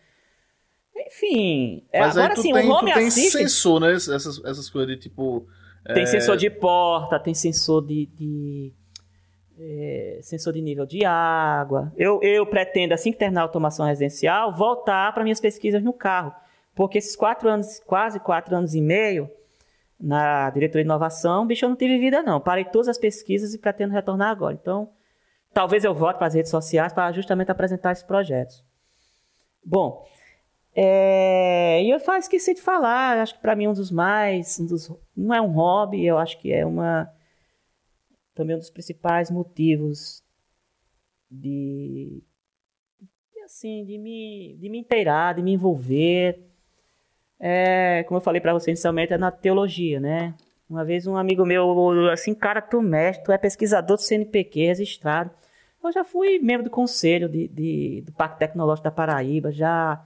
[0.96, 3.92] Enfim, é, Mas agora sim, tem, o Home tu tem Assistant sensor, né?
[3.92, 5.46] Essas, essas coisas de tipo.
[5.92, 8.72] tem é, sensor de porta, tem sensor de, de,
[9.58, 11.92] é, sensor de nível de água.
[11.98, 16.32] Eu, eu pretendo, assim que terminar a automação residencial, voltar para minhas pesquisas no carro.
[16.74, 19.28] Porque esses quatro anos, quase quatro anos e meio,
[20.00, 22.40] na diretoria de inovação, bicho, eu não tive vida, não.
[22.40, 24.54] Parei todas as pesquisas e pretendo retornar agora.
[24.54, 24.88] Então,
[25.54, 28.62] talvez eu volte para as redes sociais para justamente apresentar esses projetos.
[29.64, 30.04] Bom,
[30.74, 34.90] é, e eu esqueci de falar, acho que para mim um dos mais, um dos,
[35.16, 37.08] não é um hobby, eu acho que é uma
[38.34, 40.22] também um dos principais motivos
[41.30, 42.20] de,
[43.00, 46.40] de, assim, de me, de me inteirar, de me envolver.
[47.38, 50.34] É, como eu falei para você inicialmente, é na teologia, né?
[50.68, 55.30] Uma vez um amigo meu, assim, cara, tu mestre, tu é pesquisador do CNPq registrado.
[55.88, 60.04] Eu já fui membro do conselho de, de- do Parque Tecnológico da Paraíba, já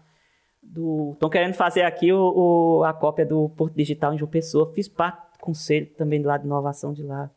[0.63, 4.73] estão querendo fazer aqui o, o- a cópia do Porto Digital em João Pessoa.
[4.75, 7.31] Fiz parte do conselho também lado de inovação de lá.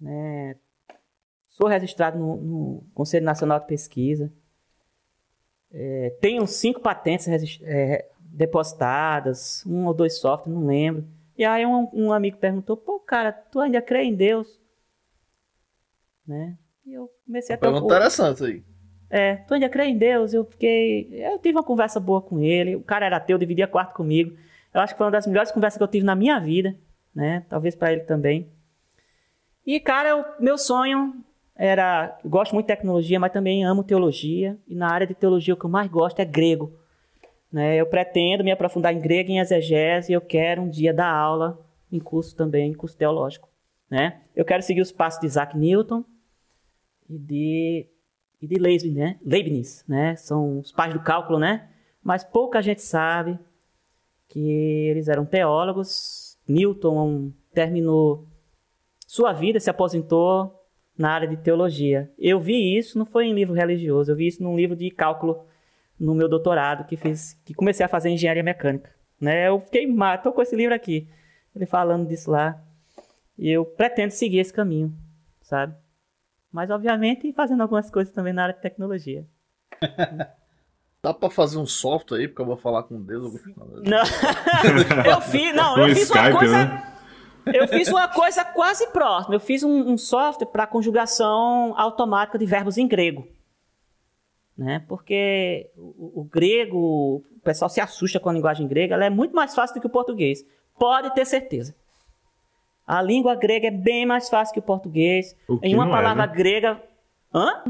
[0.00, 0.56] Né?
[1.48, 4.32] Sou registrado no, no Conselho Nacional de Pesquisa.
[5.72, 7.28] É, tenho cinco patentes
[7.62, 11.04] é, depositadas, um ou dois softwares, não lembro.
[11.36, 14.60] E aí um, um amigo perguntou, pô, cara, tu ainda crê em Deus?
[16.26, 16.56] Né?
[16.90, 18.64] E eu comecei a ter Pergunta interessante aí.
[19.08, 20.34] é, tu ainda crê em Deus?
[20.34, 21.08] Eu fiquei.
[21.12, 22.74] Eu tive uma conversa boa com ele.
[22.74, 24.36] O cara era ateu, dividia quarto comigo.
[24.74, 26.76] Eu acho que foi uma das melhores conversas que eu tive na minha vida,
[27.14, 27.44] né?
[27.48, 28.50] Talvez pra ele também.
[29.64, 31.14] E, cara, meu sonho
[31.54, 32.18] era.
[32.24, 34.58] Eu gosto muito de tecnologia, mas também amo teologia.
[34.66, 36.72] E na área de teologia, o que eu mais gosto é grego.
[37.52, 37.76] Né?
[37.76, 40.10] Eu pretendo me aprofundar em grego e em exegese.
[40.10, 41.56] E eu quero um dia dar aula
[41.92, 43.48] em curso também, em curso teológico.
[43.88, 44.22] Né?
[44.34, 46.04] Eu quero seguir os passos de Isaac Newton
[47.10, 47.86] e de
[48.40, 49.18] e de Leibniz, né?
[49.22, 50.16] Leibniz, né?
[50.16, 51.68] São os pais do cálculo, né?
[52.02, 53.38] Mas pouca gente sabe
[54.28, 54.40] que
[54.88, 56.38] eles eram teólogos.
[56.48, 58.26] Newton terminou
[59.06, 60.58] sua vida, se aposentou
[60.96, 62.10] na área de teologia.
[62.18, 65.44] Eu vi isso, não foi em livro religioso, eu vi isso num livro de cálculo
[65.98, 69.48] no meu doutorado que fiz, que comecei a fazer engenharia mecânica, né?
[69.48, 71.06] Eu fiquei, ma- tô com esse livro aqui,
[71.54, 72.62] ele falando disso lá.
[73.36, 74.94] E eu pretendo seguir esse caminho,
[75.42, 75.74] sabe?
[76.52, 79.24] Mas, obviamente, fazendo algumas coisas também na área de tecnologia.
[81.02, 83.40] Dá pra fazer um software aí, porque eu vou falar com Deus.
[83.56, 84.02] Não,
[85.06, 86.64] eu fiz, não, Com eu fiz Skype, uma coisa.
[86.64, 86.86] né?
[87.46, 89.34] Eu fiz uma coisa quase próxima.
[89.34, 93.26] Eu fiz um, um software para conjugação automática de verbos em grego.
[94.56, 94.84] Né?
[94.86, 99.34] Porque o, o grego, o pessoal se assusta com a linguagem grega, ela é muito
[99.34, 100.44] mais fácil do que o português.
[100.78, 101.74] Pode ter certeza.
[102.92, 105.36] A língua grega é bem mais fácil que o português.
[105.48, 106.32] O em uma é, palavra né?
[106.34, 106.82] grega.
[107.32, 107.62] Hã?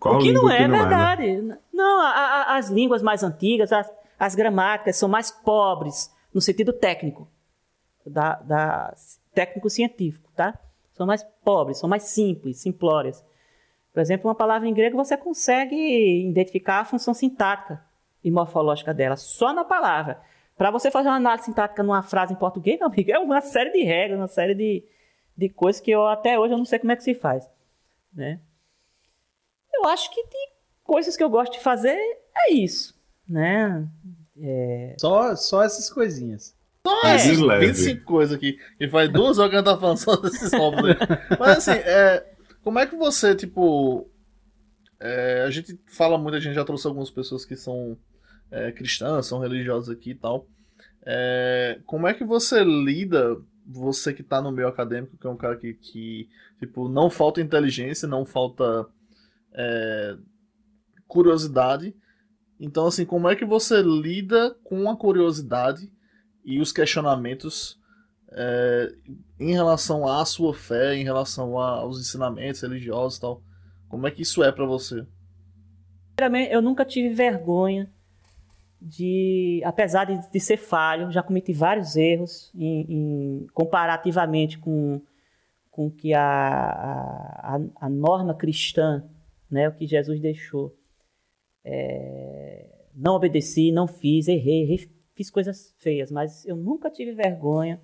[0.00, 1.28] Qual o que não é, que não verdade.
[1.28, 1.58] É, né?
[1.72, 3.88] Não, a- a- as línguas mais antigas, as,
[4.18, 7.28] as gramáticas são mais pobres no sentido técnico,
[8.04, 8.92] da, da-
[9.32, 10.58] técnico científico, tá?
[10.92, 13.24] São mais pobres, são mais simples, simplórias.
[13.92, 15.76] Por exemplo, uma palavra em grego você consegue
[16.28, 17.80] identificar a função sintática
[18.24, 20.20] e morfológica dela só na palavra.
[20.56, 23.72] Para você fazer uma análise sintática numa frase em português, meu amigo, é uma série
[23.72, 24.84] de regras, uma série de,
[25.36, 27.48] de coisas que eu até hoje eu não sei como é que se faz,
[28.12, 28.40] né?
[29.72, 30.52] Eu acho que de
[30.84, 31.98] coisas que eu gosto de fazer
[32.36, 32.94] é isso,
[33.28, 33.86] né?
[34.40, 34.94] É...
[34.98, 36.54] Só, só essas coisinhas.
[36.86, 37.16] Só É,
[37.46, 37.66] leve.
[37.68, 38.58] 25 coisas aqui.
[38.78, 40.96] E faz duas horas que a gente tá falando só desses hobbies aí.
[41.38, 42.26] Mas assim, é,
[42.62, 44.06] como é que você, tipo.
[45.00, 47.96] é, a gente fala muito, a gente já trouxe algumas pessoas que são
[48.50, 50.46] é, cristãs, são religiosas aqui e tal.
[51.06, 55.36] É, como é que você lida, você que tá no meio acadêmico, que é um
[55.36, 58.86] cara que, que tipo, não falta inteligência, não falta
[59.52, 60.16] é,
[61.06, 61.94] curiosidade.
[62.58, 65.92] Então, assim, como é que você lida com a curiosidade
[66.44, 67.78] e os questionamentos
[68.32, 68.94] é,
[69.38, 73.42] em relação à sua fé, em relação aos ensinamentos religiosos e tal?
[73.88, 75.06] Como é que isso é pra você?
[76.16, 77.92] Primeiramente, eu nunca tive vergonha
[78.84, 85.00] de, apesar de, de ser falho, já cometi vários erros em, em- comparativamente com
[85.70, 89.04] com que a, a, a- norma cristã,
[89.50, 90.72] né, o que Jesus deixou,
[91.64, 97.80] É, não obedeci, não fiz, errei, errei, fiz coisas feias, mas eu nunca tive vergonha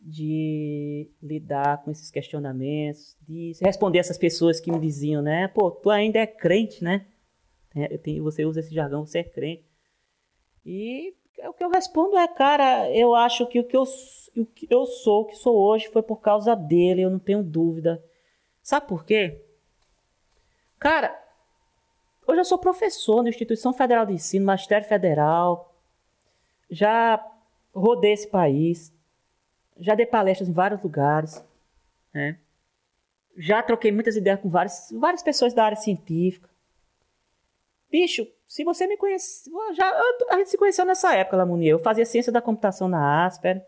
[0.00, 5.90] de lidar com esses questionamentos, de responder essas pessoas que me diziam, né, pô, tu
[5.90, 7.06] ainda é crente, né?
[7.74, 9.64] É, tem- você usa esse jargão, você é crente.
[10.64, 11.14] E
[11.48, 13.84] o que eu respondo é, cara, eu acho que o que eu,
[14.36, 17.42] o que eu sou, o que sou hoje, foi por causa dele, eu não tenho
[17.42, 18.02] dúvida.
[18.62, 19.44] Sabe por quê?
[20.78, 21.20] Cara,
[22.26, 25.74] hoje eu sou professor na Instituição Federal de Ensino, Magistério Federal,
[26.70, 27.24] já
[27.74, 28.92] rodei esse país,
[29.78, 31.44] já dei palestras em vários lugares,
[32.12, 32.38] né?
[33.36, 36.48] já troquei muitas ideias com várias, várias pessoas da área científica.
[37.90, 39.50] Bicho, se você me conhece.
[39.72, 41.72] Já, eu- a gente se conheceu nessa época, Lamonier.
[41.72, 43.64] Eu fazia ciência da computação na Asper.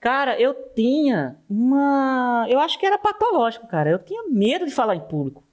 [0.00, 2.46] Cara, eu tinha uma.
[2.48, 3.90] Eu acho que era patológico, cara.
[3.90, 5.44] Eu tinha medo de falar em público.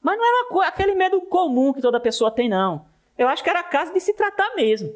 [0.00, 2.86] Mas não era uma aquele medo comum que toda pessoa tem, não.
[3.18, 4.90] Eu acho que era caso de se tratar mesmo,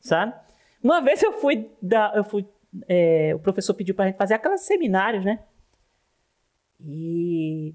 [0.00, 0.34] sabe?
[0.82, 1.70] Uma vez eu fui.
[1.80, 2.44] Da, eu fui
[2.88, 5.44] é, o professor pediu pra gente fazer aqueles seminários, né?
[6.80, 7.72] E.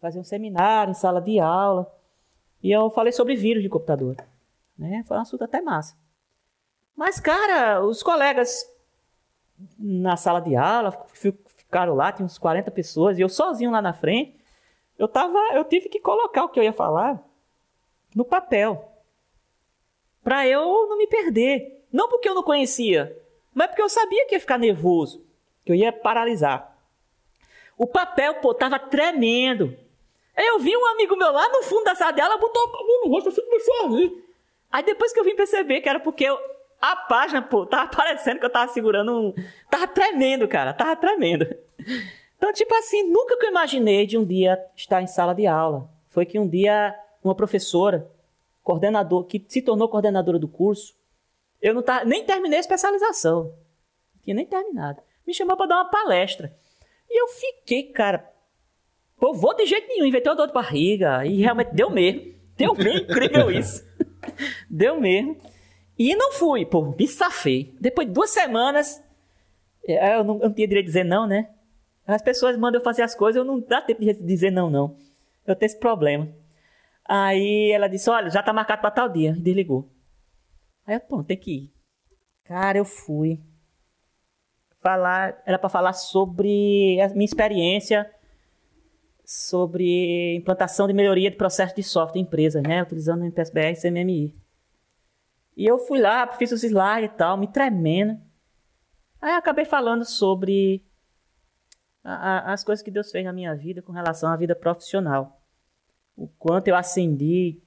[0.00, 1.92] Fazer um seminário em sala de aula.
[2.62, 4.16] E eu falei sobre vírus de computador.
[4.78, 5.02] Né?
[5.06, 5.96] Foi um assunto até massa.
[6.96, 8.64] Mas, cara, os colegas
[9.78, 13.80] na sala de aula fi- ficaram lá, tinha uns 40 pessoas, e eu sozinho lá
[13.80, 14.36] na frente,
[14.98, 17.22] eu, tava, eu tive que colocar o que eu ia falar
[18.14, 18.88] no papel.
[20.22, 21.84] Pra eu não me perder.
[21.92, 23.16] Não porque eu não conhecia,
[23.52, 25.22] mas porque eu sabia que ia ficar nervoso,
[25.64, 26.74] que eu ia paralisar.
[27.76, 29.76] O papel, pô, tava tremendo.
[30.36, 33.10] Eu vi um amigo meu lá no fundo da sala dela, botou a mão no
[33.10, 34.24] rosto assim, começou a rir.
[34.70, 36.38] Aí depois que eu vim perceber que era porque eu-
[36.80, 39.34] a página, pô, tava parecendo que eu tava segurando um...
[39.70, 41.46] Tava tremendo, cara, tava tremendo.
[42.36, 45.88] Então, tipo assim, nunca que eu imaginei de um dia estar em sala de aula.
[46.08, 48.10] Foi que um dia uma professora,
[48.64, 50.94] coordenador, que se tornou coordenadora do curso,
[51.60, 53.44] eu não tava, nem terminei a especialização.
[54.14, 55.00] Não tinha nem terminado.
[55.24, 56.52] Me chamou para dar uma palestra.
[57.08, 58.28] E eu fiquei, cara,
[59.22, 61.24] Pô, vou de jeito nenhum, inventei uma dor de barriga.
[61.24, 62.34] E realmente deu mesmo.
[62.56, 63.88] Deu mesmo, incrível isso.
[64.68, 65.36] Deu mesmo.
[65.96, 67.72] E não fui, pô, me safei.
[67.80, 69.00] Depois de duas semanas,
[69.86, 71.50] é, eu não, eu não tinha direito de dizer não, né?
[72.04, 74.96] As pessoas mandam eu fazer as coisas, eu não dá tempo de dizer não, não.
[75.46, 76.28] Eu tenho esse problema.
[77.04, 79.36] Aí ela disse, olha, já tá marcado pra tal dia.
[79.36, 79.88] E desligou.
[80.84, 81.72] Aí eu, pô, tem que ir.
[82.42, 83.38] Cara, eu fui.
[84.80, 88.10] Falar, era pra falar sobre a minha experiência
[89.24, 92.82] sobre implantação de melhoria de processo de software em empresas, né?
[92.82, 94.36] Utilizando o MPSBR e CMMI.
[95.56, 98.20] E eu fui lá, fiz os slides e tal, me tremendo.
[99.20, 100.84] Aí acabei falando sobre
[102.02, 105.40] a- a- as coisas que Deus fez na minha vida com relação à vida profissional.
[106.16, 107.62] O quanto eu ascendi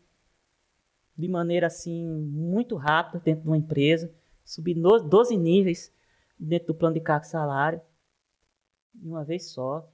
[1.18, 4.14] de maneira assim muito rápida dentro de uma empresa,
[4.44, 5.94] subi no- 12 níveis
[6.38, 7.80] dentro do plano de cargo salário
[8.94, 9.90] de uma vez só.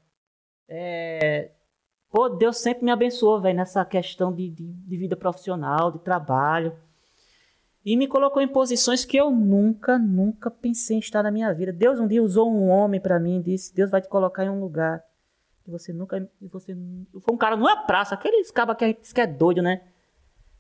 [0.74, 1.52] É,
[2.12, 6.78] Pô, Deus sempre me abençoou, velho, nessa questão de, de, de vida profissional, de trabalho.
[7.86, 11.72] E me colocou em posições que eu nunca, nunca pensei em estar na minha vida.
[11.72, 14.50] Deus um dia usou um homem pra mim e disse: Deus vai te colocar em
[14.50, 15.02] um lugar
[15.64, 16.30] que você nunca.
[16.52, 16.76] Você,
[17.22, 19.82] foi um cara numa praça, aqueles cabas que a gente que é doido, né?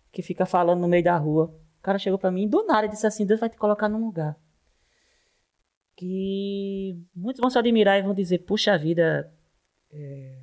[0.09, 1.53] Que fica falando no meio da rua.
[1.79, 4.03] O cara chegou pra mim do nada e disse assim: Deus vai te colocar num
[4.03, 4.37] lugar.
[5.97, 9.31] Que muitos vão se admirar e vão dizer: Puxa vida,
[9.93, 10.33] é,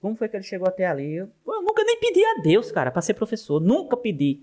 [0.00, 1.16] Como foi que ele chegou até ali?
[1.16, 3.60] Eu, eu nunca nem pedi a Deus, cara, para ser professor.
[3.60, 4.40] Nunca pedi.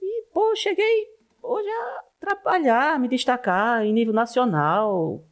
[0.00, 1.08] E, pô, eu cheguei
[1.42, 5.24] hoje a trabalhar, me destacar em nível nacional,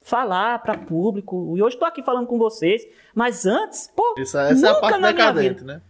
[0.00, 1.54] falar para público.
[1.56, 2.86] E hoje estou aqui falando com vocês.
[3.14, 5.82] Mas antes, pô, Essa, essa é a parte decadente, né?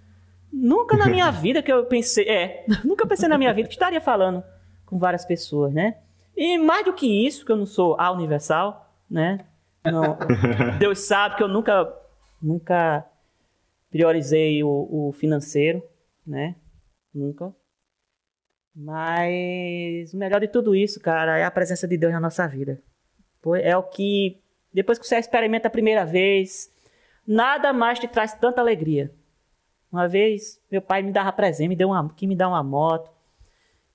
[0.53, 4.01] Nunca na minha vida que eu pensei, é, nunca pensei na minha vida que estaria
[4.01, 4.43] falando
[4.87, 5.99] com várias pessoas, né?
[6.37, 9.45] E mais do que isso, que eu não sou a universal, né?
[9.91, 10.19] Não,
[10.79, 11.93] Deus sabe que eu nunca,
[12.41, 13.07] nunca
[13.91, 15.83] priorizei o, o financeiro,
[16.27, 16.57] né?
[17.15, 17.55] Nunca.
[18.75, 22.83] Mas o melhor de tudo isso, cara, é a presença de Deus na nossa vida.
[23.63, 24.43] É o que,
[24.73, 26.71] depois que você experimenta a primeira vez,
[27.27, 29.15] nada mais te traz tanta alegria.
[29.91, 33.11] Uma vez, meu pai me dava presente, me deu uma, que me dá uma moto,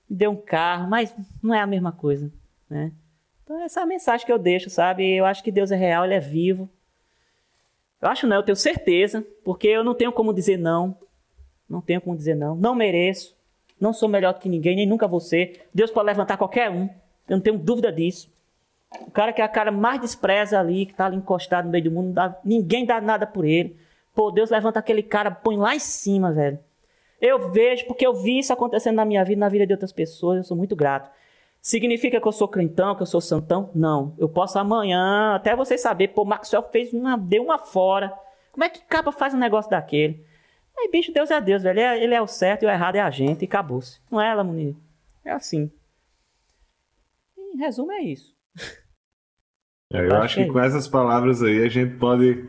[0.08, 2.32] me deu um carro, mas não é a mesma coisa,
[2.68, 2.92] né?
[3.52, 5.06] Então essa é a mensagem que eu deixo, sabe?
[5.14, 6.70] Eu acho que Deus é real, ele é vivo.
[8.00, 10.96] Eu acho não, eu tenho certeza, porque eu não tenho como dizer não.
[11.68, 12.56] Não tenho como dizer não.
[12.56, 13.36] Não mereço.
[13.78, 15.68] Não sou melhor que ninguém, nem nunca ser.
[15.74, 16.84] Deus pode levantar qualquer um.
[17.28, 18.32] Eu não tenho dúvida disso.
[19.02, 21.84] O cara que é a cara mais despreza ali, que está ali encostado no meio
[21.84, 23.76] do mundo, dá, ninguém dá nada por ele.
[24.14, 26.58] Pô, Deus levanta aquele cara, põe lá em cima, velho.
[27.20, 30.38] Eu vejo, porque eu vi isso acontecendo na minha vida, na vida de outras pessoas,
[30.38, 31.10] eu sou muito grato.
[31.62, 33.70] Significa que eu sou crentão, que eu sou santão?
[33.72, 34.16] Não.
[34.18, 38.12] Eu posso amanhã, até vocês saberem, pô, Maxwell fez uma, deu uma fora.
[38.50, 40.26] Como é que capa faz um negócio daquele?
[40.76, 41.78] Aí, bicho, Deus é Deus, velho.
[41.78, 44.00] Ele é, ele é o certo e o errado é a gente, e acabou-se.
[44.10, 44.74] Não é, Lamunir?
[45.24, 45.70] É assim.
[47.38, 48.34] Em resumo, é isso.
[49.92, 52.44] É, eu acho, acho que, que é com essas palavras aí a gente pode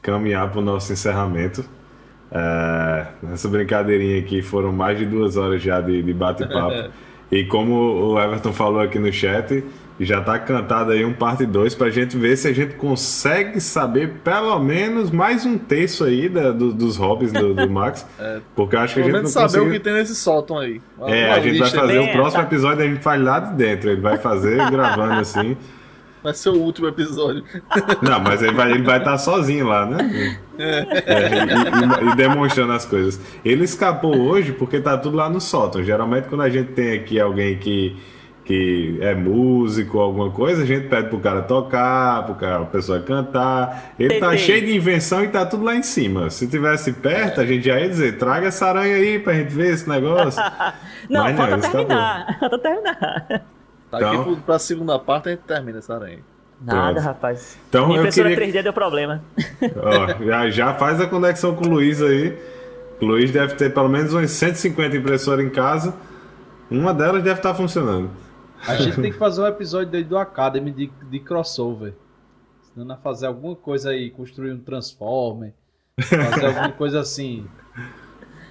[0.00, 1.68] caminhar para o nosso encerramento.
[2.30, 6.92] É, nessa brincadeirinha aqui foram mais de duas horas já de, de bate-papo.
[7.34, 9.64] e como o Everton falou aqui no chat,
[9.98, 13.60] já está cantado aí um parte 2 para a gente ver se a gente consegue
[13.60, 18.06] saber pelo menos mais um terço aí da, do, dos hobbies do, do Max.
[18.16, 19.66] É, porque eu acho que a gente não saber consegue...
[19.66, 20.80] o que tem nesse sótão aí.
[20.96, 23.54] Uma, é, uma a gente vai fazer o próximo episódio, a gente faz lá de
[23.54, 23.90] dentro.
[23.90, 25.56] Ele vai fazer gravando assim.
[26.24, 27.44] Vai ser o último episódio.
[28.00, 30.38] Não, mas ele vai, ele vai estar sozinho lá, né?
[30.58, 30.78] É.
[31.04, 33.20] É, e, e, demonstrando as coisas.
[33.44, 35.84] Ele escapou hoje porque tá tudo lá no sótão.
[35.84, 37.94] Geralmente, quando a gente tem aqui alguém que,
[38.42, 43.00] que é músico, alguma coisa, a gente pede pro cara tocar, pro cara, a pessoa
[43.00, 43.94] cantar.
[43.98, 46.30] Ele tá cheio de invenção e tá tudo lá em cima.
[46.30, 49.74] Se tivesse perto, a gente já ia dizer: traga essa aranha aí pra gente ver
[49.74, 50.42] esse negócio.
[51.10, 52.36] não, Mas falta não, terminar.
[52.40, 53.44] Falta terminar.
[53.98, 54.32] Tá então...
[54.32, 56.20] aqui pra segunda parte a gente termina essa aranha.
[56.60, 57.04] Nada, Pronto.
[57.04, 57.58] rapaz.
[57.68, 58.60] Então, Minha impressora queria...
[58.60, 59.22] 3D deu problema.
[59.76, 62.38] Ó, já, já faz a conexão com o Luiz aí.
[63.00, 65.94] O Luiz deve ter pelo menos umas 150 impressoras em casa.
[66.70, 68.10] Uma delas deve estar funcionando.
[68.66, 71.92] A gente tem que fazer um episódio aí do Academy de, de crossover.
[72.74, 75.52] Senão fazer alguma coisa aí, construir um Transformer.
[76.00, 77.46] Fazer alguma coisa assim.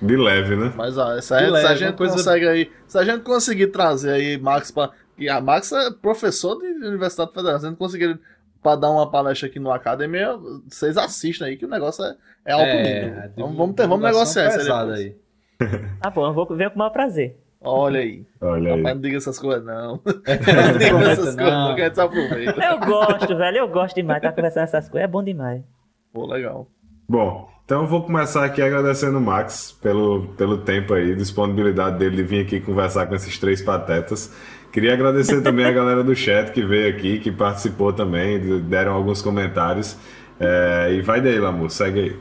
[0.02, 0.72] De leve, né?
[0.76, 2.14] Mas ó, se, a, leve, se a gente coisa...
[2.14, 2.72] consegue aí.
[2.88, 7.34] Se a gente conseguir trazer aí Max pra e a Max é professor de Universidade
[7.34, 7.60] Federal.
[7.60, 8.19] Se não conseguir
[8.61, 10.38] para dar uma palestra aqui no Academia,
[10.68, 12.15] vocês assistem aí que o negócio é,
[12.45, 13.23] é alto é, nível.
[13.26, 15.15] Então, vamos, ter, vamos negociar isso aí.
[16.02, 17.38] Tá bom, eu vou ver com o maior prazer.
[17.61, 18.26] Olha aí.
[18.41, 18.81] Olha aí.
[18.81, 20.02] não diga essas coisas, não.
[20.03, 21.45] não diga essas não.
[21.45, 22.65] coisas, não, que a gente se aproveita.
[22.65, 23.57] Eu gosto, velho.
[23.57, 24.22] Eu gosto demais.
[24.22, 25.07] Tá conversando essas coisas.
[25.07, 25.64] É bom demais.
[26.11, 26.68] Pô, legal.
[27.07, 32.18] Bom, então eu vou começar aqui agradecendo o Max pelo, pelo tempo aí, disponibilidade dele
[32.18, 34.35] de vir aqui conversar com esses três patetas.
[34.74, 39.22] Queria agradecer também a galera do chat que veio aqui, que participou também, deram alguns
[39.22, 39.95] comentários.
[40.40, 42.20] É, e vai daí, Lamu, segue aí.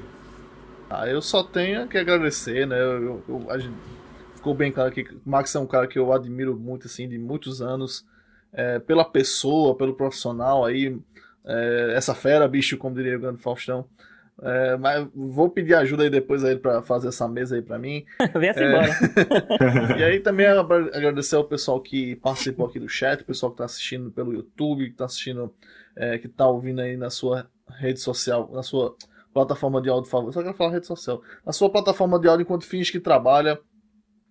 [0.91, 2.79] Ah, eu só tenho que agradecer, né?
[2.79, 3.75] Eu, eu, gente,
[4.37, 7.17] ficou bem claro que o Max é um cara que eu admiro muito, assim, de
[7.17, 8.05] muitos anos,
[8.53, 10.95] é, pela pessoa, pelo profissional aí,
[11.47, 13.87] é, essa fera, bicho, como diria o grande Faustão.
[14.41, 18.05] É, mas vou pedir ajuda aí depois aí para fazer essa mesa aí para mim.
[18.35, 18.69] Vem assim é...
[18.69, 19.99] embora.
[19.99, 23.65] e aí também agradecer ao pessoal que participou aqui do chat, o pessoal que está
[23.65, 25.55] assistindo pelo YouTube, que está assistindo,
[25.97, 27.47] é, que está ouvindo aí na sua
[27.79, 28.97] rede social, na sua
[29.33, 30.35] plataforma de áudio favorita.
[30.35, 31.23] Só quero falar rede social.
[31.45, 33.59] Na sua plataforma de áudio enquanto finge que trabalha.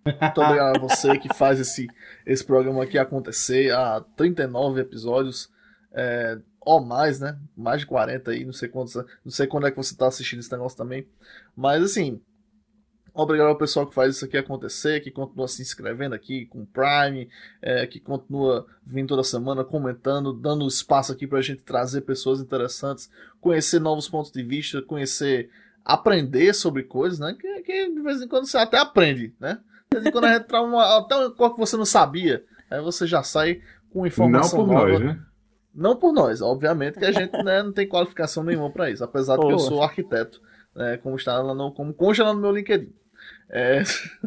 [0.04, 1.86] Muito obrigado a você que faz esse,
[2.26, 5.48] esse programa aqui acontecer há 39 episódios.
[5.94, 7.38] É, ou mais, né?
[7.56, 10.40] Mais de 40 aí, não sei quantos, não sei quando é que você está assistindo
[10.40, 11.06] esse negócio também.
[11.56, 12.20] Mas assim,
[13.14, 17.28] obrigado ao pessoal que faz isso aqui acontecer, que continua se inscrevendo aqui com Prime,
[17.60, 22.40] é, que continua vindo toda semana comentando, dando espaço aqui para a gente trazer pessoas
[22.40, 23.10] interessantes,
[23.40, 25.50] conhecer novos pontos de vista, conhecer,
[25.84, 27.36] aprender sobre coisas, né?
[27.38, 29.60] Que, que de vez em quando você até aprende, né?
[29.90, 32.44] De vez em quando a gente traz uma, até uma coisa que você não sabia,
[32.70, 33.60] aí você já sai
[33.92, 34.88] com informação não por nova.
[34.88, 35.22] Nós, né?
[35.74, 39.36] Não por nós, obviamente que a gente né, não tem qualificação nenhuma para isso, apesar
[39.38, 40.40] de que eu sou arquiteto.
[40.74, 42.92] né, como está lá no, como consta lá no meu LinkedIn.
[43.54, 43.82] É,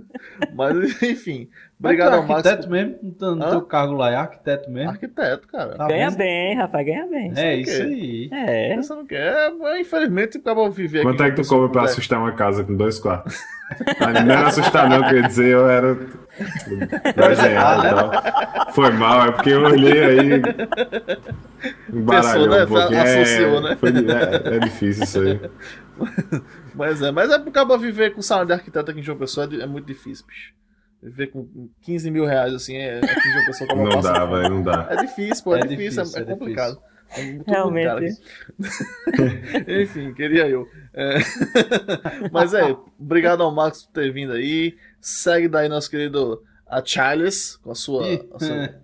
[0.53, 1.49] mas, enfim.
[1.80, 2.45] Obrigado Mas é ao Max.
[2.45, 2.95] arquiteto mesmo?
[3.03, 3.49] No teu, no Hã?
[3.49, 4.91] teu cargo lá é arquiteto mesmo?
[4.91, 5.76] Arquiteto, cara.
[5.76, 6.17] Tá Ganha vendo?
[6.19, 7.34] bem, rapaz, ganha bem.
[7.35, 8.30] É isso aí.
[8.31, 8.76] É.
[8.77, 9.51] Você não quer?
[9.61, 11.07] É, infelizmente, acaba viver aqui.
[11.07, 13.38] Quanto é que tu cobra pra assustar uma casa com dois quartos?
[13.99, 15.97] Não era assustar, não, quer dizer, eu era
[17.29, 18.73] desenhado e tal.
[18.73, 20.41] Foi mal, é porque eu olhei aí.
[21.91, 22.63] Embaralhou Pensou, né?
[22.63, 23.01] um pouquinho.
[23.01, 23.75] Associou, é, né?
[23.75, 25.39] foi- é, é difícil isso aí.
[26.75, 29.47] Mas é, mas é porque acaba viver com salário de arquiteto aqui em João Pessoa
[29.49, 30.51] é, é muito difícil, bicho.
[31.01, 31.47] Viver com
[31.83, 34.35] 15 mil reais assim, é, aqui em João Pessoa acaba Não dá, fome.
[34.41, 34.87] velho, não dá.
[34.89, 36.81] É difícil, pô, é, É difícil, difícil, é, é é complicado.
[37.15, 38.19] É muito Realmente.
[39.83, 40.67] Enfim, queria eu.
[40.93, 41.17] É.
[42.31, 44.75] Mas é, obrigado ao Max por ter vindo aí.
[45.06, 48.03] Segue daí nosso querido a Charles com a sua.
[48.34, 48.76] A sua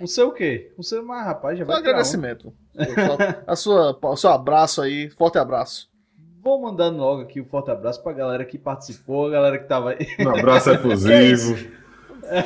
[0.00, 0.72] O seu o quê?
[0.76, 1.88] O seu, mas rapaz, já vai onda.
[1.88, 2.52] agradecimento.
[3.46, 5.88] A sua, o seu abraço aí, forte abraço.
[6.42, 9.90] Vou mandando logo aqui um forte abraço pra galera que participou, a galera que tava
[9.90, 10.08] aí.
[10.18, 11.54] Um abraço efusivo.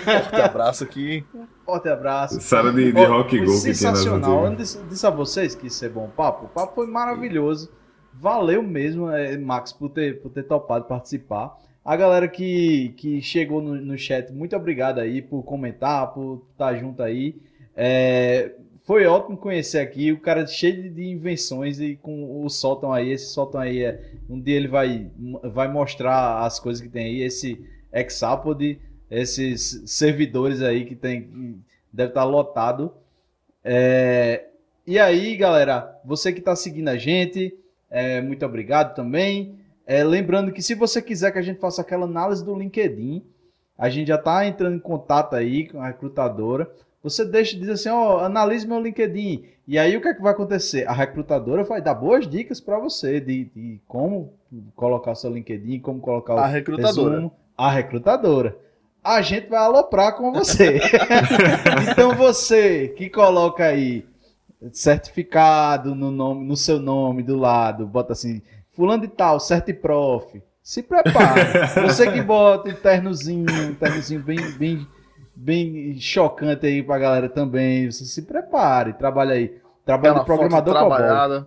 [0.05, 1.25] Forte abraço aqui.
[1.65, 2.39] Forte abraço.
[2.43, 4.45] Sara de, de Ó, rock go sensacional.
[4.45, 6.45] Eu disse, disse a vocês que isso é bom papo.
[6.45, 7.73] O papo foi maravilhoso.
[8.13, 11.57] Valeu mesmo, eh, Max, por ter, por ter topado participar.
[11.91, 16.77] A galera que, que chegou no, no chat, muito obrigado aí por comentar, por estar
[16.77, 17.35] junto aí.
[17.77, 18.53] É,
[18.85, 23.11] foi ótimo conhecer aqui o cara cheio de- invenções e com o sótão aí.
[23.11, 24.12] Esse sótão aí é.
[24.29, 25.11] Um dia ele vai,
[25.53, 27.23] vai mostrar as coisas que tem aí.
[27.23, 27.61] Esse
[27.93, 28.79] Exapod,
[29.11, 31.59] esses servidores aí que tem.
[31.93, 32.95] Deve estar lotado.
[33.65, 34.45] É,
[34.87, 37.53] e aí, galera, você que está seguindo a gente,
[37.91, 39.59] é, muito obrigado também.
[39.91, 43.25] É, lembrando que se você quiser que a gente faça aquela análise do LinkedIn,
[43.77, 46.71] a gente já está entrando em contato aí com a recrutadora.
[47.03, 49.47] Você deixa de dizer assim, ó, analise meu LinkedIn.
[49.67, 50.87] E aí o que é que vai acontecer?
[50.87, 54.33] A recrutadora vai dar boas dicas para você de, de como
[54.77, 57.11] colocar o seu LinkedIn, como colocar o A recrutadora.
[57.17, 57.33] resumo.
[57.59, 58.57] A recrutadora.
[59.03, 60.79] A gente vai aloprar com você.
[61.91, 64.07] então você que coloca aí
[64.71, 68.41] certificado no nome, no seu nome do lado, bota assim,
[68.81, 70.43] fulano de tal, certiprof.
[70.62, 71.69] Se prepare.
[71.86, 74.86] Você que bota um ternozinho, um ternozinho bem, bem,
[75.36, 77.90] bem chocante aí pra galera também.
[77.90, 79.61] Você se prepare, trabalha aí.
[79.85, 81.47] Trabalha Aquela de programador foto trabalhada.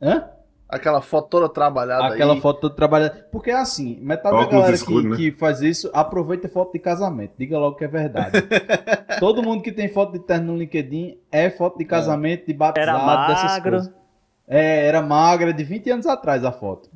[0.00, 0.28] Hã?
[0.68, 2.40] Aquela foto toda trabalhada Aquela aí.
[2.40, 3.26] foto toda trabalhada.
[3.32, 5.16] Porque é assim, metade da Óculos galera escuro, que, né?
[5.16, 7.32] que faz isso aproveita foto de casamento.
[7.36, 8.42] Diga logo que é verdade.
[9.18, 12.90] Todo mundo que tem foto de terno no LinkedIn é foto de casamento, de batizado,
[13.00, 13.70] Era dessas magro.
[13.70, 14.03] coisas.
[14.46, 16.90] É, era magra, de 20 anos atrás a foto.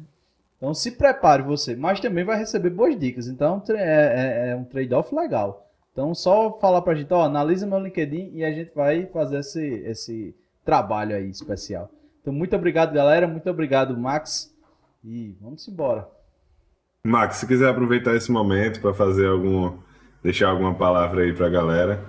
[0.57, 3.27] Então se prepare você, mas também vai receber boas dicas.
[3.29, 5.66] Então é, é- é um trade-off legal.
[5.93, 9.65] Então só falar pra gente, ó, analisa meu LinkedIn e a gente vai fazer esse,
[9.87, 10.35] esse
[10.65, 11.91] trabalho aí especial.
[12.20, 13.27] Então muito obrigado, galera.
[13.27, 14.55] Muito obrigado, Max.
[15.05, 16.09] E vamos embora.
[17.05, 19.79] Max, se quiser aproveitar esse momento para fazer algum.
[20.23, 22.05] deixar alguma palavra aí pra galera,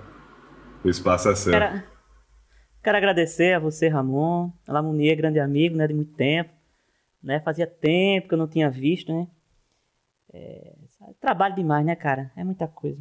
[0.84, 1.52] o espaço é seu.
[1.52, 1.82] Quero,
[2.82, 4.50] quero agradecer a você, Ramon.
[4.66, 6.50] A Lamonia é grande amigo, né, de muito tempo.
[7.22, 7.40] Né?
[7.40, 9.26] Fazia tempo que eu não tinha visto, né?
[10.32, 10.72] É,
[11.20, 12.30] trabalho demais, né, cara?
[12.36, 13.00] É muita coisa.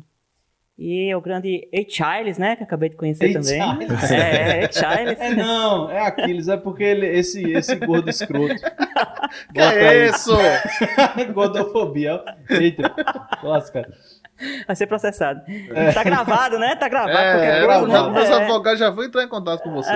[0.81, 1.89] E o grande A.
[1.89, 3.41] Charles, né, que eu acabei de conhecer A.
[3.41, 3.60] também.
[3.60, 3.89] Charles.
[4.11, 4.72] É, A.
[4.72, 5.19] Charles.
[5.19, 8.56] É não, é Aquiles, é porque ele, esse, esse gordo escroto.
[9.53, 10.31] Que é isso?
[11.35, 12.15] Gordofobia.
[12.15, 12.53] ó.
[12.53, 12.95] Eita,
[13.43, 13.88] lasca.
[14.66, 15.41] Vai ser processado.
[15.94, 16.76] Tá gravado, né?
[16.76, 17.18] Tá gravado.
[17.18, 18.20] É, não, né?
[18.20, 18.34] meus É.
[18.44, 19.91] advogados já vão entrar em contato com você.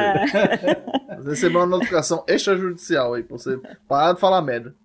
[1.26, 3.58] Recebeu uma notificação extrajudicial aí pra você
[3.88, 4.76] parar de falar merda.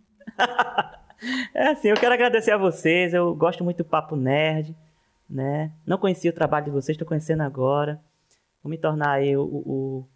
[1.54, 3.12] É assim, eu quero agradecer a vocês.
[3.12, 4.74] Eu gosto muito do Papo Nerd,
[5.28, 5.72] né?
[5.86, 8.00] Não conhecia o trabalho de vocês, estou conhecendo agora.
[8.62, 10.08] Vou me tornar aí o, o- o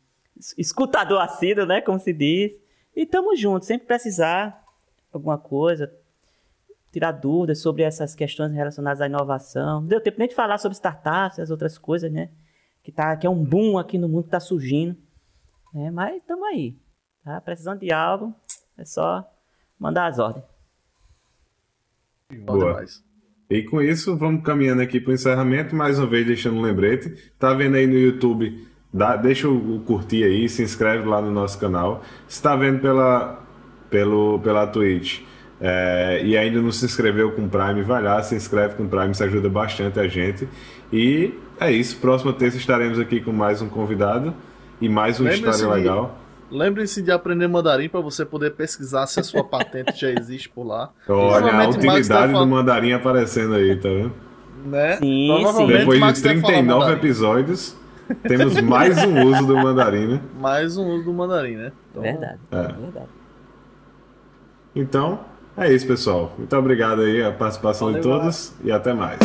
[0.56, 1.81] escutador assíduo, né?
[1.81, 2.52] Como se diz.
[2.94, 4.62] E tamo junto, sempre precisar
[5.12, 5.90] alguma coisa,
[6.93, 9.81] tirar dúvidas sobre essas questões relacionadas à inovação.
[9.81, 12.28] Não deu tempo nem de falar sobre startups, as outras coisas, né?
[12.82, 14.94] Que, tá, que é um boom aqui no mundo que tá surgindo.
[15.73, 15.90] Né?
[15.90, 16.77] Mas estamos aí.
[17.24, 17.40] Tá?
[17.40, 18.35] Precisando de algo,
[18.77, 19.27] é só
[19.78, 20.44] mandar as ordens.
[22.44, 22.59] Boa.
[22.59, 23.02] demais.
[23.48, 25.74] E com isso, vamos caminhando aqui para o encerramento.
[25.74, 27.32] Mais uma vez, deixando um lembrete.
[27.39, 28.69] Tá vendo aí no YouTube?
[28.93, 32.02] Dá, deixa o, o curtir aí, se inscreve lá no nosso canal.
[32.28, 33.47] Se está vendo pela,
[33.89, 35.23] pelo, pela Twitch
[35.64, 38.89] é, e ainda não se inscreveu com o Prime, vai lá, se inscreve com o
[38.89, 40.48] Prime, isso ajuda bastante a gente.
[40.93, 41.97] E é isso.
[41.98, 44.34] Próxima terça estaremos aqui com mais um convidado
[44.80, 46.18] e mais uma Lembre-se história legal.
[46.51, 50.64] Lembrem-se de aprender mandarim para você poder pesquisar se a sua patente já existe por
[50.66, 50.90] lá.
[51.09, 54.12] Olha, a utilidade do mandarim aparecendo aí, tá vendo?
[54.66, 54.97] Né?
[54.97, 56.98] Sim, Provavelmente Depois Max de deve falar 39 mandarim.
[56.98, 57.76] episódios,
[58.28, 60.20] temos mais um uso do mandarim, né?
[60.39, 61.72] Mais um uso do mandarim, né?
[61.90, 62.56] Então, Verdade, É.
[62.62, 63.06] verdade.
[64.74, 65.20] Então,
[65.56, 66.34] é isso, pessoal.
[66.36, 69.18] Muito obrigado aí a participação Valeu, de todos e até mais.